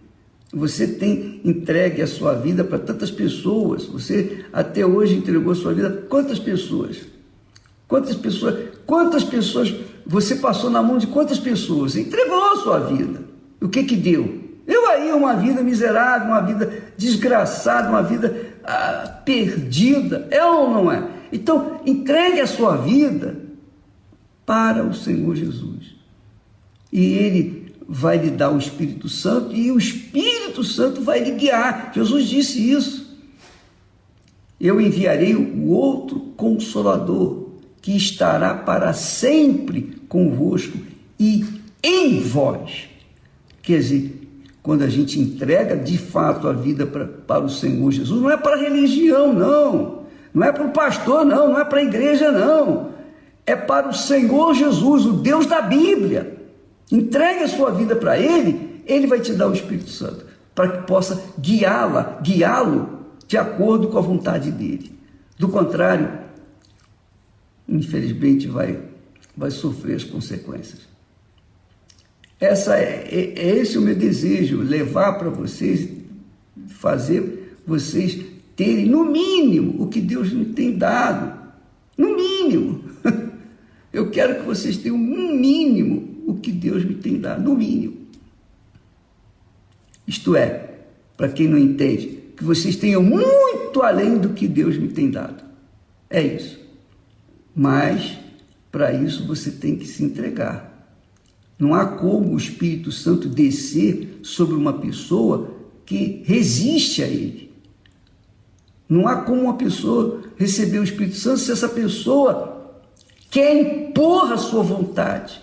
Você 0.53 0.85
tem 0.85 1.41
entregue 1.43 2.01
a 2.01 2.07
sua 2.07 2.35
vida 2.35 2.63
para 2.63 2.77
tantas 2.77 3.09
pessoas. 3.09 3.85
Você 3.85 4.45
até 4.53 4.85
hoje 4.85 5.15
entregou 5.15 5.53
a 5.53 5.55
sua 5.55 5.73
vida 5.73 5.89
para 5.89 6.01
quantas 6.03 6.37
pessoas? 6.37 6.97
Quantas 7.91 8.15
pessoas? 8.15 8.69
Quantas 8.85 9.21
pessoas 9.21 9.75
você 10.05 10.37
passou 10.37 10.69
na 10.69 10.81
mão 10.81 10.97
de 10.97 11.07
quantas 11.07 11.37
pessoas? 11.37 11.97
Entregou 11.97 12.41
a 12.53 12.55
sua 12.55 12.79
vida. 12.79 13.21
O 13.59 13.67
que 13.67 13.83
que 13.83 13.97
deu? 13.97 14.43
Eu 14.65 14.89
aí 14.89 15.11
uma 15.11 15.35
vida 15.35 15.61
miserável, 15.61 16.29
uma 16.29 16.39
vida 16.39 16.83
desgraçada, 16.97 17.89
uma 17.89 18.01
vida 18.01 18.53
ah, 18.63 19.21
perdida. 19.25 20.25
É 20.31 20.41
ou 20.45 20.69
não 20.69 20.89
é? 20.89 21.05
Então, 21.33 21.81
entregue 21.85 22.39
a 22.39 22.47
sua 22.47 22.77
vida 22.77 23.37
para 24.45 24.85
o 24.85 24.93
Senhor 24.93 25.35
Jesus. 25.35 25.93
E 26.93 27.15
Ele 27.15 27.73
vai 27.89 28.17
lhe 28.17 28.29
dar 28.29 28.51
o 28.51 28.57
Espírito 28.57 29.09
Santo 29.09 29.53
e 29.53 29.69
o 29.69 29.77
Espírito 29.77 30.63
Santo 30.63 31.01
vai 31.01 31.21
lhe 31.21 31.31
guiar. 31.31 31.91
Jesus 31.93 32.25
disse 32.29 32.71
isso. 32.71 33.19
Eu 34.57 34.79
enviarei 34.79 35.35
o 35.35 35.67
outro 35.67 36.21
consolador 36.37 37.40
que 37.81 37.95
estará 37.95 38.53
para 38.53 38.93
sempre 38.93 40.01
convosco 40.07 40.77
e 41.19 41.45
em 41.83 42.19
vós. 42.21 42.89
Quer 43.61 43.79
dizer, 43.79 44.21
quando 44.61 44.83
a 44.83 44.89
gente 44.89 45.19
entrega 45.19 45.75
de 45.75 45.97
fato 45.97 46.47
a 46.47 46.53
vida 46.53 46.85
para, 46.85 47.05
para 47.05 47.43
o 47.43 47.49
Senhor 47.49 47.91
Jesus, 47.91 48.21
não 48.21 48.29
é 48.29 48.37
para 48.37 48.57
religião, 48.57 49.33
não. 49.33 50.01
Não 50.33 50.43
é 50.43 50.51
para 50.51 50.65
o 50.65 50.71
pastor, 50.71 51.25
não, 51.25 51.49
não 51.49 51.59
é 51.59 51.65
para 51.65 51.79
a 51.79 51.83
igreja, 51.83 52.31
não. 52.31 52.91
É 53.45 53.55
para 53.55 53.89
o 53.89 53.93
Senhor 53.93 54.53
Jesus, 54.53 55.05
o 55.05 55.13
Deus 55.13 55.45
da 55.45 55.61
Bíblia. 55.61 56.37
Entregue 56.91 57.43
a 57.43 57.47
sua 57.47 57.71
vida 57.71 57.95
para 57.95 58.17
Ele, 58.19 58.81
Ele 58.85 59.07
vai 59.07 59.19
te 59.19 59.33
dar 59.33 59.47
o 59.47 59.53
Espírito 59.53 59.89
Santo, 59.89 60.25
para 60.53 60.67
que 60.67 60.87
possa 60.87 61.21
guiá-la, 61.39 62.19
guiá-lo 62.21 62.99
de 63.27 63.37
acordo 63.37 63.87
com 63.87 63.97
a 63.97 64.01
vontade 64.01 64.51
dele. 64.51 64.97
Do 65.39 65.49
contrário, 65.49 66.20
infelizmente 67.71 68.47
vai, 68.47 68.79
vai 69.35 69.49
sofrer 69.49 69.95
as 69.95 70.03
consequências. 70.03 70.81
Essa 72.39 72.75
é, 72.77 73.07
é, 73.09 73.39
é 73.39 73.57
esse 73.57 73.77
o 73.77 73.81
meu 73.81 73.95
desejo, 73.95 74.61
levar 74.61 75.13
para 75.13 75.29
vocês, 75.29 75.87
fazer 76.67 77.55
vocês 77.65 78.19
terem, 78.55 78.87
no 78.87 79.05
mínimo, 79.05 79.81
o 79.81 79.87
que 79.87 80.01
Deus 80.01 80.33
me 80.33 80.45
tem 80.45 80.77
dado. 80.77 81.39
No 81.97 82.15
mínimo. 82.15 82.83
Eu 83.93 84.09
quero 84.09 84.39
que 84.39 84.45
vocês 84.45 84.77
tenham, 84.77 84.97
no 84.97 85.35
mínimo, 85.35 86.23
o 86.25 86.35
que 86.35 86.51
Deus 86.51 86.83
me 86.83 86.95
tem 86.95 87.19
dado. 87.19 87.43
No 87.43 87.55
mínimo. 87.55 87.97
Isto 90.07 90.35
é, 90.35 90.79
para 91.15 91.29
quem 91.29 91.47
não 91.47 91.57
entende, 91.57 92.19
que 92.35 92.43
vocês 92.43 92.75
tenham 92.75 93.03
muito 93.03 93.83
além 93.83 94.17
do 94.17 94.29
que 94.29 94.47
Deus 94.47 94.77
me 94.77 94.87
tem 94.87 95.11
dado. 95.11 95.43
É 96.09 96.21
isso. 96.21 96.60
Mas, 97.55 98.17
para 98.71 98.93
isso, 98.93 99.25
você 99.25 99.51
tem 99.51 99.75
que 99.75 99.85
se 99.85 100.03
entregar. 100.03 100.71
Não 101.59 101.75
há 101.75 101.85
como 101.85 102.33
o 102.33 102.37
Espírito 102.37 102.91
Santo 102.91 103.29
descer 103.29 104.19
sobre 104.23 104.55
uma 104.55 104.73
pessoa 104.73 105.51
que 105.85 106.23
resiste 106.25 107.03
a 107.03 107.07
ele. 107.07 107.51
Não 108.89 109.07
há 109.07 109.17
como 109.17 109.43
uma 109.43 109.53
pessoa 109.53 110.23
receber 110.35 110.79
o 110.79 110.83
Espírito 110.83 111.17
Santo 111.17 111.39
se 111.39 111.51
essa 111.51 111.69
pessoa 111.69 112.73
quer 113.29 113.55
impor 113.55 114.33
a 114.33 114.37
sua 114.37 114.63
vontade, 114.63 115.41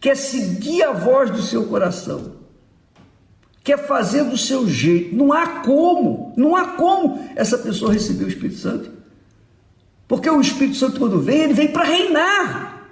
quer 0.00 0.16
seguir 0.16 0.82
a 0.82 0.92
voz 0.92 1.30
do 1.30 1.42
seu 1.42 1.64
coração, 1.66 2.32
quer 3.64 3.86
fazer 3.86 4.24
do 4.24 4.36
seu 4.36 4.68
jeito. 4.68 5.16
Não 5.16 5.32
há 5.32 5.60
como, 5.64 6.32
não 6.36 6.54
há 6.54 6.68
como 6.72 7.28
essa 7.34 7.58
pessoa 7.58 7.92
receber 7.92 8.24
o 8.24 8.28
Espírito 8.28 8.58
Santo. 8.58 8.99
Porque 10.10 10.28
o 10.28 10.40
Espírito 10.40 10.76
Santo, 10.76 10.98
quando 10.98 11.20
vem, 11.20 11.42
ele 11.42 11.54
vem 11.54 11.68
para 11.68 11.84
reinar. 11.84 12.90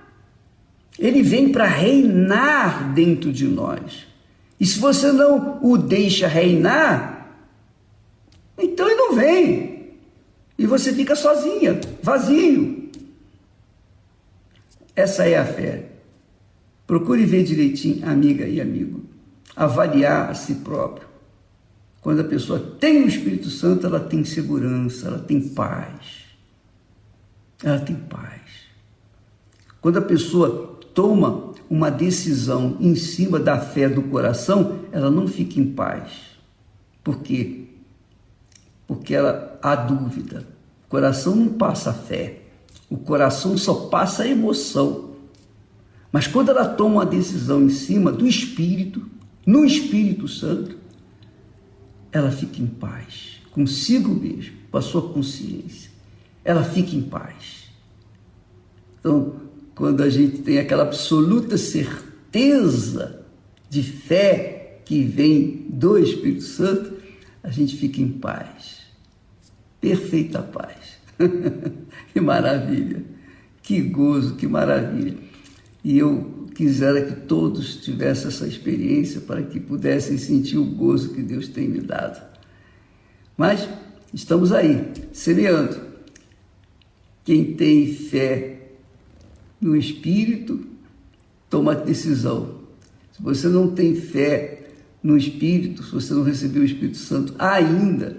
Ele 0.96 1.20
vem 1.20 1.50
para 1.50 1.66
reinar 1.66 2.94
dentro 2.94 3.32
de 3.32 3.44
nós. 3.44 4.06
E 4.60 4.64
se 4.64 4.78
você 4.78 5.10
não 5.10 5.58
o 5.60 5.76
deixa 5.76 6.28
reinar, 6.28 7.36
Então 8.56 8.86
ele 8.86 8.94
não 8.94 9.14
vem. 9.16 9.94
E 10.56 10.64
você 10.64 10.92
fica 10.92 11.16
sozinha, 11.16 11.80
vazio. 12.00 12.88
Essa 14.94 15.28
é 15.28 15.38
a 15.38 15.44
fé. 15.44 15.86
Procure 16.86 17.26
ver 17.26 17.42
direitinho, 17.42 18.08
amiga 18.08 18.46
e 18.46 18.60
amigo, 18.60 19.02
avaliar 19.56 20.30
a 20.30 20.34
si 20.34 20.54
próprio. 20.54 21.08
Quando 22.00 22.20
a 22.20 22.24
pessoa 22.24 22.60
tem 22.78 23.02
o 23.02 23.08
Espírito 23.08 23.50
Santo, 23.50 23.88
ela 23.88 23.98
tem 23.98 24.24
segurança, 24.24 25.08
ela 25.08 25.18
tem 25.18 25.40
paz. 25.48 26.17
Ela 27.62 27.80
tem 27.80 27.96
paz. 27.96 28.42
Quando 29.80 29.98
a 29.98 30.02
pessoa 30.02 30.78
toma 30.94 31.52
uma 31.68 31.90
decisão 31.90 32.76
em 32.80 32.94
cima 32.94 33.38
da 33.38 33.58
fé 33.60 33.88
do 33.88 34.02
coração, 34.02 34.80
ela 34.90 35.10
não 35.10 35.26
fica 35.26 35.60
em 35.60 35.72
paz. 35.72 36.12
Por 37.02 37.20
quê? 37.20 37.66
Porque 38.86 39.14
ela 39.14 39.58
há 39.62 39.74
dúvida. 39.74 40.46
O 40.86 40.88
coração 40.88 41.36
não 41.36 41.48
passa 41.48 41.92
fé. 41.92 42.42
O 42.88 42.96
coração 42.96 43.58
só 43.58 43.74
passa 43.88 44.26
emoção. 44.26 45.10
Mas 46.10 46.26
quando 46.26 46.50
ela 46.50 46.66
toma 46.66 46.96
uma 46.96 47.06
decisão 47.06 47.62
em 47.62 47.68
cima 47.68 48.10
do 48.10 48.26
Espírito, 48.26 49.06
no 49.44 49.64
Espírito 49.64 50.26
Santo, 50.26 50.78
ela 52.10 52.30
fica 52.30 52.62
em 52.62 52.66
paz, 52.66 53.40
consigo 53.50 54.14
mesmo, 54.14 54.56
com 54.70 54.78
a 54.78 54.82
sua 54.82 55.12
consciência. 55.12 55.87
Ela 56.48 56.64
fica 56.64 56.96
em 56.96 57.02
paz. 57.02 57.68
Então, 58.98 59.34
quando 59.74 60.02
a 60.02 60.08
gente 60.08 60.38
tem 60.38 60.58
aquela 60.58 60.84
absoluta 60.84 61.58
certeza 61.58 63.20
de 63.68 63.82
fé 63.82 64.80
que 64.82 65.02
vem 65.02 65.66
do 65.68 65.98
Espírito 65.98 66.44
Santo, 66.44 66.94
a 67.42 67.50
gente 67.50 67.76
fica 67.76 68.00
em 68.00 68.08
paz. 68.08 68.78
Perfeita 69.78 70.40
paz. 70.40 70.96
que 72.14 72.18
maravilha. 72.18 73.04
Que 73.62 73.82
gozo, 73.82 74.36
que 74.36 74.46
maravilha. 74.46 75.18
E 75.84 75.98
eu 75.98 76.46
quisera 76.54 77.04
que 77.04 77.26
todos 77.26 77.76
tivessem 77.76 78.28
essa 78.28 78.46
experiência 78.46 79.20
para 79.20 79.42
que 79.42 79.60
pudessem 79.60 80.16
sentir 80.16 80.56
o 80.56 80.64
gozo 80.64 81.12
que 81.12 81.20
Deus 81.20 81.46
tem 81.46 81.68
me 81.68 81.80
dado. 81.80 82.26
Mas 83.36 83.68
estamos 84.14 84.50
aí, 84.50 84.90
semeando. 85.12 85.87
Quem 87.28 87.52
tem 87.52 87.92
fé 87.92 88.70
no 89.60 89.76
Espírito, 89.76 90.64
toma 91.50 91.74
decisão. 91.74 92.60
Se 93.12 93.22
você 93.22 93.48
não 93.48 93.70
tem 93.70 93.94
fé 93.94 94.70
no 95.02 95.14
Espírito, 95.14 95.82
se 95.82 95.92
você 95.92 96.14
não 96.14 96.22
recebeu 96.22 96.62
o 96.62 96.64
Espírito 96.64 96.96
Santo 96.96 97.34
ainda, 97.38 98.16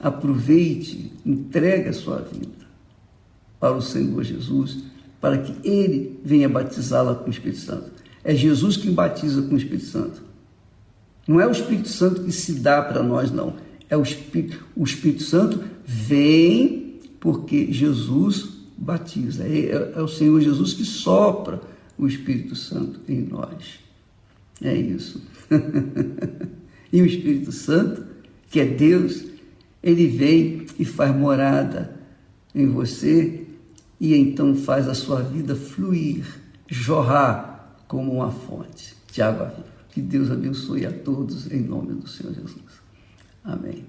aproveite, 0.00 1.12
entregue 1.24 1.88
a 1.88 1.92
sua 1.92 2.20
vida 2.20 2.66
para 3.60 3.76
o 3.76 3.80
Senhor 3.80 4.24
Jesus 4.24 4.78
para 5.20 5.38
que 5.38 5.54
ele 5.62 6.18
venha 6.24 6.48
batizá-la 6.48 7.14
com 7.14 7.28
o 7.28 7.30
Espírito 7.30 7.60
Santo. 7.60 7.92
É 8.24 8.34
Jesus 8.34 8.76
quem 8.76 8.92
batiza 8.92 9.40
com 9.42 9.54
o 9.54 9.56
Espírito 9.56 9.86
Santo. 9.86 10.20
Não 11.28 11.40
é 11.40 11.46
o 11.46 11.52
Espírito 11.52 11.88
Santo 11.88 12.24
que 12.24 12.32
se 12.32 12.54
dá 12.54 12.82
para 12.82 13.04
nós, 13.04 13.30
não. 13.30 13.54
É 13.88 13.96
o 13.96 14.02
Espírito, 14.02 14.66
o 14.74 14.82
Espírito 14.82 15.22
Santo 15.22 15.62
vem 15.84 16.89
porque 17.20 17.70
Jesus 17.70 18.48
batiza. 18.76 19.44
É, 19.44 19.66
é, 19.66 19.92
é 19.96 20.02
o 20.02 20.08
Senhor 20.08 20.40
Jesus 20.40 20.72
que 20.72 20.84
sopra 20.84 21.60
o 21.96 22.06
Espírito 22.06 22.56
Santo 22.56 23.00
em 23.06 23.20
nós. 23.20 23.78
É 24.62 24.74
isso. 24.74 25.22
e 26.92 27.00
o 27.00 27.06
Espírito 27.06 27.52
Santo, 27.52 28.04
que 28.50 28.58
é 28.58 28.64
Deus, 28.64 29.24
ele 29.82 30.06
vem 30.06 30.66
e 30.78 30.84
faz 30.84 31.14
morada 31.14 32.00
em 32.54 32.66
você 32.66 33.46
e 34.00 34.14
então 34.14 34.54
faz 34.54 34.88
a 34.88 34.94
sua 34.94 35.22
vida 35.22 35.54
fluir, 35.54 36.24
jorrar 36.66 37.76
como 37.86 38.12
uma 38.12 38.30
fonte 38.30 38.96
de 39.12 39.20
água 39.20 39.46
viva. 39.46 39.68
Que 39.90 40.00
Deus 40.00 40.30
abençoe 40.30 40.86
a 40.86 40.92
todos 40.92 41.50
em 41.50 41.60
nome 41.60 41.94
do 41.94 42.08
Senhor 42.08 42.32
Jesus. 42.32 42.80
Amém. 43.44 43.84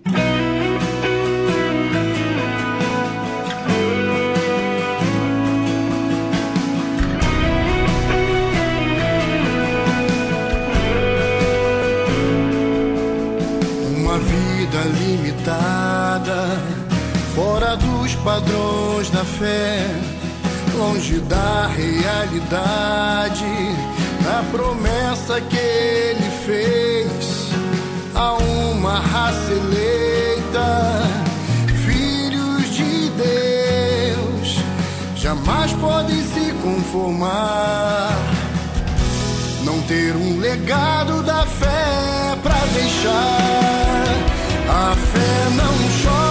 Limitada, 15.41 16.59
fora 17.35 17.75
dos 17.75 18.15
padrões 18.15 19.09
da 19.09 19.25
fé, 19.25 19.87
longe 20.77 21.19
da 21.21 21.67
realidade, 21.67 23.45
na 24.23 24.43
promessa 24.51 25.41
que 25.41 25.57
ele 25.57 26.29
fez 26.45 27.49
a 28.13 28.33
uma 28.33 28.99
raça 28.99 29.51
eleita, 29.51 31.01
filhos 31.85 32.73
de 32.73 33.09
Deus, 33.09 34.63
jamais 35.15 35.73
podem 35.73 36.23
se 36.23 36.53
conformar. 36.61 38.11
Não 39.63 39.81
ter 39.83 40.15
um 40.15 40.39
legado 40.39 41.23
da 41.23 41.45
fé 41.45 42.35
pra 42.43 42.59
deixar. 42.73 44.20
A 44.73 44.95
fé 44.95 45.49
não 45.57 45.75
chora, 46.01 46.30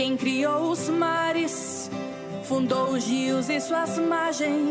Quem 0.00 0.16
criou 0.16 0.70
os 0.70 0.88
mares, 0.88 1.90
fundou 2.44 2.92
os 2.92 3.04
rios 3.04 3.50
e 3.50 3.60
suas 3.60 3.98
margens. 3.98 4.69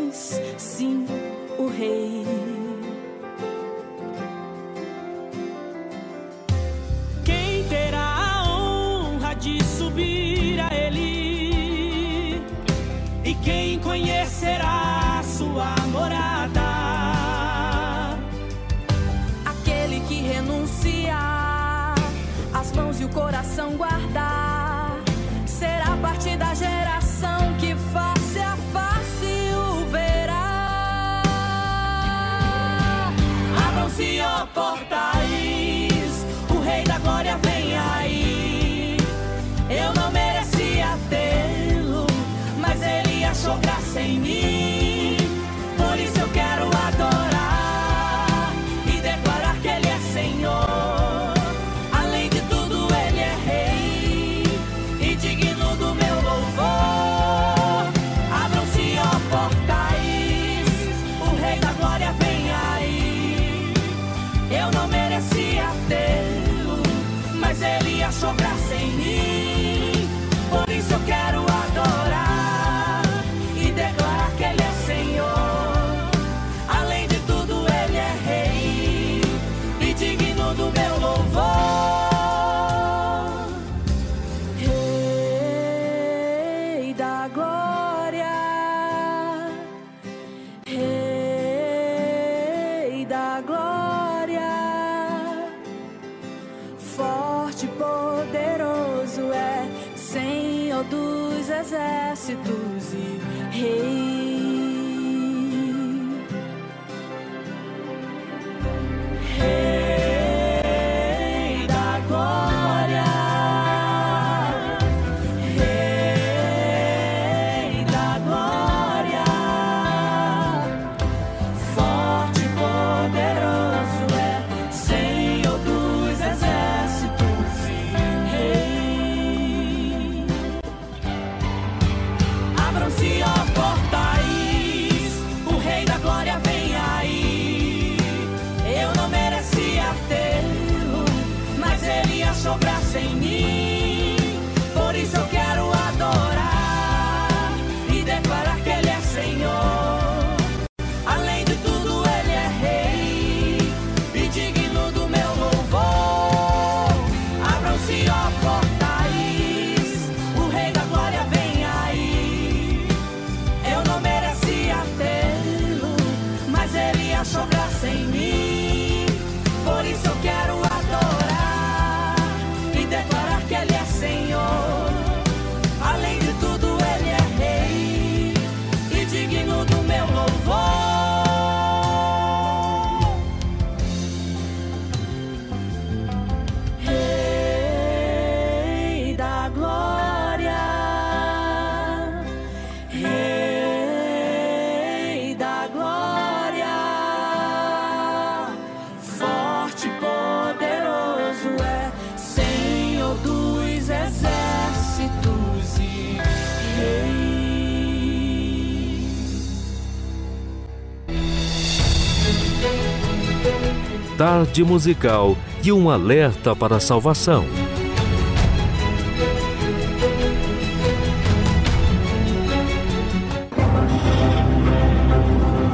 Tarde 214.20 214.66
musical 214.66 215.38
e 215.64 215.72
um 215.72 215.90
alerta 215.90 216.54
para 216.54 216.76
a 216.76 216.80
salvação. 216.82 217.46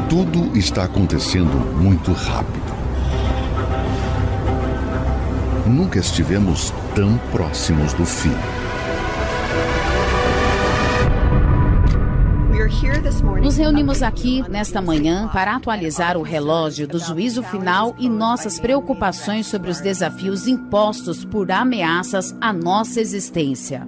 Tudo 0.07 0.55
está 0.55 0.83
acontecendo 0.83 1.57
muito 1.75 2.11
rápido. 2.11 2.75
Nunca 5.65 5.97
estivemos 5.97 6.71
tão 6.93 7.17
próximos 7.31 7.93
do 7.93 8.05
fim. 8.05 8.29
Reunimos 13.75 14.01
aqui 14.01 14.41
nesta 14.49 14.81
manhã 14.81 15.27
para 15.33 15.53
atualizar 15.53 16.15
o 16.15 16.21
relógio 16.21 16.87
do 16.87 16.97
juízo 16.97 17.43
final 17.43 17.93
e 17.99 18.07
nossas 18.07 18.57
preocupações 18.57 19.47
sobre 19.47 19.69
os 19.69 19.81
desafios 19.81 20.47
impostos 20.47 21.25
por 21.25 21.51
ameaças 21.51 22.33
à 22.39 22.53
nossa 22.53 23.01
existência. 23.01 23.85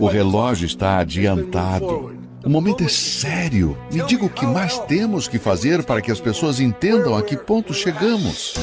O 0.00 0.08
relógio 0.08 0.66
está 0.66 0.98
adiantado. 0.98 2.18
O 2.44 2.50
momento 2.50 2.82
é 2.82 2.88
sério. 2.88 3.78
Me 3.92 4.02
diga 4.02 4.24
o 4.24 4.28
que 4.28 4.44
mais 4.44 4.80
temos 4.80 5.28
que 5.28 5.38
fazer 5.38 5.84
para 5.84 6.02
que 6.02 6.10
as 6.10 6.20
pessoas 6.20 6.58
entendam 6.58 7.14
a 7.14 7.22
que 7.22 7.36
ponto 7.36 7.72
chegamos. 7.72 8.54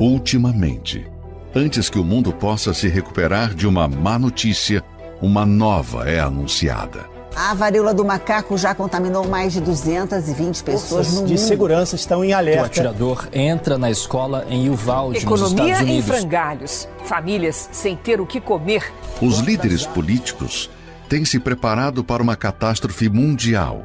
Ultimamente, 0.00 1.13
antes 1.54 1.88
que 1.88 1.98
o 1.98 2.04
mundo 2.04 2.32
possa 2.32 2.74
se 2.74 2.88
recuperar 2.88 3.54
de 3.54 3.66
uma 3.66 3.86
má 3.88 4.18
notícia, 4.18 4.82
uma 5.20 5.46
nova 5.46 6.08
é 6.08 6.20
anunciada. 6.20 7.12
A 7.36 7.52
varíola 7.52 7.92
do 7.92 8.04
macaco 8.04 8.56
já 8.56 8.74
contaminou 8.74 9.26
mais 9.26 9.52
de 9.52 9.60
220 9.60 10.62
pessoas 10.62 11.12
no 11.14 11.26
de 11.26 11.32
mundo. 11.34 11.38
segurança 11.38 11.96
estão 11.96 12.24
em 12.24 12.32
O 12.32 12.36
alerta. 12.36 12.66
atirador 12.66 13.28
entra 13.32 13.76
na 13.76 13.90
escola 13.90 14.46
em 14.48 14.70
Uvalde, 14.70 15.24
nos 15.26 15.40
Economia 15.40 15.72
Estados 15.72 15.88
em 15.88 15.92
Unidos. 15.94 16.06
frangalhos, 16.06 16.88
famílias 17.04 17.68
sem 17.72 17.96
ter 17.96 18.20
o 18.20 18.26
que 18.26 18.40
comer. 18.40 18.92
Os 19.20 19.38
líderes 19.40 19.84
políticos 19.84 20.70
têm 21.08 21.24
se 21.24 21.40
preparado 21.40 22.04
para 22.04 22.22
uma 22.22 22.36
catástrofe 22.36 23.08
mundial, 23.08 23.84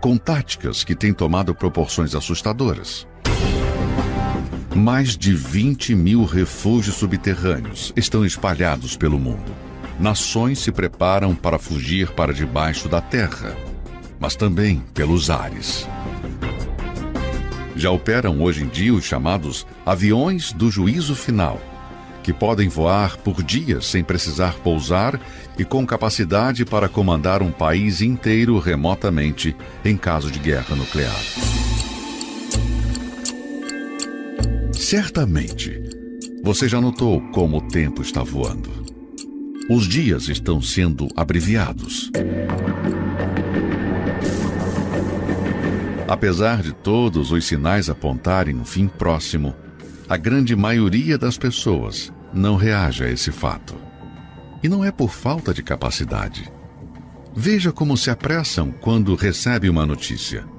com 0.00 0.16
táticas 0.16 0.84
que 0.84 0.94
têm 0.94 1.12
tomado 1.12 1.52
proporções 1.52 2.14
assustadoras. 2.14 3.08
Mais 4.74 5.16
de 5.16 5.32
20 5.32 5.94
mil 5.94 6.24
refúgios 6.24 6.96
subterrâneos 6.96 7.92
estão 7.94 8.26
espalhados 8.26 8.96
pelo 8.96 9.20
mundo. 9.20 9.54
Nações 10.00 10.58
se 10.58 10.72
preparam 10.72 11.32
para 11.32 11.60
fugir 11.60 12.10
para 12.10 12.34
debaixo 12.34 12.88
da 12.88 13.00
terra, 13.00 13.56
mas 14.18 14.34
também 14.34 14.82
pelos 14.92 15.30
ares. 15.30 15.86
Já 17.76 17.92
operam 17.92 18.42
hoje 18.42 18.64
em 18.64 18.66
dia 18.66 18.92
os 18.92 19.04
chamados 19.04 19.64
aviões 19.86 20.52
do 20.52 20.68
juízo 20.68 21.14
final, 21.14 21.60
que 22.24 22.32
podem 22.32 22.68
voar 22.68 23.16
por 23.18 23.44
dias 23.44 23.86
sem 23.86 24.02
precisar 24.02 24.54
pousar 24.54 25.20
e 25.56 25.64
com 25.64 25.86
capacidade 25.86 26.64
para 26.64 26.88
comandar 26.88 27.42
um 27.42 27.52
país 27.52 28.00
inteiro 28.00 28.58
remotamente 28.58 29.54
em 29.84 29.96
caso 29.96 30.32
de 30.32 30.40
guerra 30.40 30.74
nuclear. 30.74 31.14
Certamente, 34.96 35.82
você 36.44 36.68
já 36.68 36.80
notou 36.80 37.20
como 37.32 37.56
o 37.56 37.60
tempo 37.60 38.00
está 38.00 38.22
voando. 38.22 38.70
Os 39.68 39.88
dias 39.88 40.28
estão 40.28 40.62
sendo 40.62 41.08
abreviados. 41.16 42.12
Apesar 46.06 46.62
de 46.62 46.72
todos 46.72 47.32
os 47.32 47.44
sinais 47.44 47.90
apontarem 47.90 48.54
um 48.54 48.64
fim 48.64 48.86
próximo, 48.86 49.52
a 50.08 50.16
grande 50.16 50.54
maioria 50.54 51.18
das 51.18 51.36
pessoas 51.36 52.12
não 52.32 52.54
reage 52.54 53.02
a 53.02 53.10
esse 53.10 53.32
fato. 53.32 53.74
E 54.62 54.68
não 54.68 54.84
é 54.84 54.92
por 54.92 55.10
falta 55.10 55.52
de 55.52 55.64
capacidade. 55.64 56.48
Veja 57.34 57.72
como 57.72 57.96
se 57.96 58.10
apressam 58.10 58.70
quando 58.70 59.16
recebe 59.16 59.68
uma 59.68 59.84
notícia. 59.84 60.53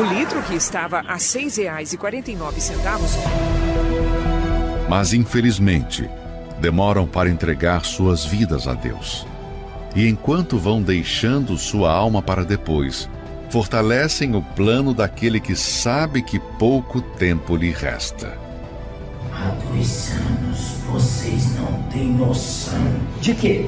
O 0.00 0.02
litro 0.02 0.42
que 0.44 0.54
estava 0.54 1.00
a 1.00 1.12
R$ 1.12 1.18
6,49, 1.18 3.18
Mas 4.88 5.12
infelizmente, 5.12 6.08
demoram 6.58 7.06
para 7.06 7.28
entregar 7.28 7.84
suas 7.84 8.24
vidas 8.24 8.66
a 8.66 8.72
Deus. 8.72 9.26
E 9.94 10.08
enquanto 10.08 10.56
vão 10.56 10.80
deixando 10.80 11.58
sua 11.58 11.92
alma 11.92 12.22
para 12.22 12.46
depois, 12.46 13.10
fortalecem 13.50 14.34
o 14.34 14.40
plano 14.40 14.94
daquele 14.94 15.38
que 15.38 15.54
sabe 15.54 16.22
que 16.22 16.38
pouco 16.38 17.02
tempo 17.02 17.54
lhe 17.54 17.70
resta. 17.70 18.38
Há 19.34 19.50
dois 19.68 20.12
anos 20.12 20.78
vocês 20.90 21.54
não 21.56 21.82
têm 21.90 22.14
noção. 22.14 22.90
De 23.20 23.34
quê? 23.34 23.66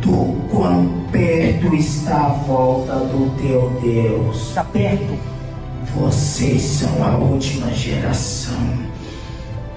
Do 0.00 0.48
quão 0.48 1.08
perto 1.10 1.74
está 1.74 2.26
a 2.26 2.28
volta 2.28 3.00
do 3.00 3.36
teu 3.42 3.80
Deus. 3.80 4.50
Está 4.50 4.62
perto? 4.62 5.31
Vocês 5.96 6.62
são 6.62 7.04
a 7.04 7.16
última 7.16 7.70
geração. 7.72 8.56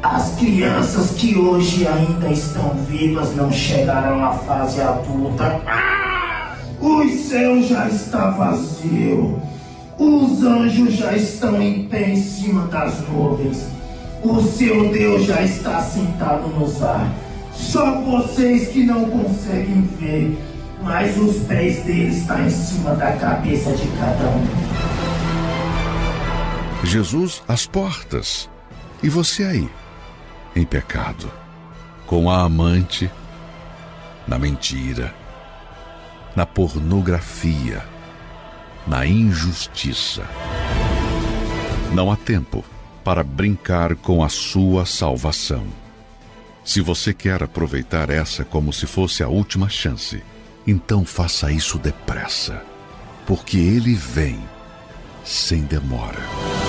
As 0.02 0.36
crianças 0.36 1.12
que 1.12 1.38
hoje 1.38 1.86
ainda 1.88 2.30
estão 2.30 2.70
vivas 2.88 3.36
não 3.36 3.52
chegarão 3.52 4.24
à 4.24 4.32
fase 4.34 4.82
adulta. 4.82 5.62
Ah! 5.68 6.56
O 6.80 7.10
céu 7.10 7.62
já 7.64 7.88
está 7.88 8.30
vazio. 8.30 9.42
Os 9.98 10.44
anjos 10.44 10.94
já 10.94 11.16
estão 11.16 11.62
em 11.62 11.88
pé 11.88 12.12
em 12.12 12.16
cima 12.16 12.68
das 12.68 13.00
nuvens. 13.10 13.66
O 14.24 14.42
seu 14.42 14.90
Deus 14.90 15.26
já 15.26 15.42
está 15.42 15.82
sentado 15.82 16.48
nos 16.48 16.82
ar. 16.82 17.12
Só 17.54 18.00
vocês 18.02 18.70
que 18.70 18.84
não 18.84 19.06
conseguem 19.06 19.82
ver, 20.00 20.38
mas 20.84 21.18
os 21.18 21.38
pés 21.48 21.84
dele 21.84 22.10
estão 22.10 22.46
em 22.46 22.50
cima 22.50 22.92
da 22.96 23.12
cabeça 23.14 23.72
de 23.72 23.88
cada 23.98 24.30
um. 24.30 24.95
Jesus 26.86 27.44
às 27.48 27.66
portas. 27.66 28.50
E 29.02 29.10
você 29.10 29.44
aí, 29.44 29.70
em 30.56 30.66
pecado, 30.66 31.32
com 32.06 32.30
a 32.30 32.42
amante, 32.42 33.10
na 34.28 34.38
mentira, 34.38 35.14
na 36.36 36.46
pornografia, 36.46 37.84
na 38.88 39.06
injustiça. 39.06 40.24
Não 41.94 42.12
há 42.12 42.16
tempo 42.16 42.64
para 43.04 43.24
brincar 43.24 43.96
com 43.96 44.24
a 44.24 44.30
sua 44.30 44.86
salvação. 44.86 45.66
Se 46.64 46.82
você 46.82 47.14
quer 47.14 47.44
aproveitar 47.44 48.10
essa 48.10 48.44
como 48.44 48.74
se 48.74 48.88
fosse 48.88 49.22
a 49.24 49.28
última 49.28 49.70
chance, 49.70 50.24
então 50.66 51.06
faça 51.06 51.52
isso 51.52 51.78
depressa, 51.78 52.64
porque 53.26 53.58
ele 53.58 53.94
vem 53.94 54.40
sem 55.24 55.62
demora. 55.62 56.65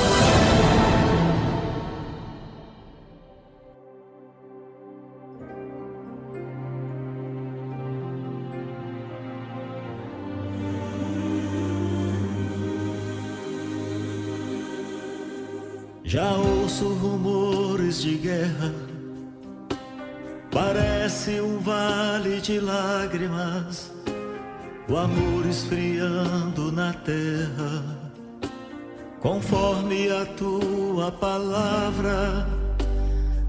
Já 16.09 16.37
ouço 16.37 16.89
rumores 16.91 18.01
de 18.01 18.15
guerra, 18.17 18.73
parece 20.53 21.41
um 21.41 21.59
vale 21.59 22.41
de 22.41 22.61
lágrimas, 22.61 23.91
o 24.89 24.97
amor 24.97 25.45
esfriando 25.47 26.71
na 26.71 26.93
terra, 26.93 27.83
conforme 29.19 30.09
a 30.13 30.25
tua 30.27 31.11
palavra, 31.11 32.47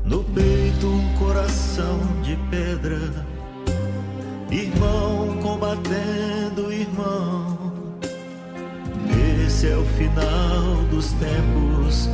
no 0.03 0.23
peito 0.23 0.87
um 0.87 1.13
coração 1.19 1.99
de 2.23 2.35
pedra, 2.49 3.23
irmão 4.49 5.37
combatendo 5.43 6.73
irmão. 6.73 7.46
Esse 9.17 9.69
é 9.69 9.75
o 9.75 9.83
final 9.83 10.83
dos 10.91 11.11
tempos 11.13 12.09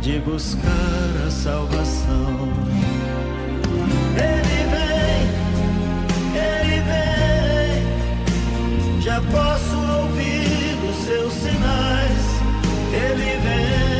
de 0.00 0.18
buscar 0.20 1.26
a 1.26 1.30
salvação. 1.30 2.48
Ele 4.16 4.66
vem, 4.72 5.28
ele 6.34 6.80
vem, 6.90 7.80
já 9.00 9.20
posso 9.20 9.76
ouvir 10.00 10.78
os 10.88 10.96
seus 11.04 11.32
sinais. 11.34 12.22
Ele 12.92 13.38
vem 13.40 13.91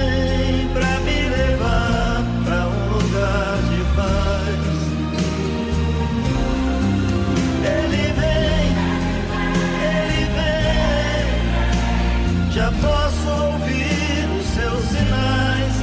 já 12.62 12.70
posso 12.70 13.28
ouvir 13.28 14.28
os 14.39 14.47
seus 14.55 14.84
sinais. 14.84 15.74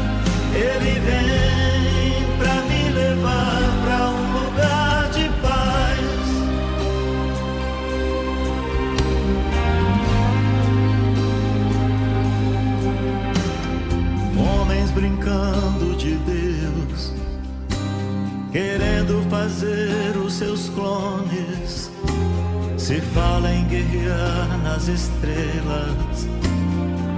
Ele 0.54 1.00
vem 1.02 2.38
pra 2.38 2.56
me 2.70 2.90
levar 2.92 3.62
pra 3.84 4.10
um 4.12 4.32
lugar 4.40 5.10
de 5.10 5.26
paz. 5.42 6.00
Homens 14.38 14.92
brincando 14.92 15.98
de 15.98 16.16
Deus, 16.16 17.14
querendo 18.54 19.30
fazer 19.30 20.16
os 20.16 20.34
seus 20.34 20.70
clones. 20.70 21.92
Se 22.78 23.02
fala 23.02 23.52
em 23.52 23.66
guerrear 23.66 24.58
nas 24.64 24.88
estrelas 24.88 26.39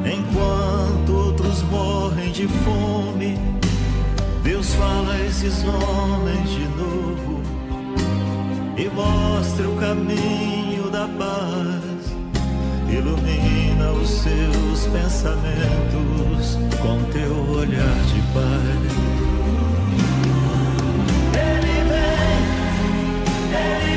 Enquanto 0.05 1.13
outros 1.13 1.61
morrem 1.63 2.31
de 2.31 2.47
fome, 2.47 3.37
Deus 4.43 4.73
fala 4.73 5.13
a 5.13 5.25
esses 5.25 5.63
homens 5.63 6.49
de 6.49 6.65
novo 6.69 7.41
e 8.77 8.89
mostra 8.89 9.69
o 9.69 9.75
caminho 9.77 10.89
da 10.89 11.07
paz. 11.07 12.11
Ilumina 12.89 13.91
os 13.91 14.09
seus 14.09 14.87
pensamentos 14.87 16.57
com 16.81 17.03
teu 17.11 17.33
olhar 17.55 18.01
de 18.05 18.21
paz. 18.33 18.91
Ele 21.33 21.83
vem, 21.89 22.41
ele 23.55 23.95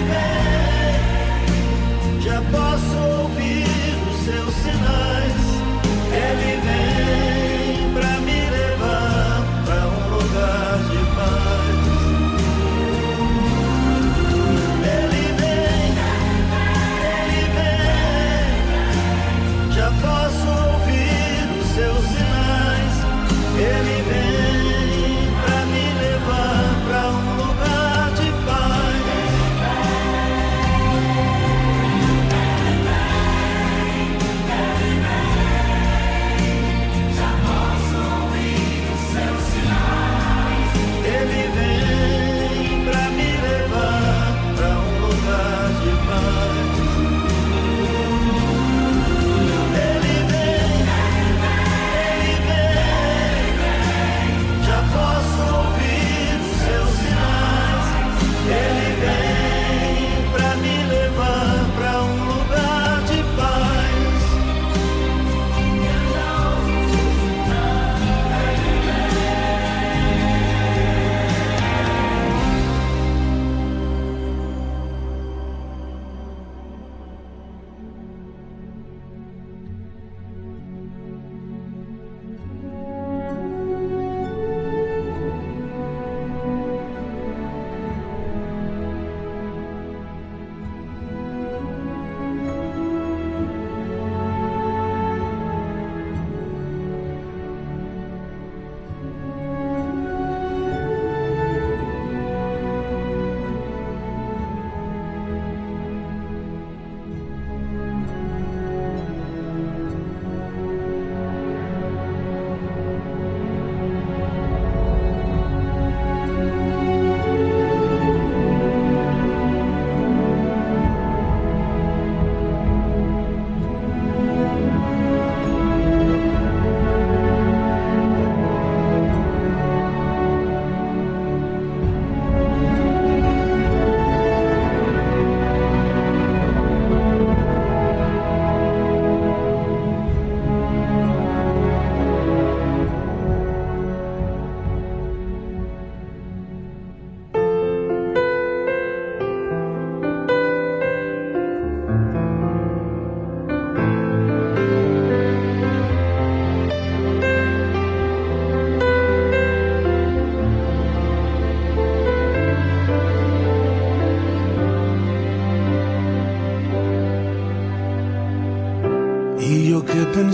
vem, 2.11 2.21
já 2.21 2.41
posso 2.53 2.97
ouvir 3.23 3.74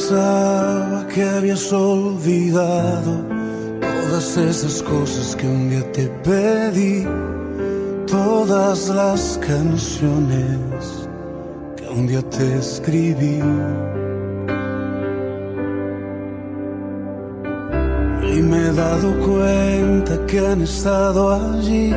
pensaba 0.00 1.06
que 1.08 1.22
habías 1.22 1.70
olvidado 1.72 3.22
todas 3.80 4.36
esas 4.38 4.82
cosas 4.82 5.36
que 5.36 5.46
un 5.46 5.68
día 5.68 5.92
te 5.92 6.06
pedí, 6.24 7.06
todas 8.06 8.88
las 8.88 9.38
canciones 9.46 11.08
que 11.76 11.86
un 11.88 12.06
día 12.06 12.22
te 12.30 12.58
escribí. 12.58 13.40
Y 18.32 18.42
me 18.42 18.58
he 18.68 18.72
dado 18.72 19.08
cuenta 19.20 20.26
que 20.26 20.38
han 20.38 20.62
estado 20.62 21.30
allí 21.30 21.92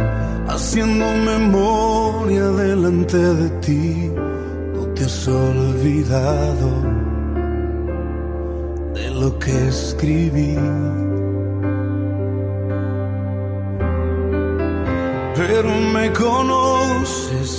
haciendo 0.49 1.06
memoria 1.25 2.48
delante 2.48 3.17
de 3.17 3.49
ti. 3.61 4.11
No 4.73 4.88
te 4.93 5.06
has 5.06 5.27
olvidado 5.27 6.92
lo 9.24 9.40
que 9.40 9.56
escribí. 9.69 10.56
Pero 15.38 15.69
me 15.95 16.11
conoces 16.11 17.52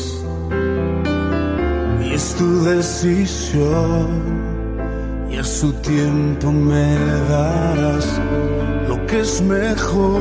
y 2.05 2.13
es 2.13 2.35
tu 2.35 2.65
decisión 2.65 4.09
y 5.31 5.37
a 5.39 5.45
su 5.45 5.73
tiempo 5.93 6.53
me 6.53 6.89
darás 7.31 8.21
lo 8.89 8.97
que 9.07 9.21
es 9.21 9.41
mejor. 9.41 10.21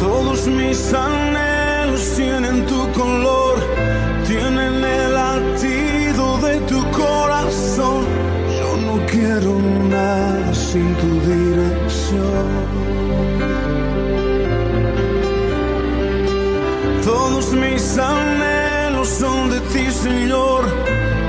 Todos 0.00 0.46
mis 0.46 0.80
anhelos 0.94 2.04
tienen 2.16 2.64
tu 2.64 2.80
color, 2.98 3.31
Todos 17.04 17.52
mis 17.52 17.98
anhelos 17.98 19.08
son 19.08 19.50
de 19.50 19.60
ti, 19.72 19.90
Señor. 19.90 20.64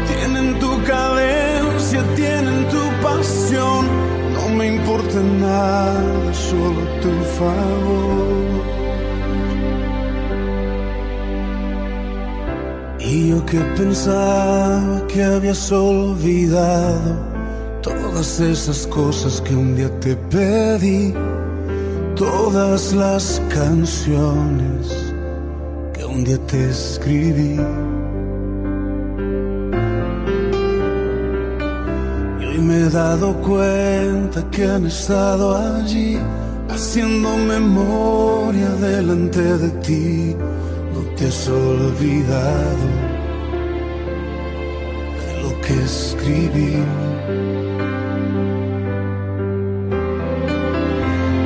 Tienen 0.08 0.60
tu 0.60 0.72
cadencia, 0.84 2.04
tienen 2.16 2.68
tu 2.70 2.84
pasión. 3.02 3.88
No 4.34 4.50
me 4.56 4.76
importa 4.76 5.20
nada, 5.40 6.34
solo 6.34 6.82
tu 7.02 7.12
favor. 7.38 8.64
Y 13.00 13.30
yo 13.30 13.46
que 13.46 13.60
pensaba 13.78 15.06
que 15.08 15.24
habías 15.24 15.72
olvidado 15.72 17.33
todas 18.24 18.40
esas 18.40 18.88
cosas 18.88 19.42
que 19.42 19.54
un 19.54 19.76
día 19.76 19.90
te 20.00 20.16
pedí, 20.16 21.14
todas 22.16 22.94
las 22.94 23.42
canciones 23.50 25.14
que 25.94 26.06
un 26.06 26.24
día 26.24 26.38
te 26.48 26.70
escribí. 26.70 27.60
Y 32.40 32.46
hoy 32.46 32.60
me 32.60 32.86
he 32.86 32.90
dado 32.90 33.34
cuenta 33.42 34.50
que 34.52 34.68
han 34.68 34.86
estado 34.86 35.58
allí 35.58 36.18
haciendo 36.70 37.36
memoria 37.36 38.70
delante 38.80 39.58
de 39.58 39.70
ti. 39.82 40.36
No 40.94 41.02
te 41.18 41.28
has 41.28 41.50
olvidado 41.50 42.88
de 45.20 45.44
lo 45.44 45.60
que 45.60 45.74
escribí. 45.84 47.13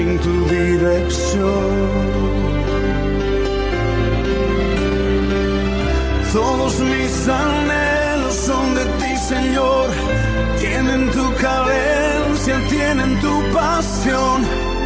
sin 0.00 0.18
tu 0.18 0.34
dirección. 0.48 1.70
Todos 6.32 6.72
mis 6.92 7.28
anhelos 7.28 8.34
son 8.48 8.74
de 8.78 8.84
ti, 9.00 9.12
Señor. 9.32 9.86
Tienen 10.60 11.02
tu 11.16 11.26
cadencia, 11.46 12.56
tienen 12.74 13.10
tu 13.24 13.34
pasión. 13.58 14.38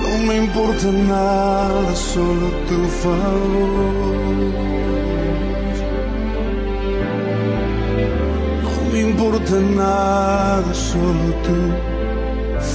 No 0.04 0.12
me 0.26 0.34
importa 0.44 0.88
nada, 1.14 1.94
solo 2.12 2.46
tu 2.68 2.80
favor. 3.02 3.94
No 8.64 8.74
me 8.92 9.00
importa 9.10 9.54
nada, 9.82 10.70
solo 10.90 11.26
tu 11.46 11.58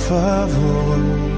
favor. 0.08 1.29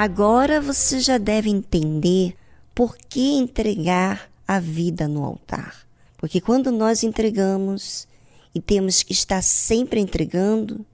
Agora 0.00 0.60
você 0.60 1.00
já 1.00 1.18
deve 1.18 1.50
entender 1.50 2.36
por 2.72 2.96
que 2.96 3.32
entregar 3.32 4.30
a 4.46 4.60
vida 4.60 5.08
no 5.08 5.24
altar. 5.24 5.74
Porque 6.16 6.40
quando 6.40 6.70
nós 6.70 7.02
entregamos 7.02 8.06
e 8.54 8.60
temos 8.60 9.02
que 9.02 9.12
estar 9.12 9.42
sempre 9.42 9.98
entregando, 9.98 10.86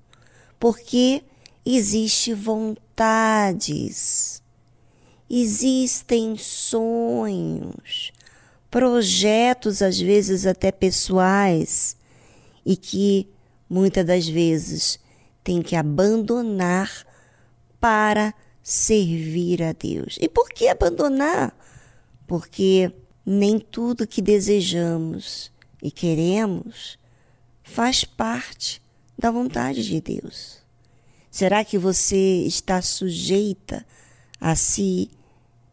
porque 0.58 1.22
existe 1.66 2.32
vontades, 2.32 2.82
existem 5.28 6.38
sonhos, 6.38 8.10
projetos 8.70 9.82
às 9.82 10.00
vezes 10.00 10.46
até 10.46 10.72
pessoais 10.72 11.94
e 12.64 12.74
que 12.74 13.28
muitas 13.68 14.06
das 14.06 14.26
vezes 14.26 14.98
tem 15.42 15.60
que 15.60 15.76
abandonar 15.76 16.90
para 17.78 18.32
servir 18.64 19.62
a 19.62 19.72
Deus. 19.72 20.16
E 20.18 20.26
por 20.26 20.48
que 20.48 20.66
abandonar? 20.66 21.54
Porque 22.26 22.90
nem 23.24 23.60
tudo 23.60 24.06
que 24.06 24.22
desejamos 24.22 25.52
e 25.82 25.90
queremos 25.90 26.98
faz 27.62 28.04
parte 28.04 28.82
da 29.16 29.30
vontade 29.30 29.84
de 29.84 30.00
Deus. 30.00 30.58
Será 31.30 31.64
que 31.64 31.76
você 31.76 32.44
está 32.46 32.80
sujeita 32.80 33.84
a 34.40 34.56
se 34.56 35.10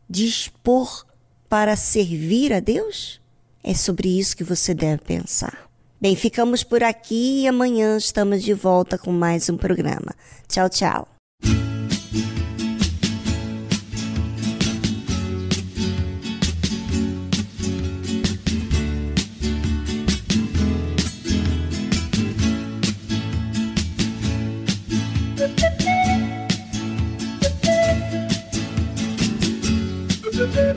dispor 0.10 1.06
para 1.48 1.76
servir 1.76 2.52
a 2.52 2.60
Deus? 2.60 3.22
É 3.64 3.74
sobre 3.74 4.20
isso 4.20 4.36
que 4.36 4.44
você 4.44 4.74
deve 4.74 5.03
pensar. 5.03 5.70
Bem, 6.00 6.16
ficamos 6.16 6.64
por 6.64 6.84
aqui 6.84 7.44
e 7.44 7.48
amanhã 7.48 7.95
estamos 7.95 8.44
de 8.44 8.56
volta 8.56 8.98
com 8.98 9.11
mais 9.11 9.50
um 9.50 9.56
programa. 9.56 10.16
Tchau, 10.48 10.68
tchau. 10.68 11.08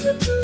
Thank 0.04 0.26
you. 0.28 0.43